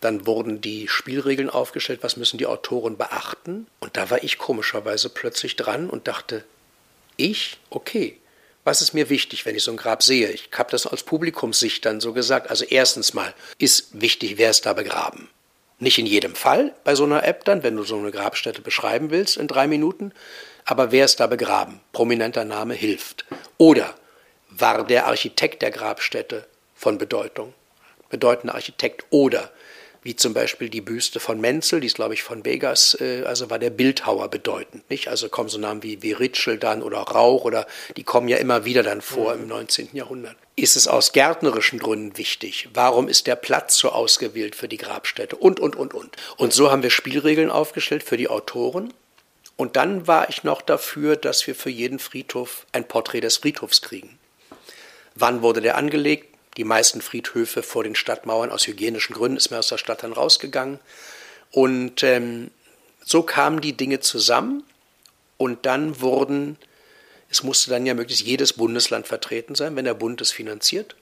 dann 0.00 0.26
wurden 0.26 0.60
die 0.60 0.88
Spielregeln 0.88 1.50
aufgestellt, 1.50 2.00
was 2.02 2.16
müssen 2.16 2.38
die 2.38 2.46
Autoren 2.46 2.96
beachten. 2.96 3.66
Und 3.80 3.96
da 3.96 4.10
war 4.10 4.22
ich 4.22 4.38
komischerweise 4.38 5.08
plötzlich 5.08 5.56
dran 5.56 5.90
und 5.90 6.08
dachte, 6.08 6.44
ich, 7.16 7.58
okay, 7.70 8.18
Was 8.68 8.82
ist 8.82 8.92
mir 8.92 9.08
wichtig, 9.08 9.46
wenn 9.46 9.56
ich 9.56 9.64
so 9.64 9.70
ein 9.70 9.78
Grab 9.78 10.02
sehe? 10.02 10.30
Ich 10.30 10.50
habe 10.52 10.70
das 10.70 10.86
als 10.86 11.02
Publikumssicht 11.02 11.86
dann 11.86 12.02
so 12.02 12.12
gesagt. 12.12 12.50
Also 12.50 12.66
erstens 12.66 13.14
mal 13.14 13.32
ist 13.56 13.98
wichtig, 13.98 14.34
wer 14.36 14.50
ist 14.50 14.66
da 14.66 14.74
begraben. 14.74 15.30
Nicht 15.80 15.98
in 15.98 16.06
jedem 16.06 16.34
Fall 16.34 16.74
bei 16.82 16.94
so 16.94 17.04
einer 17.04 17.24
App 17.24 17.44
dann, 17.44 17.62
wenn 17.62 17.76
du 17.76 17.84
so 17.84 17.96
eine 17.96 18.10
Grabstätte 18.10 18.62
beschreiben 18.62 19.10
willst 19.10 19.36
in 19.36 19.46
drei 19.46 19.68
Minuten, 19.68 20.12
aber 20.64 20.90
wer 20.90 21.04
ist 21.04 21.20
da 21.20 21.26
begraben? 21.26 21.80
Prominenter 21.92 22.44
Name 22.44 22.74
hilft. 22.74 23.24
Oder 23.58 23.94
war 24.50 24.84
der 24.84 25.06
Architekt 25.06 25.62
der 25.62 25.70
Grabstätte 25.70 26.46
von 26.74 26.98
Bedeutung? 26.98 27.54
Bedeutender 28.10 28.54
Architekt. 28.54 29.04
Oder 29.10 29.50
wie 30.08 30.16
zum 30.16 30.32
Beispiel 30.32 30.70
die 30.70 30.80
Büste 30.80 31.20
von 31.20 31.38
Menzel, 31.38 31.80
die 31.80 31.86
ist, 31.86 31.96
glaube 31.96 32.14
ich, 32.14 32.22
von 32.22 32.42
Vegas, 32.46 32.96
äh, 32.98 33.24
also 33.26 33.50
war 33.50 33.58
der 33.58 33.68
Bildhauer 33.68 34.28
bedeutend, 34.28 34.88
nicht? 34.88 35.08
Also 35.08 35.28
kommen 35.28 35.50
so 35.50 35.58
Namen 35.58 35.82
wie, 35.82 36.02
wie 36.02 36.12
Ritschel 36.12 36.56
dann 36.56 36.82
oder 36.82 36.96
Rauch 36.96 37.44
oder 37.44 37.66
die 37.94 38.04
kommen 38.04 38.26
ja 38.26 38.38
immer 38.38 38.64
wieder 38.64 38.82
dann 38.82 39.02
vor 39.02 39.34
mhm. 39.34 39.42
im 39.42 39.48
19. 39.48 39.88
Jahrhundert. 39.92 40.34
Ist 40.56 40.76
es 40.76 40.88
aus 40.88 41.12
gärtnerischen 41.12 41.78
Gründen 41.78 42.16
wichtig? 42.16 42.70
Warum 42.72 43.06
ist 43.06 43.26
der 43.26 43.36
Platz 43.36 43.76
so 43.76 43.90
ausgewählt 43.90 44.56
für 44.56 44.66
die 44.66 44.78
Grabstätte? 44.78 45.36
Und, 45.36 45.60
und, 45.60 45.76
und, 45.76 45.92
und. 45.92 46.16
Und 46.38 46.54
so 46.54 46.70
haben 46.70 46.82
wir 46.82 46.88
Spielregeln 46.88 47.50
aufgestellt 47.50 48.02
für 48.02 48.16
die 48.16 48.28
Autoren. 48.28 48.94
Und 49.56 49.76
dann 49.76 50.06
war 50.06 50.30
ich 50.30 50.42
noch 50.42 50.62
dafür, 50.62 51.16
dass 51.16 51.46
wir 51.46 51.54
für 51.54 51.68
jeden 51.68 51.98
Friedhof 51.98 52.64
ein 52.72 52.88
Porträt 52.88 53.20
des 53.20 53.36
Friedhofs 53.36 53.82
kriegen. 53.82 54.18
Wann 55.14 55.42
wurde 55.42 55.60
der 55.60 55.76
angelegt? 55.76 56.37
Die 56.58 56.64
meisten 56.64 57.00
Friedhöfe 57.00 57.62
vor 57.62 57.84
den 57.84 57.94
Stadtmauern 57.94 58.50
aus 58.50 58.66
hygienischen 58.66 59.14
Gründen, 59.14 59.38
ist 59.38 59.50
mir 59.50 59.58
aus 59.58 59.68
der 59.68 59.78
Stadt 59.78 60.02
dann 60.02 60.12
rausgegangen. 60.12 60.80
Und 61.52 62.02
ähm, 62.02 62.50
so 63.04 63.22
kamen 63.22 63.60
die 63.60 63.72
Dinge 63.72 64.00
zusammen 64.00 64.64
und 65.38 65.64
dann 65.64 66.00
wurden, 66.00 66.58
es 67.30 67.44
musste 67.44 67.70
dann 67.70 67.86
ja 67.86 67.94
möglichst 67.94 68.26
jedes 68.26 68.52
Bundesland 68.52 69.06
vertreten 69.06 69.54
sein, 69.54 69.76
wenn 69.76 69.84
der 69.84 69.94
Bund 69.94 70.20
es 70.20 70.32
finanziert. 70.32 70.96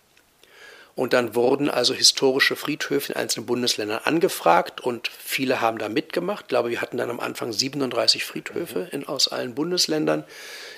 Und 0.95 1.13
dann 1.13 1.35
wurden 1.35 1.69
also 1.69 1.93
historische 1.93 2.57
Friedhöfe 2.57 3.13
in 3.13 3.19
einzelnen 3.19 3.47
Bundesländern 3.47 4.01
angefragt 4.05 4.81
und 4.81 5.09
viele 5.09 5.61
haben 5.61 5.79
da 5.79 5.91
mitgemacht. 5.91 6.45
Ich 6.45 6.49
glaube, 6.49 6.71
wir 6.71 6.81
hatten 6.81 6.97
dann 6.97 7.11
am 7.11 7.21
Anfang 7.21 7.53
37 7.53 8.25
Friedhöfe 8.25 8.89
in, 8.93 9.07
aus 9.07 9.29
allen 9.29 9.55
Bundesländern. 9.55 10.25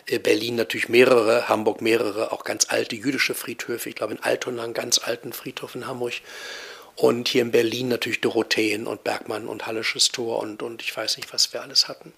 Äh, 0.09 0.18
Berlin 0.18 0.56
natürlich 0.56 0.88
mehrere, 0.88 1.48
Hamburg 1.48 1.80
mehrere, 1.80 2.32
auch 2.32 2.44
ganz 2.44 2.66
alte 2.68 2.96
jüdische 2.96 3.34
Friedhöfe. 3.34 3.88
Ich 3.88 3.94
glaube 3.94 4.14
in 4.14 4.22
Altona 4.22 4.64
einen 4.64 4.74
ganz 4.74 4.98
alten 4.98 5.32
Friedhof 5.32 5.74
in 5.74 5.86
Hamburg. 5.86 6.14
Und 6.96 7.28
hier 7.28 7.42
in 7.42 7.52
Berlin 7.52 7.88
natürlich 7.88 8.20
Dorotheen 8.20 8.88
und 8.88 9.04
Bergmann 9.04 9.46
und 9.46 9.66
Hallisches 9.66 10.11
Tor 10.11 10.40
und, 10.40 10.62
und 10.62 10.82
ich 10.82 10.96
weiß 10.96 11.16
nicht, 11.16 11.32
was 11.32 11.52
wir 11.52 11.62
alles 11.62 11.86
hatten. 11.86 12.12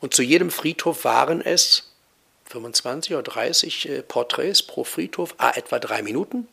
Und 0.00 0.12
zu 0.12 0.22
jedem 0.22 0.50
Friedhof 0.50 1.04
waren 1.04 1.40
es 1.40 1.90
25 2.46 3.14
oder 3.14 3.22
30 3.22 3.88
äh, 3.88 4.02
Porträts 4.02 4.62
pro 4.62 4.84
Friedhof, 4.84 5.34
a 5.38 5.52
etwa 5.56 5.78
drei 5.78 6.02
Minuten. 6.02 6.48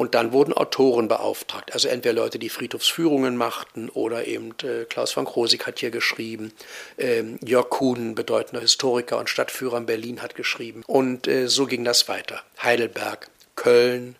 Und 0.00 0.14
dann 0.14 0.32
wurden 0.32 0.54
Autoren 0.54 1.08
beauftragt, 1.08 1.74
also 1.74 1.86
entweder 1.86 2.14
Leute, 2.14 2.38
die 2.38 2.48
Friedhofsführungen 2.48 3.36
machten 3.36 3.90
oder 3.90 4.26
eben 4.26 4.54
äh, 4.62 4.86
Klaus 4.86 5.12
von 5.12 5.26
Krosig 5.26 5.66
hat 5.66 5.78
hier 5.78 5.90
geschrieben, 5.90 6.54
ähm, 6.96 7.38
Jörg 7.44 7.68
Kuhn, 7.68 8.14
bedeutender 8.14 8.62
Historiker 8.62 9.18
und 9.18 9.28
Stadtführer 9.28 9.76
in 9.76 9.84
Berlin, 9.84 10.22
hat 10.22 10.36
geschrieben. 10.36 10.84
Und 10.86 11.28
äh, 11.28 11.48
so 11.48 11.66
ging 11.66 11.84
das 11.84 12.08
weiter. 12.08 12.40
Heidelberg, 12.62 13.28
Köln, 13.56 14.16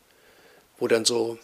wo 0.78 0.86
dann 0.86 1.06
so 1.06 1.38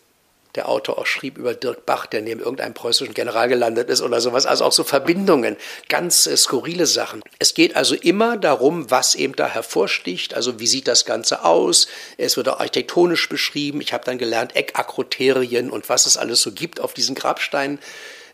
der 0.56 0.68
Autor 0.68 0.98
auch 0.98 1.06
schrieb 1.06 1.38
über 1.38 1.54
Dirk 1.54 1.86
Bach, 1.86 2.06
der 2.06 2.22
neben 2.22 2.40
irgendeinem 2.40 2.74
preußischen 2.74 3.14
General 3.14 3.48
gelandet 3.48 3.90
ist 3.90 4.02
oder 4.02 4.20
sowas. 4.20 4.46
Also 4.46 4.64
auch 4.64 4.72
so 4.72 4.84
Verbindungen, 4.84 5.56
ganz 5.88 6.26
äh, 6.26 6.36
skurrile 6.36 6.86
Sachen. 6.86 7.22
Es 7.38 7.54
geht 7.54 7.76
also 7.76 7.94
immer 7.94 8.36
darum, 8.36 8.90
was 8.90 9.14
eben 9.14 9.36
da 9.36 9.48
hervorsticht. 9.48 10.34
Also 10.34 10.58
wie 10.58 10.66
sieht 10.66 10.88
das 10.88 11.04
Ganze 11.04 11.44
aus? 11.44 11.88
Es 12.16 12.36
wird 12.36 12.48
auch 12.48 12.60
architektonisch 12.60 13.28
beschrieben. 13.28 13.80
Ich 13.80 13.92
habe 13.92 14.04
dann 14.04 14.18
gelernt 14.18 14.56
Eckakroterien 14.56 15.70
und 15.70 15.88
was 15.88 16.06
es 16.06 16.16
alles 16.16 16.42
so 16.42 16.52
gibt 16.52 16.80
auf 16.80 16.94
diesen 16.94 17.14
Grabsteinen. 17.14 17.78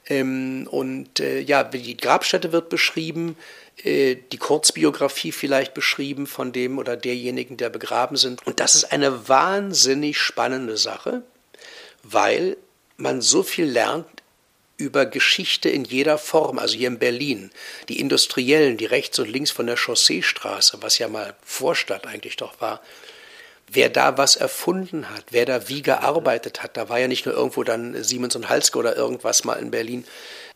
Ähm, 0.08 0.66
und 0.70 1.20
äh, 1.20 1.40
ja, 1.40 1.64
die 1.64 1.96
Grabstätte 1.96 2.52
wird 2.52 2.68
beschrieben, 2.68 3.36
äh, 3.84 4.16
die 4.32 4.36
Kurzbiografie 4.36 5.32
vielleicht 5.32 5.74
beschrieben 5.74 6.26
von 6.26 6.52
dem 6.52 6.78
oder 6.78 6.96
derjenigen, 6.96 7.56
der 7.56 7.70
begraben 7.70 8.16
sind. 8.16 8.46
Und 8.46 8.60
das 8.60 8.74
ist 8.74 8.92
eine 8.92 9.28
wahnsinnig 9.28 10.18
spannende 10.18 10.76
Sache 10.76 11.22
weil 12.02 12.56
man 12.96 13.20
so 13.20 13.42
viel 13.42 13.66
lernt 13.66 14.06
über 14.76 15.06
Geschichte 15.06 15.68
in 15.68 15.84
jeder 15.84 16.18
Form, 16.18 16.58
also 16.58 16.76
hier 16.76 16.88
in 16.88 16.98
Berlin, 16.98 17.50
die 17.88 18.00
Industriellen, 18.00 18.76
die 18.76 18.86
rechts 18.86 19.18
und 19.18 19.28
links 19.28 19.50
von 19.50 19.66
der 19.66 19.76
Chausseestraße, 19.76 20.78
was 20.80 20.98
ja 20.98 21.08
mal 21.08 21.36
Vorstadt 21.44 22.06
eigentlich 22.06 22.36
doch 22.36 22.60
war, 22.60 22.82
wer 23.68 23.88
da 23.88 24.18
was 24.18 24.36
erfunden 24.36 25.08
hat, 25.10 25.24
wer 25.30 25.46
da 25.46 25.68
wie 25.68 25.82
gearbeitet 25.82 26.62
hat, 26.62 26.76
da 26.76 26.88
war 26.88 26.98
ja 26.98 27.08
nicht 27.08 27.26
nur 27.26 27.34
irgendwo 27.34 27.62
dann 27.62 28.02
Siemens 28.02 28.36
und 28.36 28.48
Halske 28.48 28.78
oder 28.78 28.96
irgendwas 28.96 29.44
mal 29.44 29.54
in 29.54 29.70
Berlin, 29.70 30.04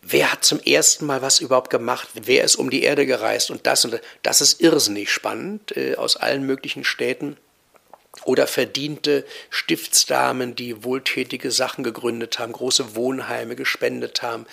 wer 0.02 0.32
hat 0.32 0.44
zum 0.44 0.60
ersten 0.60 1.06
Mal 1.06 1.22
was 1.22 1.40
überhaupt 1.40 1.70
gemacht, 1.70 2.08
wer 2.14 2.44
ist 2.44 2.56
um 2.56 2.70
die 2.70 2.82
Erde 2.82 3.06
gereist? 3.06 3.50
Und 3.50 3.66
das 3.66 3.84
und 3.84 3.92
das, 3.92 4.00
das 4.22 4.40
ist 4.40 4.60
irrsinnig 4.60 5.10
spannend 5.10 5.76
äh, 5.76 5.94
aus 5.96 6.16
allen 6.16 6.44
möglichen 6.44 6.84
Städten 6.84 7.36
oder 8.24 8.46
verdiente 8.46 9.24
Stiftsdamen, 9.50 10.54
die 10.54 10.84
wohltätige 10.84 11.50
Sachen 11.50 11.84
gegründet 11.84 12.38
haben, 12.38 12.52
große 12.52 12.96
Wohnheime 12.96 13.56
gespendet 13.56 14.22
haben, 14.22 14.46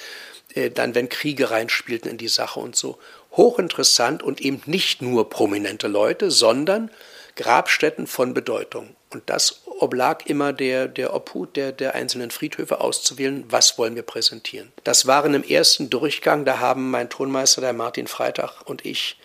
äh, 0.54 0.70
dann 0.70 0.96
wenn 0.96 1.10
Kriege 1.10 1.52
reinspielten 1.52 2.10
in 2.10 2.18
die 2.18 2.28
Sache 2.28 2.60
und 2.60 2.76
so. 2.76 2.98
Hochinteressant 3.32 4.22
und 4.22 4.42
eben 4.42 4.62
nicht 4.66 5.02
nur 5.02 5.30
prominente 5.30 5.88
Leute, 5.88 6.30
sondern 6.30 6.92
Grabstätten 7.36 8.06
von 8.06 8.34
Bedeutung. 8.34 8.96
Und 9.10 9.24
das 9.28 9.64
oblag 9.66 10.26
immer 10.26 10.54
der, 10.54 10.88
der 10.88 11.14
Obhut 11.14 11.56
der, 11.56 11.72
der 11.72 11.96
einzelnen 11.96 12.32
Friedhöfe 12.32 12.80
auszuwählen, 12.80 13.44
was 13.50 13.78
wollen 13.78 13.96
wir 13.96 14.04
präsentieren. 14.04 14.72
Das 14.84 15.08
waren 15.08 15.34
im 15.34 15.44
ersten 15.44 15.90
Durchgang, 15.90 16.46
da 16.46 16.60
haben 16.60 16.92
mein 16.92 17.10
Tonmeister, 17.10 17.62
der 17.62 17.74
Martin 17.74 18.08
Freitag 18.08 18.62
und 18.66 18.86
ich 18.86 19.18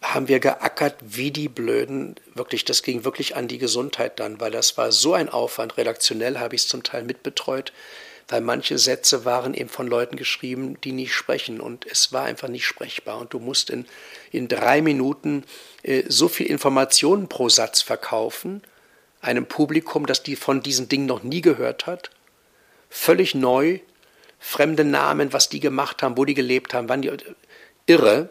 haben 0.00 0.28
wir 0.28 0.38
geackert 0.38 0.96
wie 1.00 1.30
die 1.30 1.48
Blöden. 1.48 2.14
Wirklich, 2.34 2.64
das 2.64 2.82
ging 2.82 3.04
wirklich 3.04 3.36
an 3.36 3.48
die 3.48 3.58
Gesundheit 3.58 4.20
dann, 4.20 4.40
weil 4.40 4.50
das 4.50 4.76
war 4.76 4.92
so 4.92 5.14
ein 5.14 5.28
Aufwand. 5.28 5.76
Redaktionell 5.76 6.38
habe 6.38 6.54
ich 6.54 6.62
es 6.62 6.68
zum 6.68 6.84
Teil 6.84 7.02
mitbetreut, 7.02 7.72
weil 8.28 8.40
manche 8.40 8.78
Sätze 8.78 9.24
waren 9.24 9.54
eben 9.54 9.68
von 9.68 9.88
Leuten 9.88 10.16
geschrieben, 10.16 10.80
die 10.82 10.92
nicht 10.92 11.14
sprechen 11.14 11.60
und 11.60 11.84
es 11.86 12.12
war 12.12 12.24
einfach 12.24 12.48
nicht 12.48 12.66
sprechbar. 12.66 13.18
Und 13.18 13.32
du 13.32 13.40
musst 13.40 13.70
in, 13.70 13.86
in 14.30 14.46
drei 14.46 14.82
Minuten 14.82 15.44
äh, 15.82 16.04
so 16.08 16.28
viel 16.28 16.46
Informationen 16.46 17.28
pro 17.28 17.48
Satz 17.48 17.82
verkaufen, 17.82 18.62
einem 19.20 19.46
Publikum, 19.46 20.06
das 20.06 20.22
die 20.22 20.36
von 20.36 20.62
diesen 20.62 20.88
Dingen 20.88 21.06
noch 21.06 21.24
nie 21.24 21.40
gehört 21.40 21.86
hat, 21.86 22.10
völlig 22.88 23.34
neu, 23.34 23.80
fremde 24.38 24.84
Namen, 24.84 25.32
was 25.32 25.48
die 25.48 25.58
gemacht 25.58 26.04
haben, 26.04 26.16
wo 26.16 26.24
die 26.24 26.34
gelebt 26.34 26.72
haben, 26.72 26.88
wann 26.88 27.02
die 27.02 27.10
irre 27.86 28.28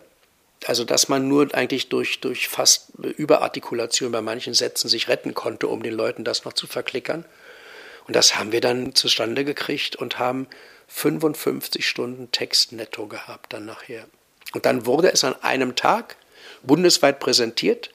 also 0.66 0.84
dass 0.84 1.08
man 1.08 1.28
nur 1.28 1.54
eigentlich 1.54 1.90
durch, 1.90 2.20
durch 2.20 2.48
fast 2.48 2.90
Überartikulation 2.98 4.12
bei 4.12 4.22
manchen 4.22 4.54
Sätzen 4.54 4.90
sich 4.90 5.08
retten 5.08 5.34
konnte, 5.34 5.68
um 5.68 5.84
den 5.84 5.94
Leuten 5.94 6.24
das 6.24 6.46
noch 6.46 6.54
zu 6.54 6.68
verklickern. 6.68 7.26
Und 8.08 8.16
das 8.16 8.38
haben 8.38 8.52
wir 8.52 8.62
dann 8.62 8.96
zustande 8.96 9.46
gekriegt 9.46 9.96
und 9.96 10.18
haben 10.18 10.48
55 10.88 11.88
Stunden 11.88 12.32
Text 12.32 12.72
netto 12.72 13.08
gehabt 13.08 13.54
dann 13.54 13.66
nachher. 13.66 14.06
Und 14.54 14.66
dann 14.66 14.86
wurde 14.86 15.12
es 15.12 15.24
an 15.24 15.36
einem 15.42 15.76
Tag 15.76 16.16
bundesweit 16.64 17.20
präsentiert 17.20 17.92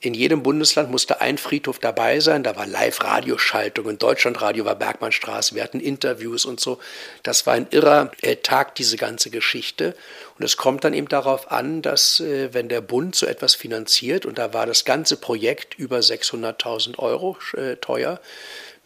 in 0.00 0.14
jedem 0.14 0.44
Bundesland 0.44 0.92
musste 0.92 1.20
ein 1.20 1.38
Friedhof 1.38 1.80
dabei 1.80 2.20
sein. 2.20 2.44
Da 2.44 2.54
war 2.54 2.66
Live-Radioschaltung. 2.68 3.90
In 3.90 3.98
Deutschlandradio 3.98 4.64
war 4.64 4.76
Bergmannstraße. 4.76 5.56
Wir 5.56 5.64
hatten 5.64 5.80
Interviews 5.80 6.44
und 6.44 6.60
so. 6.60 6.78
Das 7.24 7.46
war 7.46 7.54
ein 7.54 7.66
irrer 7.70 8.12
äh, 8.22 8.36
Tag, 8.36 8.76
diese 8.76 8.96
ganze 8.96 9.30
Geschichte. 9.30 9.96
Und 10.38 10.44
es 10.44 10.56
kommt 10.56 10.84
dann 10.84 10.94
eben 10.94 11.08
darauf 11.08 11.50
an, 11.50 11.82
dass, 11.82 12.20
äh, 12.20 12.54
wenn 12.54 12.68
der 12.68 12.80
Bund 12.80 13.16
so 13.16 13.26
etwas 13.26 13.56
finanziert, 13.56 14.24
und 14.24 14.38
da 14.38 14.54
war 14.54 14.66
das 14.66 14.84
ganze 14.84 15.16
Projekt 15.16 15.74
über 15.74 15.98
600.000 15.98 17.00
Euro 17.00 17.36
äh, 17.56 17.74
teuer, 17.76 18.20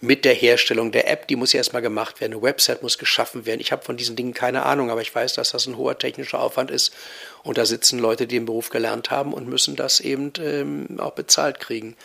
mit 0.03 0.25
der 0.25 0.35
Herstellung 0.35 0.91
der 0.91 1.09
App, 1.09 1.29
die 1.29 1.37
muss 1.37 1.53
ja 1.53 1.59
erstmal 1.59 1.81
gemacht 1.81 2.21
werden, 2.21 2.33
eine 2.33 2.43
Website 2.43 2.83
muss 2.83 2.99
geschaffen 2.99 3.47
werden. 3.47 3.61
Ich 3.61 3.71
habe 3.71 3.85
von 3.85 3.97
diesen 3.97 4.17
Dingen 4.17 4.35
keine 4.35 4.65
Ahnung, 4.65 4.91
aber 4.91 5.01
ich 5.01 5.15
weiß, 5.15 5.35
dass 5.35 5.53
das 5.53 5.67
ein 5.67 5.77
hoher 5.77 5.97
technischer 5.97 6.41
Aufwand 6.41 6.73
ist. 6.73 6.93
Und 7.45 7.57
da 7.57 7.65
sitzen 7.65 8.01
Leute, 8.01 8.27
die 8.27 8.35
den 8.35 8.47
Beruf 8.47 8.71
gelernt 8.71 9.13
haben 9.13 9.33
und 9.33 9.49
müssen 9.49 9.77
das 9.77 10.01
eben 10.01 10.33
ähm, 10.41 10.99
auch 10.99 11.13
bezahlt 11.13 11.61
kriegen. 11.61 11.97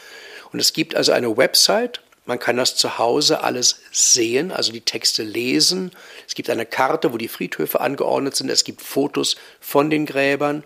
Und 0.53 0.59
es 0.59 0.73
gibt 0.73 0.95
also 0.95 1.11
eine 1.11 1.37
Website, 1.37 2.01
man 2.27 2.37
kann 2.37 2.57
das 2.57 2.75
zu 2.75 2.99
Hause 2.99 3.41
alles 3.41 3.79
sehen, 3.91 4.51
also 4.51 4.71
die 4.71 4.81
Texte 4.81 5.23
lesen. 5.23 5.91
Es 6.27 6.35
gibt 6.35 6.51
eine 6.51 6.67
Karte, 6.67 7.13
wo 7.13 7.17
die 7.17 7.29
Friedhöfe 7.29 7.79
angeordnet 7.81 8.35
sind. 8.35 8.51
Es 8.51 8.63
gibt 8.63 8.81
Fotos 8.81 9.37
von 9.59 9.89
den 9.89 10.05
Gräbern. 10.05 10.63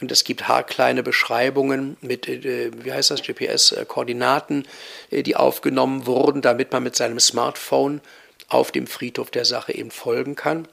Und 0.00 0.10
es 0.10 0.24
gibt 0.24 0.48
haarkleine 0.48 1.02
Beschreibungen 1.02 1.96
mit, 2.00 2.28
äh, 2.28 2.70
wie 2.84 2.92
heißt 2.92 3.10
das, 3.10 3.22
GPS-Koordinaten, 3.22 4.66
äh, 5.10 5.22
die 5.22 5.36
aufgenommen 5.36 6.06
wurden, 6.06 6.42
damit 6.42 6.72
man 6.72 6.82
mit 6.82 6.96
seinem 6.96 7.20
Smartphone 7.20 8.00
auf 8.48 8.72
dem 8.72 8.86
Friedhof 8.86 9.30
der 9.30 9.44
Sache 9.44 9.74
eben 9.74 9.90
folgen 9.90 10.36
kann. 10.36 10.68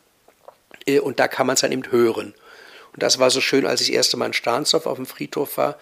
Äh, 0.85 0.99
und 0.99 1.19
da 1.19 1.27
kann 1.27 1.47
man 1.47 1.55
es 1.55 1.61
dann 1.61 1.71
eben 1.71 1.91
hören. 1.91 2.33
Und 2.93 3.03
das 3.03 3.19
war 3.19 3.29
so 3.29 3.41
schön, 3.41 3.65
als 3.65 3.81
ich 3.81 3.87
das 3.87 3.95
erste 3.95 4.17
Mal 4.17 4.27
in 4.27 4.33
Stahnsdorf 4.33 4.85
auf 4.85 4.97
dem 4.97 5.05
Friedhof 5.05 5.57
war. 5.57 5.77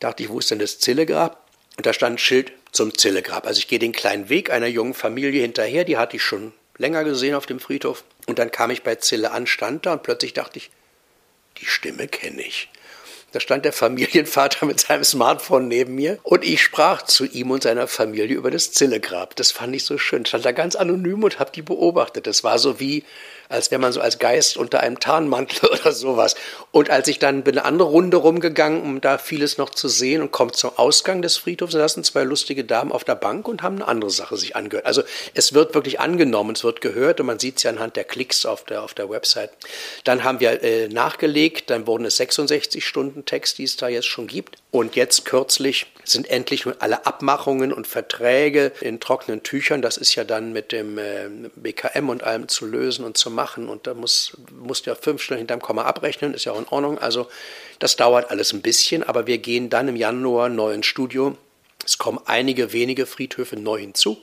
Dachte 0.00 0.22
ich, 0.22 0.28
wo 0.28 0.38
ist 0.38 0.50
denn 0.50 0.58
das 0.58 0.78
Zillegrab? 0.78 1.44
Und 1.76 1.86
da 1.86 1.92
stand 1.92 2.16
ein 2.16 2.18
Schild 2.18 2.52
zum 2.72 2.96
Zillegrab. 2.96 3.46
Also 3.46 3.58
ich 3.58 3.68
gehe 3.68 3.78
den 3.78 3.92
kleinen 3.92 4.28
Weg 4.28 4.50
einer 4.50 4.66
jungen 4.66 4.94
Familie 4.94 5.42
hinterher, 5.42 5.84
die 5.84 5.96
hatte 5.96 6.16
ich 6.16 6.22
schon 6.22 6.52
länger 6.76 7.04
gesehen 7.04 7.34
auf 7.34 7.46
dem 7.46 7.60
Friedhof. 7.60 8.04
Und 8.26 8.38
dann 8.38 8.50
kam 8.50 8.70
ich 8.70 8.82
bei 8.82 8.96
Zille 8.96 9.30
an, 9.30 9.46
stand 9.46 9.86
da 9.86 9.92
und 9.92 10.02
plötzlich 10.02 10.32
dachte 10.32 10.58
ich, 10.58 10.70
die 11.58 11.66
Stimme 11.66 12.08
kenne 12.08 12.42
ich. 12.42 12.68
Da 13.32 13.40
stand 13.40 13.66
der 13.66 13.74
Familienvater 13.74 14.64
mit 14.64 14.80
seinem 14.80 15.04
Smartphone 15.04 15.68
neben 15.68 15.94
mir 15.94 16.18
und 16.22 16.44
ich 16.44 16.62
sprach 16.62 17.02
zu 17.02 17.26
ihm 17.26 17.50
und 17.50 17.62
seiner 17.62 17.86
Familie 17.86 18.36
über 18.36 18.50
das 18.50 18.72
Zillegrab. 18.72 19.36
Das 19.36 19.52
fand 19.52 19.76
ich 19.76 19.84
so 19.84 19.98
schön. 19.98 20.24
Stand 20.24 20.46
da 20.46 20.52
ganz 20.52 20.76
anonym 20.76 21.22
und 21.22 21.38
habe 21.38 21.52
die 21.52 21.62
beobachtet. 21.62 22.26
Das 22.26 22.42
war 22.42 22.58
so 22.58 22.80
wie 22.80 23.04
als 23.48 23.70
wäre 23.70 23.80
man 23.80 23.92
so 23.92 24.00
als 24.00 24.18
Geist 24.18 24.56
unter 24.56 24.80
einem 24.80 25.00
Tarnmantel 25.00 25.68
oder 25.72 25.92
sowas. 25.92 26.34
Und 26.70 26.90
als 26.90 27.08
ich 27.08 27.18
dann 27.18 27.42
bin 27.42 27.58
eine 27.58 27.66
andere 27.66 27.88
Runde 27.88 28.16
rumgegangen, 28.18 28.82
um 28.82 29.00
da 29.00 29.18
vieles 29.18 29.58
noch 29.58 29.70
zu 29.70 29.88
sehen 29.88 30.22
und 30.22 30.32
kommt 30.32 30.56
zum 30.56 30.70
Ausgang 30.76 31.22
des 31.22 31.36
Friedhofs, 31.36 31.72
da 31.72 31.78
saßen 31.80 32.04
zwei 32.04 32.24
lustige 32.24 32.64
Damen 32.64 32.92
auf 32.92 33.04
der 33.04 33.14
Bank 33.14 33.48
und 33.48 33.62
haben 33.62 33.76
eine 33.76 33.88
andere 33.88 34.10
Sache 34.10 34.36
sich 34.36 34.56
angehört. 34.56 34.86
Also 34.86 35.02
es 35.34 35.54
wird 35.54 35.74
wirklich 35.74 36.00
angenommen, 36.00 36.54
es 36.54 36.64
wird 36.64 36.80
gehört 36.80 37.20
und 37.20 37.26
man 37.26 37.38
sieht 37.38 37.58
es 37.58 37.62
ja 37.62 37.70
anhand 37.70 37.96
der 37.96 38.04
Klicks 38.04 38.46
auf 38.46 38.64
der, 38.64 38.82
auf 38.82 38.94
der 38.94 39.10
Website. 39.10 39.50
Dann 40.04 40.24
haben 40.24 40.40
wir 40.40 40.62
äh, 40.62 40.88
nachgelegt, 40.88 41.70
dann 41.70 41.86
wurden 41.86 42.04
es 42.04 42.16
66 42.16 42.86
Stunden 42.86 43.24
Text, 43.24 43.58
die 43.58 43.64
es 43.64 43.76
da 43.76 43.88
jetzt 43.88 44.06
schon 44.06 44.26
gibt. 44.26 44.56
Und 44.70 44.96
jetzt 44.96 45.24
kürzlich 45.24 45.86
sind 46.10 46.28
endlich 46.30 46.64
nun 46.64 46.74
alle 46.78 47.06
Abmachungen 47.06 47.72
und 47.72 47.86
Verträge 47.86 48.72
in 48.80 49.00
trockenen 49.00 49.42
Tüchern. 49.42 49.82
Das 49.82 49.96
ist 49.96 50.14
ja 50.14 50.24
dann 50.24 50.52
mit 50.52 50.72
dem 50.72 50.98
äh, 50.98 51.28
BKM 51.56 52.08
und 52.08 52.24
allem 52.24 52.48
zu 52.48 52.66
lösen 52.66 53.04
und 53.04 53.16
zu 53.16 53.30
machen. 53.30 53.68
Und 53.68 53.86
da 53.86 53.94
muss, 53.94 54.36
du 54.86 54.90
ja 54.90 54.94
fünf 54.94 55.22
Stunden 55.22 55.38
hinterm 55.38 55.60
Komma 55.60 55.82
abrechnen, 55.82 56.34
ist 56.34 56.44
ja 56.44 56.52
auch 56.52 56.58
in 56.58 56.68
Ordnung. 56.68 56.98
Also 56.98 57.28
das 57.78 57.96
dauert 57.96 58.30
alles 58.30 58.52
ein 58.52 58.62
bisschen, 58.62 59.02
aber 59.02 59.26
wir 59.26 59.38
gehen 59.38 59.70
dann 59.70 59.88
im 59.88 59.96
Januar 59.96 60.48
neu 60.48 60.72
ins 60.72 60.86
Studio. 60.86 61.36
Es 61.84 61.98
kommen 61.98 62.18
einige 62.26 62.72
wenige 62.72 63.06
Friedhöfe 63.06 63.56
neu 63.56 63.78
hinzu 63.78 64.18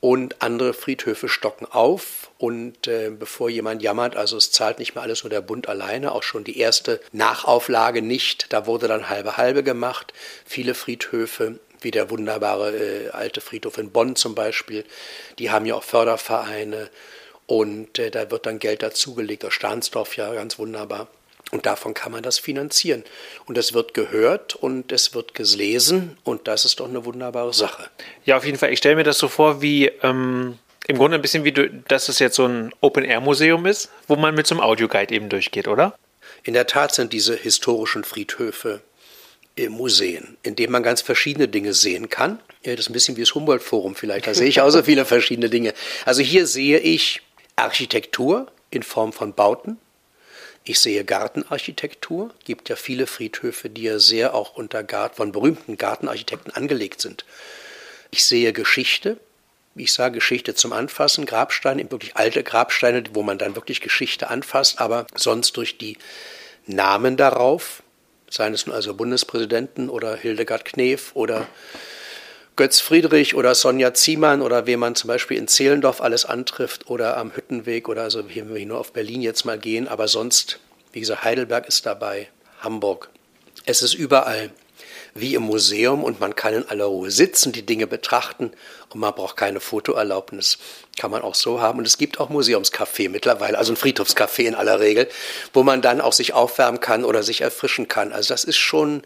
und 0.00 0.42
andere 0.42 0.74
Friedhöfe 0.74 1.28
stocken 1.28 1.66
auf. 1.66 2.25
Und 2.38 2.86
äh, 2.86 3.10
bevor 3.10 3.48
jemand 3.48 3.82
jammert, 3.82 4.14
also 4.14 4.36
es 4.36 4.50
zahlt 4.50 4.78
nicht 4.78 4.94
mehr 4.94 5.02
alles 5.02 5.24
nur 5.24 5.30
der 5.30 5.40
Bund 5.40 5.68
alleine, 5.68 6.12
auch 6.12 6.22
schon 6.22 6.44
die 6.44 6.58
erste 6.58 7.00
Nachauflage 7.12 8.02
nicht. 8.02 8.52
Da 8.52 8.66
wurde 8.66 8.88
dann 8.88 9.08
halbe 9.08 9.38
halbe 9.38 9.62
gemacht. 9.62 10.12
Viele 10.44 10.74
Friedhöfe, 10.74 11.58
wie 11.80 11.90
der 11.90 12.10
wunderbare 12.10 12.76
äh, 12.76 13.10
alte 13.10 13.40
Friedhof 13.40 13.78
in 13.78 13.90
Bonn 13.90 14.16
zum 14.16 14.34
Beispiel, 14.34 14.84
die 15.38 15.50
haben 15.50 15.66
ja 15.66 15.74
auch 15.74 15.82
Fördervereine 15.82 16.90
und 17.46 17.98
äh, 17.98 18.10
da 18.10 18.30
wird 18.30 18.46
dann 18.46 18.58
Geld 18.58 18.82
dazugelegt. 18.82 19.44
Aus 19.44 19.54
Stahnsdorf 19.54 20.16
ja 20.16 20.32
ganz 20.34 20.58
wunderbar. 20.58 21.08
Und 21.52 21.64
davon 21.64 21.94
kann 21.94 22.10
man 22.10 22.24
das 22.24 22.40
finanzieren. 22.40 23.04
Und 23.46 23.56
es 23.56 23.72
wird 23.72 23.94
gehört 23.94 24.56
und 24.56 24.90
es 24.90 25.14
wird 25.14 25.32
gelesen 25.32 26.18
und 26.24 26.48
das 26.48 26.64
ist 26.64 26.80
doch 26.80 26.88
eine 26.88 27.04
wunderbare 27.04 27.54
Sache. 27.54 27.88
Ja, 28.24 28.36
auf 28.36 28.44
jeden 28.44 28.58
Fall. 28.58 28.72
Ich 28.72 28.78
stelle 28.78 28.96
mir 28.96 29.04
das 29.04 29.18
so 29.18 29.28
vor, 29.28 29.62
wie 29.62 29.86
ähm, 30.02 30.58
im 30.88 30.98
Grunde 30.98 31.16
ein 31.16 31.22
bisschen 31.22 31.44
wie, 31.44 31.52
du, 31.52 31.68
dass 31.68 32.08
es 32.08 32.18
jetzt 32.18 32.36
so 32.36 32.46
ein 32.46 32.72
Open-Air-Museum 32.80 33.66
ist, 33.66 33.90
wo 34.06 34.16
man 34.16 34.34
mit 34.34 34.46
so 34.46 34.54
einem 34.54 34.62
Audioguide 34.62 35.14
eben 35.14 35.28
durchgeht, 35.28 35.68
oder? 35.68 35.96
In 36.44 36.54
der 36.54 36.66
Tat 36.66 36.94
sind 36.94 37.12
diese 37.12 37.34
historischen 37.34 38.04
Friedhöfe 38.04 38.82
Museen, 39.68 40.36
in 40.42 40.54
denen 40.54 40.72
man 40.72 40.82
ganz 40.82 41.00
verschiedene 41.00 41.48
Dinge 41.48 41.72
sehen 41.72 42.10
kann. 42.10 42.40
Ja, 42.62 42.72
das 42.72 42.86
ist 42.86 42.90
ein 42.90 42.92
bisschen 42.92 43.16
wie 43.16 43.22
das 43.22 43.34
Humboldt-Forum 43.34 43.94
vielleicht. 43.94 44.26
Da 44.26 44.34
sehe 44.34 44.48
ich 44.48 44.60
auch 44.60 44.70
so 44.70 44.82
viele 44.82 45.04
verschiedene 45.06 45.48
Dinge. 45.48 45.72
Also 46.04 46.22
hier 46.22 46.46
sehe 46.46 46.78
ich 46.78 47.22
Architektur 47.56 48.48
in 48.70 48.82
Form 48.82 49.14
von 49.14 49.32
Bauten. 49.32 49.78
Ich 50.64 50.80
sehe 50.80 51.04
Gartenarchitektur. 51.04 52.32
Es 52.38 52.44
gibt 52.44 52.68
ja 52.68 52.76
viele 52.76 53.06
Friedhöfe, 53.06 53.70
die 53.70 53.84
ja 53.84 53.98
sehr 53.98 54.34
auch 54.34 54.56
unter 54.56 54.82
Gart 54.82 55.16
von 55.16 55.32
berühmten 55.32 55.78
Gartenarchitekten 55.78 56.52
angelegt 56.52 57.00
sind. 57.00 57.24
Ich 58.10 58.24
sehe 58.24 58.52
Geschichte. 58.52 59.18
Ich 59.78 59.92
sage 59.92 60.14
Geschichte 60.14 60.54
zum 60.54 60.72
Anfassen, 60.72 61.26
Grabsteine, 61.26 61.90
wirklich 61.90 62.16
alte 62.16 62.42
Grabsteine, 62.42 63.04
wo 63.12 63.22
man 63.22 63.36
dann 63.36 63.56
wirklich 63.56 63.82
Geschichte 63.82 64.30
anfasst, 64.30 64.80
aber 64.80 65.06
sonst 65.14 65.56
durch 65.58 65.76
die 65.76 65.98
Namen 66.66 67.18
darauf, 67.18 67.82
seien 68.30 68.54
es 68.54 68.66
nun 68.66 68.74
also 68.74 68.94
Bundespräsidenten 68.94 69.90
oder 69.90 70.16
Hildegard 70.16 70.64
Knef 70.64 71.10
oder 71.14 71.46
Götz 72.56 72.80
Friedrich 72.80 73.34
oder 73.34 73.54
Sonja 73.54 73.92
Ziemann 73.92 74.40
oder 74.40 74.66
wen 74.66 74.80
man 74.80 74.94
zum 74.94 75.08
Beispiel 75.08 75.36
in 75.36 75.46
Zehlendorf 75.46 76.00
alles 76.00 76.24
antrifft 76.24 76.88
oder 76.88 77.18
am 77.18 77.36
Hüttenweg 77.36 77.90
oder 77.90 78.04
also 78.04 78.26
hier 78.26 78.48
wir 78.48 78.64
nur 78.64 78.78
auf 78.78 78.94
Berlin 78.94 79.20
jetzt 79.20 79.44
mal 79.44 79.58
gehen, 79.58 79.88
aber 79.88 80.08
sonst, 80.08 80.58
wie 80.92 81.00
gesagt, 81.00 81.22
Heidelberg 81.22 81.68
ist 81.68 81.84
dabei, 81.84 82.28
Hamburg. 82.60 83.10
Es 83.66 83.82
ist 83.82 83.92
überall 83.92 84.50
wie 85.20 85.34
im 85.34 85.42
Museum 85.42 86.04
und 86.04 86.20
man 86.20 86.34
kann 86.34 86.54
in 86.54 86.68
aller 86.68 86.86
Ruhe 86.86 87.10
sitzen, 87.10 87.52
die 87.52 87.64
Dinge 87.64 87.86
betrachten 87.86 88.52
und 88.90 89.00
man 89.00 89.14
braucht 89.14 89.36
keine 89.36 89.60
Fotoerlaubnis. 89.60 90.58
Kann 90.98 91.10
man 91.10 91.22
auch 91.22 91.34
so 91.34 91.60
haben. 91.60 91.78
Und 91.78 91.86
es 91.86 91.98
gibt 91.98 92.20
auch 92.20 92.30
Museumscafé 92.30 93.08
mittlerweile, 93.08 93.58
also 93.58 93.72
ein 93.72 93.76
Friedhofscafé 93.76 94.44
in 94.44 94.54
aller 94.54 94.80
Regel, 94.80 95.08
wo 95.52 95.62
man 95.62 95.82
dann 95.82 96.00
auch 96.00 96.12
sich 96.12 96.32
aufwärmen 96.32 96.80
kann 96.80 97.04
oder 97.04 97.22
sich 97.22 97.40
erfrischen 97.40 97.88
kann. 97.88 98.12
Also 98.12 98.32
das 98.32 98.44
ist 98.44 98.56
schon 98.56 99.02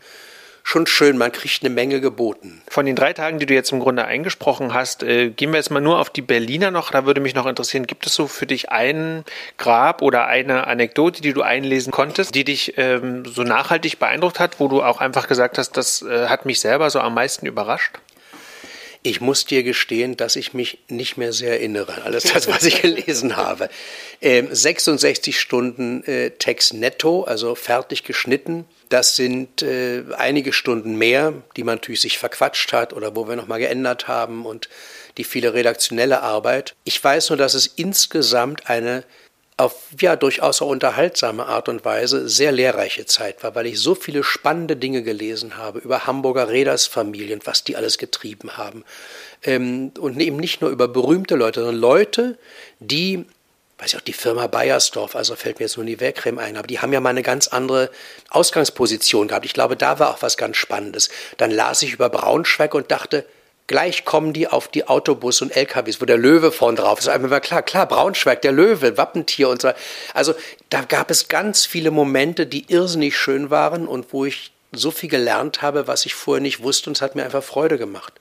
schon 0.71 0.87
schön, 0.87 1.19
man 1.19 1.33
kriegt 1.33 1.65
eine 1.65 1.75
Menge 1.75 2.01
geboten. 2.01 2.63
Von 2.69 2.87
den 2.87 2.95
drei 2.95 3.13
Tagen, 3.13 3.41
die 3.41 3.47
du 3.47 3.55
jetzt 3.55 3.73
im 3.73 3.81
Grunde 3.81 4.05
eingesprochen 4.05 4.73
hast, 4.73 5.03
äh, 5.03 5.31
gehen 5.31 5.51
wir 5.51 5.57
jetzt 5.57 5.71
mal 5.71 5.81
nur 5.81 5.99
auf 5.99 6.11
die 6.11 6.23
Berliner 6.23 6.71
noch. 6.71 6.93
Da 6.93 7.07
würde 7.07 7.21
mich 7.21 7.35
noch 7.35 7.47
interessieren, 7.47 7.89
gibt 7.89 8.07
es 8.07 8.15
so 8.15 8.29
für 8.29 8.47
dich 8.47 8.71
ein 8.71 9.25
Grab 9.59 10.01
oder 10.01 10.29
eine 10.29 10.69
Anekdote, 10.69 11.23
die 11.23 11.33
du 11.33 11.43
einlesen 11.43 11.91
konntest, 11.91 12.37
die 12.37 12.45
dich 12.45 12.75
ähm, 12.77 13.25
so 13.25 13.43
nachhaltig 13.43 13.99
beeindruckt 13.99 14.39
hat, 14.39 14.61
wo 14.61 14.69
du 14.69 14.81
auch 14.81 15.01
einfach 15.01 15.27
gesagt 15.27 15.59
hast, 15.59 15.73
das 15.77 16.03
äh, 16.03 16.29
hat 16.29 16.47
mich 16.47 16.61
selber 16.61 16.89
so 16.89 17.01
am 17.01 17.15
meisten 17.15 17.47
überrascht? 17.47 17.99
Ich 19.03 19.23
muss 19.23 19.47
dir 19.47 19.63
gestehen, 19.63 20.17
dass 20.17 20.37
ich 20.37 20.53
mich 20.53 20.79
nicht 20.89 21.17
mehr 21.17 21.33
sehr 21.33 21.53
erinnere 21.53 21.95
an 21.95 22.03
alles 22.03 22.25
das, 22.25 22.49
was 22.49 22.65
ich 22.65 22.83
gelesen 22.83 23.37
habe. 23.37 23.71
Ähm, 24.21 24.49
66 24.51 25.41
Stunden 25.41 26.05
äh, 26.05 26.31
Text 26.33 26.75
netto, 26.75 27.23
also 27.25 27.55
fertig 27.55 28.05
geschnitten. 28.05 28.67
Das 28.91 29.17
sind 29.17 29.63
äh, 29.63 30.03
einige 30.19 30.53
Stunden 30.53 30.97
mehr, 30.97 31.33
die 31.57 31.65
man 31.65 31.77
natürlich 31.77 32.03
sich 32.03 32.19
verquatscht 32.19 32.75
hat 32.75 32.93
oder 32.93 33.17
wo 33.17 33.27
wir 33.27 33.37
nochmal 33.37 33.61
geändert 33.61 34.07
haben 34.07 34.45
und 34.45 34.69
die 35.17 35.25
viele 35.25 35.55
redaktionelle 35.55 36.21
Arbeit. 36.21 36.75
Ich 36.85 37.03
weiß 37.03 37.31
nur, 37.31 37.37
dass 37.39 37.55
es 37.55 37.67
insgesamt 37.67 38.69
eine 38.69 39.05
auf 39.61 39.75
ja 40.01 40.17
durchaus 40.17 40.63
auch 40.63 40.69
unterhaltsame 40.69 41.47
Art 41.47 41.69
und 41.69 41.85
Weise 41.85 42.29
sehr 42.29 42.51
lehrreiche 42.51 43.07
Zeit 43.07 43.43
war, 43.43 43.55
weil 43.55 43.67
ich 43.67 43.79
so 43.79 43.95
viele 43.95 44.25
spannende 44.25 44.77
Dinge 44.77 45.03
gelesen 45.03 45.57
habe 45.57 45.79
über 45.81 46.07
Hamburger 46.07 46.49
Rädersfamilien, 46.49 47.41
was 47.45 47.63
die 47.65 47.77
alles 47.77 47.99
getrieben 47.99 48.57
haben. 48.57 48.85
Ähm, 49.43 49.93
und 49.99 50.19
eben 50.21 50.39
nicht 50.39 50.61
nur 50.61 50.71
über 50.71 50.89
berühmte 50.89 51.37
Leute, 51.37 51.61
sondern 51.61 51.81
Leute, 51.81 52.39
die 52.79 53.27
weiß 53.79 53.95
ich 53.95 53.97
auch, 53.97 54.03
die 54.03 54.13
Firma 54.13 54.47
Bayersdorf, 54.47 55.17
also 55.17 55.37
fällt 55.37 55.59
mir 55.59 55.65
jetzt 55.65 55.79
nur 55.79 55.87
die 55.87 56.01
Wehrcreme 56.01 56.39
ein, 56.39 56.59
aber 56.59 56.67
die 56.67 56.81
haben 56.81 56.93
ja 56.93 57.01
mal 57.01 57.11
eine 57.11 57.23
ganz 57.23 57.49
andere 57.49 57.91
Ausgangsposition 58.29 59.29
gehabt. 59.29 59.47
Ich 59.47 59.55
glaube, 59.55 59.75
da 59.75 59.99
war 59.99 60.11
auch 60.11 60.21
was 60.21 60.37
ganz 60.37 60.59
Spannendes. 60.59 61.09
Dann 61.39 61.51
las 61.51 61.81
ich 61.81 61.95
über 61.95 62.11
Braunschweig 62.11 62.75
und 62.75 62.91
dachte, 62.91 63.25
gleich 63.71 64.05
kommen 64.05 64.33
die 64.33 64.49
auf 64.49 64.67
die 64.67 64.89
Autobus 64.89 65.43
und 65.43 65.55
LKWs, 65.55 66.01
wo 66.01 66.05
der 66.05 66.19
Löwe 66.19 66.51
vorn 66.51 66.75
drauf 66.75 66.99
ist. 66.99 67.07
Einmal 67.07 67.31
war 67.31 67.41
klar, 67.41 67.63
klar, 67.63 67.87
Braunschweig, 67.87 68.43
der 68.43 68.51
Löwe, 68.51 68.97
Wappentier 68.97 69.49
und 69.49 69.63
so. 69.63 69.71
Also 70.13 70.35
da 70.71 70.83
gab 70.83 71.09
es 71.09 71.29
ganz 71.29 71.67
viele 71.67 71.93
Momente, 71.93 72.49
die 72.49 72.65
irrsinnig 72.67 73.17
schön 73.17 73.49
waren 73.49 73.87
und 73.87 74.13
wo 74.13 74.25
ich 74.25 74.51
so 74.73 74.91
viel 74.91 75.09
gelernt 75.09 75.63
habe, 75.63 75.87
was 75.87 76.05
ich 76.05 76.17
vorher 76.17 76.43
nicht 76.43 76.65
wusste 76.65 76.91
und 76.91 76.97
es 76.97 77.01
hat 77.01 77.15
mir 77.15 77.23
einfach 77.23 77.45
Freude 77.45 77.79
gemacht. 77.79 78.15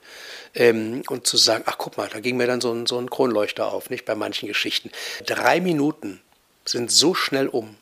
Ähm, 0.54 1.02
und 1.08 1.26
zu 1.26 1.36
sagen, 1.36 1.64
ach 1.66 1.78
guck 1.78 1.96
mal, 1.96 2.08
da 2.08 2.20
ging 2.20 2.36
mir 2.36 2.46
dann 2.46 2.60
so 2.60 2.72
ein, 2.72 2.86
so 2.86 2.98
ein 2.98 3.10
Kronleuchter 3.10 3.72
auf, 3.72 3.90
nicht 3.90 4.04
bei 4.04 4.14
manchen 4.14 4.46
Geschichten. 4.46 4.92
Drei 5.26 5.60
Minuten 5.60 6.20
sind 6.64 6.92
so 6.92 7.12
schnell 7.12 7.48
um. 7.48 7.74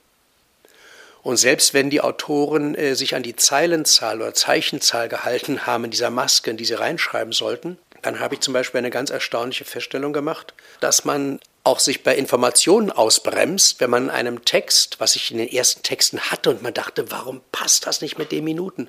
Und 1.23 1.37
selbst 1.37 1.75
wenn 1.75 1.91
die 1.91 2.01
Autoren 2.01 2.75
äh, 2.75 2.95
sich 2.95 3.15
an 3.15 3.23
die 3.23 3.37
Zeilenzahl 3.37 4.21
oder 4.21 4.35
Zeichenzahl 4.35 5.09
gehalten 5.09 5.67
haben 5.67 5.85
in 5.85 5.91
dieser 5.91 6.11
Maske, 6.11 6.51
in 6.51 6.57
die 6.57 6.65
sie 6.65 6.75
reinschreiben 6.75 7.33
sollten, 7.33 7.79
dann 8.03 8.21
habe 8.21 8.35
ich 8.35 8.41
zum 8.41 8.55
Beispiel 8.55 8.79
eine 8.79 8.91
ganz 8.91 9.11
erstaunliche 9.11 9.65
Feststellung 9.65 10.13
gemacht, 10.13 10.55
dass 10.81 11.05
man 11.05 11.41
auch 11.65 11.81
sich 11.81 12.03
bei 12.03 12.17
Informationen 12.17 12.91
ausbremst, 12.91 13.81
wenn 13.81 13.91
man 13.91 14.05
in 14.05 14.11
einem 14.11 14.45
Text, 14.45 15.01
was 15.01 15.17
ich 15.17 15.31
in 15.31 15.39
den 15.39 15.49
ersten 15.49 15.83
Texten 15.83 16.19
hatte 16.19 16.51
und 16.51 16.63
man 16.63 16.73
dachte, 16.73 17.11
warum 17.11 17.41
passt 17.53 17.87
das 17.87 18.01
nicht 18.01 18.19
mit 18.19 18.33
den 18.33 18.45
Minuten? 18.45 18.89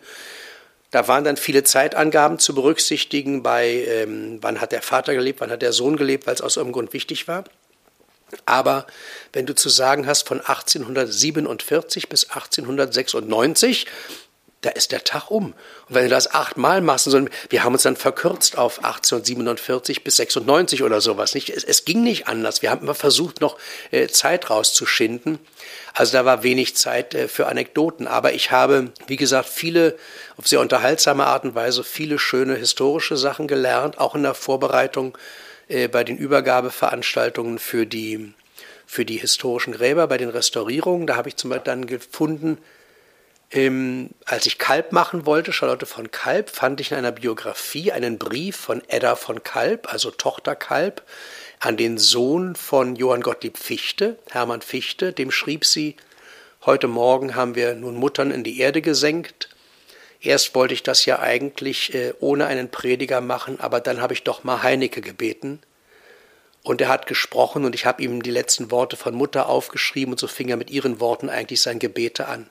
Da 0.91 1.07
waren 1.07 1.23
dann 1.23 1.37
viele 1.37 1.63
Zeitangaben 1.63 2.39
zu 2.39 2.55
berücksichtigen 2.55 3.43
bei, 3.43 3.85
ähm, 3.87 4.39
wann 4.41 4.61
hat 4.61 4.71
der 4.71 4.81
Vater 4.81 5.13
gelebt, 5.13 5.41
wann 5.41 5.51
hat 5.51 5.61
der 5.61 5.73
Sohn 5.73 5.97
gelebt, 5.97 6.25
weil 6.25 6.33
es 6.33 6.41
aus 6.41 6.57
irgendeinem 6.57 6.73
Grund 6.73 6.93
wichtig 6.93 7.27
war. 7.27 7.43
Aber 8.45 8.87
wenn 9.33 9.45
du 9.45 9.55
zu 9.55 9.69
sagen 9.69 10.07
hast, 10.07 10.27
von 10.27 10.39
1847 10.39 12.09
bis 12.09 12.25
1896, 12.29 13.85
da 14.61 14.69
ist 14.71 14.91
der 14.91 15.05
Tag 15.05 15.31
um. 15.31 15.53
Und 15.87 15.95
wenn 15.95 16.03
du 16.03 16.09
das 16.09 16.33
achtmal 16.33 16.81
machst, 16.81 17.05
so, 17.05 17.25
wir 17.49 17.63
haben 17.63 17.73
uns 17.73 17.83
dann 17.83 17.95
verkürzt 17.95 18.57
auf 18.57 18.83
1847 18.83 20.03
bis 20.03 20.17
96 20.17 20.83
oder 20.83 20.99
sowas. 20.99 21.33
Nicht? 21.33 21.49
Es, 21.49 21.63
es 21.63 21.85
ging 21.85 22.03
nicht 22.03 22.27
anders. 22.27 22.61
Wir 22.61 22.69
haben 22.69 22.81
immer 22.81 22.95
versucht, 22.95 23.39
noch 23.39 23.57
äh, 23.91 24.07
Zeit 24.07 24.49
rauszuschinden. 24.49 25.39
Also 25.93 26.11
da 26.13 26.25
war 26.25 26.43
wenig 26.43 26.75
Zeit 26.75 27.15
äh, 27.15 27.29
für 27.29 27.47
Anekdoten. 27.47 28.05
Aber 28.07 28.33
ich 28.33 28.51
habe, 28.51 28.91
wie 29.07 29.15
gesagt, 29.15 29.47
viele, 29.47 29.97
auf 30.35 30.47
sehr 30.47 30.59
unterhaltsame 30.59 31.25
Art 31.25 31.45
und 31.45 31.55
Weise, 31.55 31.85
viele 31.85 32.19
schöne 32.19 32.55
historische 32.55 33.15
Sachen 33.15 33.47
gelernt, 33.47 33.97
auch 33.97 34.13
in 34.13 34.23
der 34.23 34.33
Vorbereitung 34.33 35.17
äh, 35.69 35.87
bei 35.87 36.03
den 36.03 36.17
Übergabeveranstaltungen 36.17 37.59
für 37.59 37.85
die, 37.85 38.33
für 38.85 39.05
die 39.05 39.17
historischen 39.17 39.71
Gräber, 39.71 40.07
bei 40.07 40.17
den 40.17 40.29
Restaurierungen. 40.29 41.07
Da 41.07 41.15
habe 41.15 41.29
ich 41.29 41.37
zum 41.37 41.49
Beispiel 41.51 41.65
dann 41.65 41.87
gefunden, 41.87 42.57
ähm, 43.51 44.09
als 44.25 44.45
ich 44.45 44.59
Kalb 44.59 44.91
machen 44.91 45.25
wollte, 45.25 45.53
Charlotte 45.53 45.85
von 45.85 46.11
Kalb, 46.11 46.49
fand 46.49 46.81
ich 46.81 46.91
in 46.91 46.97
einer 46.97 47.11
Biografie 47.11 47.91
einen 47.91 48.19
Brief 48.19 48.55
von 48.55 48.83
Edda 48.87 49.15
von 49.15 49.43
Kalb, 49.43 49.91
also 49.91 50.11
Tochter 50.11 50.55
Kalb, 50.55 51.01
an 51.59 51.75
den 51.75 51.97
Sohn 51.97 52.55
von 52.55 52.95
Johann 52.95 53.21
Gottlieb 53.21 53.57
Fichte, 53.57 54.19
Hermann 54.29 54.61
Fichte. 54.61 55.13
Dem 55.13 55.31
schrieb 55.31 55.65
sie, 55.65 55.97
heute 56.65 56.87
Morgen 56.87 57.35
haben 57.35 57.55
wir 57.55 57.73
nun 57.73 57.95
Muttern 57.95 58.31
in 58.31 58.43
die 58.43 58.59
Erde 58.59 58.81
gesenkt. 58.81 59.48
Erst 60.21 60.53
wollte 60.53 60.73
ich 60.73 60.83
das 60.83 61.05
ja 61.05 61.19
eigentlich 61.19 61.93
äh, 61.93 62.13
ohne 62.19 62.47
einen 62.47 62.69
Prediger 62.69 63.21
machen, 63.21 63.59
aber 63.59 63.79
dann 63.79 64.01
habe 64.01 64.13
ich 64.13 64.23
doch 64.23 64.43
mal 64.43 64.63
Heinecke 64.63 65.01
gebeten. 65.01 65.61
Und 66.61 66.81
er 66.81 66.89
hat 66.89 67.07
gesprochen 67.07 67.63
und 67.63 67.73
ich 67.73 67.85
habe 67.85 68.03
ihm 68.03 68.21
die 68.21 68.31
letzten 68.31 68.69
Worte 68.69 68.97
von 68.97 69.15
Mutter 69.15 69.47
aufgeschrieben 69.47 70.13
und 70.13 70.19
so 70.19 70.27
fing 70.27 70.49
er 70.49 70.57
mit 70.57 70.69
ihren 70.69 70.99
Worten 70.99 71.29
eigentlich 71.29 71.61
sein 71.61 71.79
Gebete 71.79 72.27
an. 72.27 72.49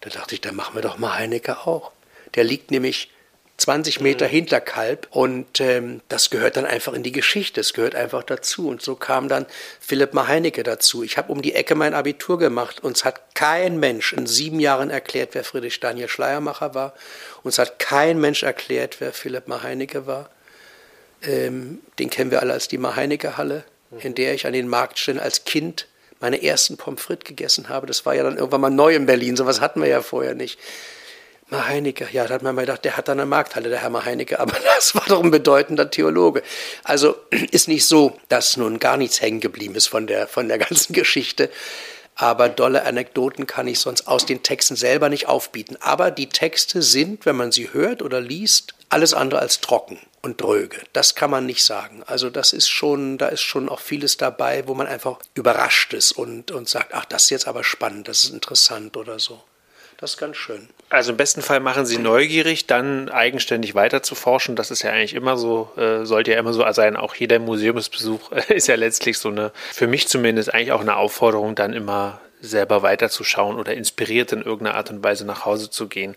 Da 0.00 0.10
dachte 0.10 0.34
ich, 0.34 0.42
dann 0.42 0.54
machen 0.54 0.74
wir 0.74 0.82
doch 0.82 0.98
mal 0.98 1.14
Heinecke 1.14 1.66
auch. 1.66 1.92
Der 2.34 2.44
liegt 2.44 2.70
nämlich 2.70 3.10
20 3.58 4.00
Meter 4.00 4.26
mhm. 4.26 4.30
hinter 4.30 4.60
Kalb 4.60 5.06
und 5.10 5.60
ähm, 5.60 6.00
das 6.08 6.30
gehört 6.30 6.56
dann 6.56 6.66
einfach 6.66 6.94
in 6.94 7.02
die 7.02 7.12
Geschichte, 7.12 7.60
es 7.60 7.74
gehört 7.74 7.94
einfach 7.94 8.22
dazu. 8.22 8.68
Und 8.68 8.82
so 8.82 8.96
kam 8.96 9.28
dann 9.28 9.46
Philipp 9.80 10.14
Maheinecke 10.14 10.62
dazu. 10.62 11.02
Ich 11.02 11.16
habe 11.16 11.30
um 11.32 11.42
die 11.42 11.54
Ecke 11.54 11.74
mein 11.74 11.94
Abitur 11.94 12.38
gemacht. 12.38 12.82
Uns 12.82 13.04
hat 13.04 13.34
kein 13.34 13.78
Mensch 13.78 14.12
in 14.12 14.26
sieben 14.26 14.58
Jahren 14.58 14.90
erklärt, 14.90 15.30
wer 15.32 15.44
Friedrich 15.44 15.80
Daniel 15.80 16.08
Schleiermacher 16.08 16.74
war. 16.74 16.94
Uns 17.42 17.58
hat 17.58 17.78
kein 17.78 18.20
Mensch 18.20 18.42
erklärt, 18.42 18.96
wer 19.00 19.12
Philipp 19.12 19.48
Maheinecke 19.48 20.06
war. 20.06 20.30
Ähm, 21.22 21.80
den 21.98 22.10
kennen 22.10 22.30
wir 22.30 22.40
alle 22.40 22.52
als 22.54 22.68
die 22.68 22.78
Maheinecke-Halle, 22.78 23.64
in 24.00 24.14
der 24.14 24.34
ich 24.34 24.46
an 24.46 24.54
den 24.54 24.68
Marktstellen 24.68 25.20
als 25.20 25.44
Kind 25.44 25.86
meine 26.20 26.42
ersten 26.42 26.76
Pommes 26.76 27.02
frites 27.02 27.24
gegessen 27.24 27.68
habe. 27.68 27.86
Das 27.86 28.06
war 28.06 28.14
ja 28.14 28.22
dann 28.22 28.38
irgendwann 28.38 28.60
mal 28.60 28.70
neu 28.70 28.94
in 28.94 29.06
Berlin. 29.06 29.36
Sowas 29.36 29.60
hatten 29.60 29.80
wir 29.80 29.88
ja 29.88 30.02
vorher 30.02 30.34
nicht. 30.34 30.58
Mal 31.52 31.68
Heinecke, 31.68 32.08
ja, 32.12 32.26
da 32.26 32.34
hat 32.34 32.42
man 32.42 32.54
mal 32.54 32.62
gedacht, 32.62 32.84
der 32.84 32.96
hat 32.96 33.08
dann 33.08 33.20
eine 33.20 33.26
Markthalle, 33.26 33.68
der 33.68 33.80
Herr 33.80 33.90
Mal 33.90 34.04
Heinecke, 34.04 34.40
aber 34.40 34.56
das 34.76 34.94
war 34.94 35.04
doch 35.06 35.22
ein 35.22 35.30
bedeutender 35.30 35.90
Theologe. 35.90 36.42
Also 36.82 37.14
ist 37.50 37.68
nicht 37.68 37.86
so, 37.86 38.18
dass 38.28 38.56
nun 38.56 38.78
gar 38.78 38.96
nichts 38.96 39.20
hängen 39.20 39.40
geblieben 39.40 39.74
ist 39.74 39.86
von 39.86 40.06
der, 40.06 40.26
von 40.26 40.48
der 40.48 40.58
ganzen 40.66 40.92
Geschichte. 40.92 41.50
Aber 42.14 42.48
dolle 42.48 42.84
Anekdoten 42.84 43.46
kann 43.46 43.66
ich 43.66 43.80
sonst 43.80 44.06
aus 44.06 44.26
den 44.26 44.42
Texten 44.42 44.76
selber 44.76 45.08
nicht 45.08 45.28
aufbieten. 45.28 45.76
Aber 45.80 46.10
die 46.10 46.28
Texte 46.28 46.82
sind, 46.82 47.24
wenn 47.26 47.36
man 47.36 47.52
sie 47.52 47.72
hört 47.72 48.02
oder 48.02 48.20
liest, 48.20 48.74
alles 48.90 49.14
andere 49.14 49.40
als 49.40 49.60
trocken 49.60 49.98
und 50.20 50.40
dröge. 50.40 50.78
Das 50.92 51.14
kann 51.14 51.30
man 51.30 51.46
nicht 51.46 51.64
sagen. 51.64 52.02
Also 52.06 52.30
das 52.30 52.52
ist 52.52 52.68
schon, 52.68 53.18
da 53.18 53.28
ist 53.28 53.40
schon 53.40 53.68
auch 53.68 53.80
vieles 53.80 54.16
dabei, 54.16 54.66
wo 54.68 54.74
man 54.74 54.86
einfach 54.86 55.18
überrascht 55.34 55.94
ist 55.94 56.12
und, 56.12 56.50
und 56.50 56.68
sagt, 56.68 56.92
ach, 56.92 57.06
das 57.06 57.24
ist 57.24 57.30
jetzt 57.30 57.48
aber 57.48 57.64
spannend, 57.64 58.08
das 58.08 58.24
ist 58.24 58.30
interessant 58.30 58.96
oder 58.96 59.18
so. 59.18 59.42
Das 59.98 60.12
ist 60.12 60.16
ganz 60.18 60.36
schön. 60.36 60.68
Also 60.92 61.12
im 61.12 61.16
besten 61.16 61.40
Fall 61.40 61.60
machen 61.60 61.86
Sie 61.86 61.96
neugierig, 61.96 62.66
dann 62.66 63.08
eigenständig 63.08 63.74
weiter 63.74 64.02
zu 64.02 64.14
forschen. 64.14 64.56
Das 64.56 64.70
ist 64.70 64.82
ja 64.82 64.90
eigentlich 64.90 65.14
immer 65.14 65.38
so, 65.38 65.70
äh, 65.78 66.04
sollte 66.04 66.32
ja 66.32 66.38
immer 66.38 66.52
so 66.52 66.70
sein. 66.72 66.98
Auch 66.98 67.14
jeder 67.14 67.38
Museumsbesuch 67.38 68.30
ist 68.48 68.66
ja 68.68 68.74
letztlich 68.74 69.16
so 69.16 69.30
eine, 69.30 69.52
für 69.72 69.86
mich 69.86 70.06
zumindest 70.08 70.52
eigentlich 70.52 70.72
auch 70.72 70.82
eine 70.82 70.96
Aufforderung, 70.96 71.54
dann 71.54 71.72
immer 71.72 72.20
selber 72.42 72.82
weiterzuschauen 72.82 73.56
oder 73.56 73.72
inspiriert 73.72 74.32
in 74.32 74.42
irgendeiner 74.42 74.76
Art 74.76 74.90
und 74.90 75.02
Weise 75.02 75.24
nach 75.24 75.46
Hause 75.46 75.70
zu 75.70 75.88
gehen. 75.88 76.14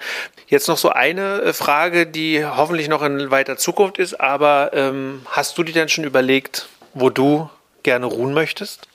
Jetzt 0.48 0.68
noch 0.68 0.78
so 0.78 0.90
eine 0.90 1.42
äh, 1.42 1.54
Frage, 1.54 2.06
die 2.06 2.44
hoffentlich 2.46 2.90
noch 2.90 3.02
in 3.02 3.32
weiter 3.32 3.56
Zukunft 3.56 3.98
ist, 3.98 4.20
aber 4.20 4.72
ähm, 4.74 5.22
hast 5.28 5.58
du 5.58 5.64
dir 5.64 5.74
denn 5.74 5.88
schon 5.88 6.04
überlegt, 6.04 6.68
wo 6.94 7.10
du 7.10 7.50
gerne 7.84 8.08
ruhen 8.08 8.34
möchtest? 8.34 8.90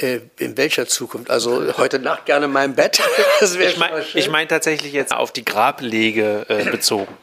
Äh, 0.00 0.20
in 0.38 0.56
welcher 0.56 0.86
Zukunft? 0.86 1.30
Also 1.30 1.76
heute 1.76 1.98
Nacht 1.98 2.26
gerne 2.26 2.46
in 2.46 2.52
meinem 2.52 2.74
Bett. 2.74 3.00
ich 3.40 3.76
meine 3.76 4.04
ich 4.14 4.28
mein 4.28 4.48
tatsächlich 4.48 4.92
jetzt 4.92 5.12
auf 5.12 5.32
die 5.32 5.44
Grablege 5.44 6.46
äh, 6.48 6.64
bezogen. 6.70 7.14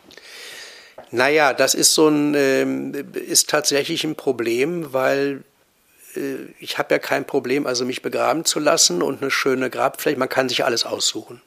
Naja, 1.09 1.53
das 1.53 1.73
ist 1.73 1.93
so 1.93 2.09
ein, 2.09 2.35
ähm, 2.35 2.93
ist 3.13 3.49
tatsächlich 3.49 4.03
ein 4.03 4.15
Problem, 4.15 4.93
weil 4.93 5.43
äh, 6.15 6.35
ich 6.59 6.77
habe 6.77 6.93
ja 6.93 6.99
kein 6.99 7.25
Problem, 7.25 7.65
also 7.65 7.85
mich 7.85 8.01
begraben 8.01 8.45
zu 8.45 8.59
lassen 8.59 9.01
und 9.01 9.21
eine 9.21 9.31
schöne 9.31 9.69
Grabfläche. 9.69 10.19
Man 10.19 10.29
kann 10.29 10.49
sich 10.49 10.65
alles 10.65 10.85
aussuchen. 10.85 11.41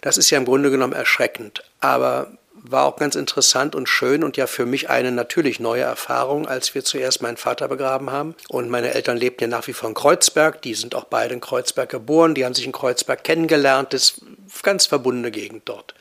Das 0.00 0.16
ist 0.16 0.30
ja 0.30 0.38
im 0.38 0.44
Grunde 0.44 0.70
genommen 0.70 0.94
erschreckend, 0.94 1.62
aber 1.80 2.32
war 2.62 2.84
auch 2.84 2.96
ganz 2.96 3.16
interessant 3.16 3.74
und 3.74 3.88
schön 3.88 4.22
und 4.22 4.36
ja 4.36 4.46
für 4.46 4.66
mich 4.66 4.88
eine 4.88 5.10
natürlich 5.10 5.58
neue 5.58 5.82
Erfahrung, 5.82 6.46
als 6.46 6.74
wir 6.74 6.84
zuerst 6.84 7.20
meinen 7.20 7.36
Vater 7.36 7.66
begraben 7.68 8.10
haben. 8.10 8.36
Und 8.48 8.70
meine 8.70 8.94
Eltern 8.94 9.16
lebten 9.16 9.44
ja 9.44 9.48
nach 9.48 9.66
wie 9.66 9.72
vor 9.72 9.88
in 9.88 9.94
Kreuzberg. 9.94 10.62
Die 10.62 10.74
sind 10.74 10.94
auch 10.94 11.04
beide 11.04 11.34
in 11.34 11.40
Kreuzberg 11.40 11.90
geboren. 11.90 12.34
Die 12.34 12.44
haben 12.44 12.54
sich 12.54 12.64
in 12.64 12.72
Kreuzberg 12.72 13.24
kennengelernt. 13.24 13.92
Das 13.92 14.02
ist 14.02 14.22
eine 14.22 14.36
ganz 14.62 14.86
verbundene 14.86 15.32
Gegend 15.32 15.68
dort. 15.68 15.94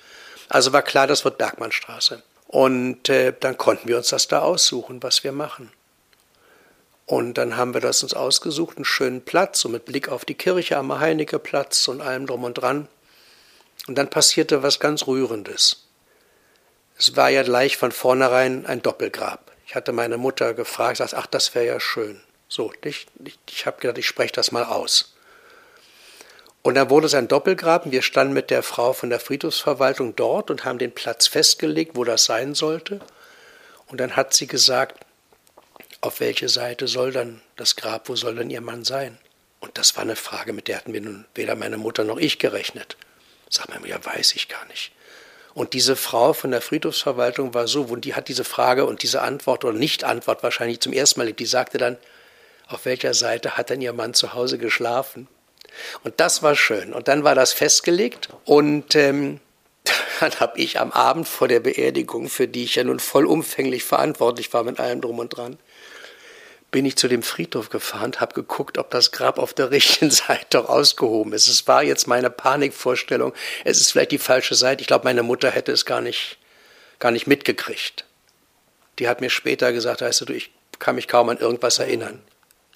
Also 0.49 0.71
war 0.71 0.83
klar, 0.83 1.07
das 1.07 1.25
wird 1.25 1.39
Bergmannstraße. 1.39 2.21
Und 2.47 3.09
äh, 3.09 3.33
dann 3.39 3.57
konnten 3.57 3.87
wir 3.87 3.97
uns 3.97 4.09
das 4.09 4.27
da 4.27 4.39
aussuchen, 4.39 5.01
was 5.01 5.23
wir 5.23 5.31
machen. 5.31 5.71
Und 7.07 7.37
dann 7.37 7.57
haben 7.57 7.73
wir 7.73 7.81
das 7.81 8.03
uns 8.03 8.13
ausgesucht, 8.13 8.77
einen 8.77 8.85
schönen 8.85 9.21
Platz, 9.21 9.61
so 9.61 9.69
mit 9.69 9.85
Blick 9.85 10.09
auf 10.09 10.25
die 10.25 10.35
Kirche 10.35 10.77
am 10.77 10.97
Heinecke-Platz 10.97 11.87
und 11.87 12.01
allem 12.01 12.27
drum 12.27 12.43
und 12.43 12.53
dran. 12.53 12.87
Und 13.87 13.97
dann 13.97 14.09
passierte 14.09 14.61
was 14.61 14.79
ganz 14.79 15.07
Rührendes. 15.07 15.87
Es 17.01 17.15
war 17.15 17.31
ja 17.31 17.41
gleich 17.41 17.77
von 17.77 17.91
vornherein 17.91 18.67
ein 18.67 18.83
Doppelgrab. 18.83 19.51
Ich 19.65 19.73
hatte 19.73 19.91
meine 19.91 20.17
Mutter 20.17 20.53
gefragt, 20.53 20.97
sagt, 20.97 21.15
ach, 21.15 21.25
das 21.25 21.55
wäre 21.55 21.65
ja 21.65 21.79
schön. 21.79 22.21
So, 22.47 22.71
ich, 22.83 23.07
ich, 23.25 23.39
ich 23.49 23.65
habe 23.65 23.81
gedacht, 23.81 23.97
ich 23.97 24.05
spreche 24.05 24.33
das 24.33 24.51
mal 24.51 24.65
aus. 24.65 25.15
Und 26.61 26.75
dann 26.75 26.91
wurde 26.91 27.07
es 27.07 27.15
ein 27.15 27.27
Doppelgrab. 27.27 27.89
Wir 27.89 28.03
standen 28.03 28.35
mit 28.35 28.51
der 28.51 28.61
Frau 28.61 28.93
von 28.93 29.09
der 29.09 29.19
Friedhofsverwaltung 29.19 30.15
dort 30.15 30.51
und 30.51 30.63
haben 30.63 30.77
den 30.77 30.93
Platz 30.93 31.25
festgelegt, 31.25 31.93
wo 31.95 32.03
das 32.03 32.25
sein 32.25 32.53
sollte. 32.53 32.99
Und 33.87 33.99
dann 33.99 34.15
hat 34.15 34.35
sie 34.35 34.45
gesagt, 34.45 35.03
auf 36.01 36.19
welche 36.19 36.49
Seite 36.49 36.87
soll 36.87 37.11
dann 37.11 37.41
das 37.55 37.75
Grab, 37.77 38.09
wo 38.09 38.15
soll 38.15 38.35
denn 38.35 38.51
ihr 38.51 38.61
Mann 38.61 38.83
sein? 38.83 39.17
Und 39.59 39.75
das 39.79 39.95
war 39.95 40.03
eine 40.03 40.15
Frage, 40.15 40.53
mit 40.53 40.67
der 40.67 40.77
hatten 40.77 40.93
wir 40.93 41.01
nun 41.01 41.25
weder 41.33 41.55
meine 41.55 41.77
Mutter 41.77 42.03
noch 42.03 42.19
ich 42.19 42.37
gerechnet. 42.37 42.95
Sagt 43.49 43.69
man, 43.69 43.83
ja, 43.85 44.05
weiß 44.05 44.35
ich 44.35 44.49
gar 44.49 44.65
nicht. 44.65 44.91
Und 45.53 45.73
diese 45.73 45.95
Frau 45.95 46.33
von 46.33 46.51
der 46.51 46.61
Friedhofsverwaltung 46.61 47.53
war 47.53 47.67
so, 47.67 47.83
und 47.83 48.05
die 48.05 48.15
hat 48.15 48.27
diese 48.27 48.43
Frage 48.43 48.85
und 48.85 49.03
diese 49.03 49.21
Antwort 49.21 49.65
oder 49.65 49.77
Nicht-Antwort 49.77 50.43
wahrscheinlich 50.43 50.79
zum 50.79 50.93
ersten 50.93 51.19
Mal, 51.19 51.33
die 51.33 51.45
sagte 51.45 51.77
dann, 51.77 51.97
auf 52.67 52.85
welcher 52.85 53.13
Seite 53.13 53.57
hat 53.57 53.69
denn 53.69 53.81
ihr 53.81 53.93
Mann 53.93 54.13
zu 54.13 54.33
Hause 54.33 54.57
geschlafen? 54.57 55.27
Und 56.03 56.19
das 56.19 56.43
war 56.43 56.55
schön. 56.55 56.93
Und 56.93 57.07
dann 57.07 57.23
war 57.23 57.35
das 57.35 57.53
festgelegt 57.53 58.29
und 58.45 58.95
ähm, 58.95 59.39
dann 60.19 60.39
habe 60.39 60.59
ich 60.59 60.79
am 60.79 60.91
Abend 60.91 61.27
vor 61.27 61.47
der 61.47 61.59
Beerdigung, 61.59 62.29
für 62.29 62.47
die 62.47 62.63
ich 62.63 62.75
ja 62.75 62.83
nun 62.83 62.99
vollumfänglich 62.99 63.83
verantwortlich 63.83 64.53
war 64.53 64.63
mit 64.63 64.79
allem 64.79 65.01
drum 65.01 65.19
und 65.19 65.29
dran, 65.29 65.57
bin 66.71 66.85
ich 66.85 66.95
zu 66.95 67.09
dem 67.09 67.21
Friedhof 67.21 67.69
gefahren, 67.69 68.13
habe 68.19 68.33
geguckt, 68.33 68.77
ob 68.77 68.89
das 68.89 69.11
Grab 69.11 69.37
auf 69.37 69.53
der 69.53 69.71
richtigen 69.71 70.09
Seite 70.11 70.59
rausgehoben 70.59 71.33
ist. 71.33 71.47
Es 71.47 71.67
war 71.67 71.83
jetzt 71.83 72.07
meine 72.07 72.29
Panikvorstellung. 72.29 73.33
Es 73.65 73.79
ist 73.79 73.91
vielleicht 73.91 74.11
die 74.11 74.17
falsche 74.17 74.55
Seite. 74.55 74.81
Ich 74.81 74.87
glaube, 74.87 75.03
meine 75.03 75.23
Mutter 75.23 75.51
hätte 75.51 75.73
es 75.73 75.85
gar 75.85 76.01
nicht, 76.01 76.37
gar 76.99 77.11
nicht 77.11 77.27
mitgekriegt. 77.27 78.05
Die 78.99 79.07
hat 79.07 79.21
mir 79.21 79.29
später 79.29 79.73
gesagt, 79.73 80.01
weißt 80.01 80.21
du, 80.21 80.33
ich 80.33 80.51
kann 80.79 80.95
mich 80.95 81.07
kaum 81.07 81.29
an 81.29 81.37
irgendwas 81.37 81.79
erinnern. 81.79 82.21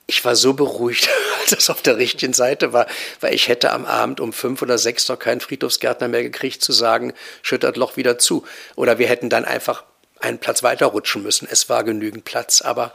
Ich 0.08 0.24
war 0.24 0.36
so 0.36 0.54
beruhigt, 0.54 1.10
als 1.41 1.54
es 1.54 1.70
auf 1.70 1.82
der 1.82 1.98
richtigen 1.98 2.34
Seite 2.34 2.74
war, 2.74 2.88
weil 3.22 3.34
ich 3.34 3.48
hätte 3.48 3.72
am 3.72 3.86
Abend 3.86 4.20
um 4.20 4.34
fünf 4.34 4.62
oder 4.62 4.78
sechs 4.78 5.08
noch 5.08 5.18
keinen 5.18 5.39
Friedhofsgärtner 5.39 6.10
mehr 6.10 6.24
gekriegt, 6.24 6.62
zu 6.62 6.74
sagen, 6.74 7.14
schüttert 7.41 7.78
Loch 7.78 7.96
wieder 7.96 8.18
zu. 8.18 8.46
Oder 8.76 9.00
wir 9.00 9.08
hätten 9.08 9.30
dann 9.30 9.46
einfach 9.46 9.84
einen 10.20 10.39
Platz 10.39 10.64
weiterrutschen 10.64 11.24
müssen. 11.24 11.48
Es 11.50 11.70
war 11.70 11.84
genügend 11.84 12.26
Platz, 12.26 12.62
aber 12.62 12.93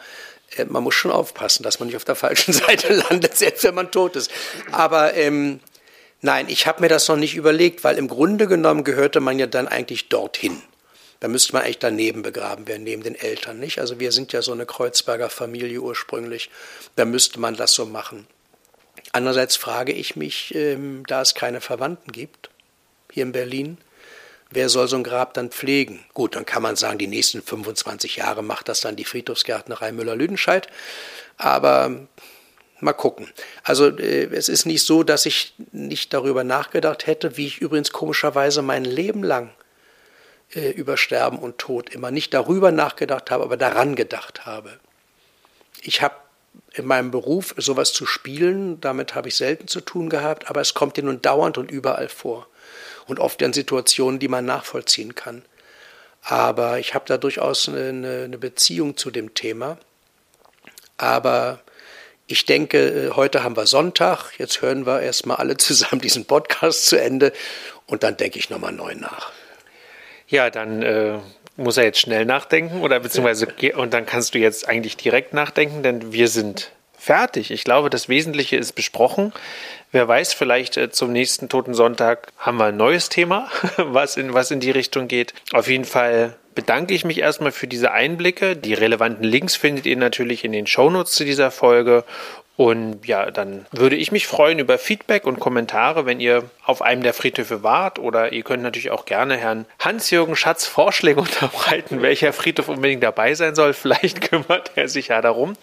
man 0.69 0.83
muss 0.83 0.95
schon 0.95 1.11
aufpassen, 1.11 1.63
dass 1.63 1.79
man 1.79 1.87
nicht 1.89 1.97
auf 1.97 2.05
der 2.05 2.17
falschen 2.17 2.53
Seite 2.53 2.93
landet, 2.93 3.37
selbst 3.37 3.65
wenn 3.65 3.75
man 3.75 3.91
tot 3.91 4.17
ist. 4.17 4.31
Aber 4.73 5.15
ähm, 5.15 5.61
nein, 6.21 6.47
ich 6.49 6.67
habe 6.67 6.81
mir 6.81 6.89
das 6.89 7.09
noch 7.09 7.17
nicht 7.17 7.37
überlegt, 7.37 7.85
weil 7.85 7.99
im 7.99 8.09
Grunde 8.09 8.47
genommen 8.47 8.85
gehörte 8.85 9.21
man 9.21 9.39
ja 9.39 9.47
dann 9.47 9.69
eigentlich 9.69 10.09
dorthin. 10.09 10.63
Da 11.21 11.29
müsste 11.29 11.53
man 11.53 11.63
eigentlich 11.63 11.79
daneben 11.79 12.23
begraben 12.23 12.67
werden, 12.67 12.83
neben 12.83 13.03
den 13.03 13.15
Eltern, 13.15 13.59
nicht? 13.59 13.79
Also 13.79 14.01
wir 14.01 14.11
sind 14.11 14.33
ja 14.33 14.41
so 14.41 14.53
eine 14.53 14.65
Kreuzberger 14.65 15.29
Familie 15.29 15.81
ursprünglich. 15.81 16.51
Da 16.97 17.05
müsste 17.05 17.39
man 17.39 17.57
das 17.57 17.75
so 17.75 17.85
machen. 17.85 18.27
Andererseits 19.13 19.57
frage 19.57 19.93
ich 19.93 20.17
mich, 20.17 20.55
ähm, 20.55 21.05
da 21.07 21.21
es 21.21 21.35
keine 21.35 21.61
Verwandten 21.61 22.13
gibt, 22.13 22.51
hier 23.13 23.25
in 23.25 23.33
Berlin. 23.33 23.77
Wer 24.51 24.69
soll 24.69 24.89
so 24.89 24.97
ein 24.97 25.05
Grab 25.05 25.35
dann 25.35 25.51
pflegen? 25.51 26.05
Gut, 26.13 26.35
dann 26.35 26.45
kann 26.45 26.63
man 26.63 26.75
sagen, 26.75 26.99
die 26.99 27.07
nächsten 27.07 27.41
25 27.41 28.17
Jahre 28.17 28.43
macht 28.43 28.69
das 28.69 28.81
dann 28.81 28.97
die 28.97 29.05
Friedhofsgärtnerei 29.05 29.93
Müller-Lüdenscheid. 29.93 30.67
Aber 31.37 32.09
mal 32.81 32.93
gucken. 32.93 33.31
Also 33.63 33.97
äh, 33.97 34.25
es 34.35 34.49
ist 34.49 34.67
nicht 34.67 34.85
so, 34.85 35.03
dass 35.03 35.27
ich 35.27 35.55
nicht 35.73 36.13
darüber 36.13 36.43
nachgedacht 36.43 37.07
hätte, 37.07 37.37
wie 37.37 37.47
ich 37.47 37.59
übrigens 37.61 37.93
komischerweise 37.93 38.63
mein 38.63 38.85
Leben 38.85 39.23
lang 39.23 39.51
äh, 40.55 40.71
über 40.71 40.97
Sterben 40.97 41.39
und 41.39 41.59
Tod 41.59 41.91
immer 41.91 42.11
nicht 42.11 42.35
darüber 42.35 42.73
nachgedacht 42.73 43.31
habe, 43.31 43.45
aber 43.45 43.57
daran 43.57 43.95
gedacht 43.95 44.47
habe. 44.47 44.81
Ich 45.83 46.03
habe 46.03 46.17
in 46.73 46.87
meinem 46.87 47.13
Beruf 47.13 47.55
sowas 47.57 47.93
zu 47.93 48.07
spielen, 48.07 48.81
damit 48.81 49.15
habe 49.15 49.29
ich 49.29 49.37
selten 49.37 49.69
zu 49.69 49.81
tun 49.81 50.09
gehabt, 50.09 50.51
aber 50.51 50.61
es 50.61 50.75
kommt 50.75 50.97
dir 50.97 51.05
nun 51.05 51.23
dauernd 51.23 51.59
und 51.59 51.71
überall 51.71 52.09
vor. 52.09 52.49
Und 53.11 53.19
oft 53.19 53.43
in 53.43 53.53
Situationen, 53.53 54.21
die 54.21 54.29
man 54.29 54.45
nachvollziehen 54.45 55.17
kann. 55.17 55.43
Aber 56.23 56.79
ich 56.79 56.95
habe 56.95 57.07
da 57.09 57.19
durchaus 57.19 57.69
eine, 57.69 58.23
eine 58.25 58.39
Beziehung 58.39 58.97
zu 58.97 59.11
dem 59.11 59.35
Thema. 59.35 59.79
Aber 60.97 61.59
ich 62.29 62.45
denke, 62.45 62.79
äh, 62.79 63.11
heute 63.11 63.43
haben 63.43 63.57
wir 63.57 63.67
Sonntag, 63.67 64.39
jetzt 64.39 64.63
hören 64.63 64.87
wir 64.87 65.01
erstmal 65.01 65.39
alle 65.39 65.57
zusammen 65.57 66.01
diesen 66.01 66.25
Podcast 66.25 66.87
zu 66.87 67.01
Ende 67.01 67.33
und 67.87 68.05
dann 68.05 68.17
denke 68.17 68.39
ich 68.39 68.49
nochmal 68.49 68.71
neu 68.71 68.95
nach. 68.95 69.33
Ja, 70.29 70.49
dann 70.49 70.83
äh, 70.83 71.19
muss 71.57 71.79
er 71.79 71.83
jetzt 71.83 71.99
schnell 71.99 72.25
nachdenken 72.25 72.83
oder 72.83 73.01
beziehungsweise 73.01 73.49
und 73.77 73.93
dann 73.93 74.07
kannst 74.07 74.35
du 74.35 74.39
jetzt 74.39 74.69
eigentlich 74.69 74.97
direkt 74.97 75.35
nachdenken, 75.35 75.83
denn 75.83 76.13
wir 76.13 76.29
sind 76.29 76.71
fertig. 77.01 77.51
Ich 77.51 77.65
glaube, 77.65 77.91
das 77.91 78.09
Wesentliche 78.09 78.57
ist 78.57 78.73
besprochen. 78.73 79.33
Wer 79.91 80.07
weiß, 80.07 80.35
vielleicht 80.35 80.77
äh, 80.77 80.91
zum 80.91 81.13
nächsten 81.13 81.49
Toten 81.49 81.75
Sonntag 81.75 82.29
haben 82.39 82.59
wir 82.59 82.67
ein 82.67 82.77
neues 82.77 83.09
Thema, 83.09 83.49
was 83.77 84.17
in, 84.17 84.35
was 84.35 84.51
in 84.51 84.61
die 84.61 84.71
Richtung 84.71 85.09
geht. 85.09 85.35
Auf 85.53 85.69
jeden 85.69 85.85
Fall 85.85 86.37
bedanke 86.55 86.95
ich 86.95 87.05
mich 87.05 87.19
erstmal 87.19 87.53
für 87.53 87.67
diese 87.67 87.93
Einblicke. 87.93 88.55
Die 88.55 88.75
relevanten 88.75 89.25
Links 89.25 89.57
findet 89.57 89.87
ihr 89.87 89.97
natürlich 89.97 90.45
in 90.45 90.53
den 90.53 90.67
Shownotes 90.67 91.13
zu 91.13 91.25
dieser 91.25 91.51
Folge 91.51 92.05
und 92.61 93.07
ja, 93.07 93.31
dann 93.31 93.65
würde 93.73 93.97
ich 93.97 94.13
mich 94.13 94.27
freuen 94.27 94.59
über 94.59 94.77
Feedback 94.77 95.27
und 95.27 95.41
Kommentare, 95.41 96.05
wenn 96.05 96.21
ihr 96.21 96.51
auf 96.63 96.83
einem 96.83 97.03
der 97.03 97.15
Friedhöfe 97.15 97.63
wart. 97.63 97.99
Oder 97.99 98.35
ihr 98.35 98.43
könnt 98.43 98.63
natürlich 98.63 98.91
auch 98.91 99.07
gerne 99.07 99.39
Herrn 99.39 99.65
Hans-Jürgen 99.79 100.37
Schatz 100.37 100.67
Vorschläge 100.67 101.21
unterbreiten, 101.23 102.03
welcher 102.03 102.35
Friedhof 102.35 102.69
unbedingt 102.69 103.03
dabei 103.03 103.35
sein 103.35 103.55
soll. 103.55 103.73
Vielleicht 103.73 104.21
kümmert 104.31 104.73
er 104.75 104.89
sich 104.89 105.09
ja 105.09 105.23
darum. 105.23 105.55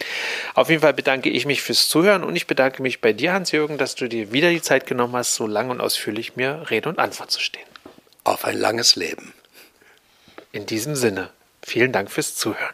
Auf 0.55 0.71
jeden 0.71 0.81
Fall 0.81 0.95
bedanke 0.95 1.29
ich 1.29 1.45
mich 1.45 1.61
fürs 1.61 1.87
Zuhören 1.87 2.23
und 2.23 2.35
ich 2.35 2.47
bedanke 2.47 2.81
mich 2.81 2.99
bei 2.99 3.13
dir, 3.13 3.31
Hans-Jürgen, 3.31 3.77
dass 3.77 3.93
du 3.93 4.07
dir 4.07 4.33
wieder 4.33 4.49
die 4.49 4.63
Zeit 4.63 4.87
genommen 4.87 5.15
hast, 5.15 5.35
so 5.35 5.45
lang 5.45 5.69
und 5.69 5.81
ausführlich 5.81 6.35
mir 6.35 6.65
Rede 6.71 6.89
und 6.89 6.97
Antwort 6.97 7.29
zu 7.29 7.39
stehen. 7.39 7.67
Auf 8.23 8.43
ein 8.43 8.57
langes 8.57 8.95
Leben. 8.95 9.35
In 10.51 10.65
diesem 10.65 10.95
Sinne, 10.95 11.29
vielen 11.61 11.91
Dank 11.91 12.09
fürs 12.09 12.33
Zuhören. 12.33 12.73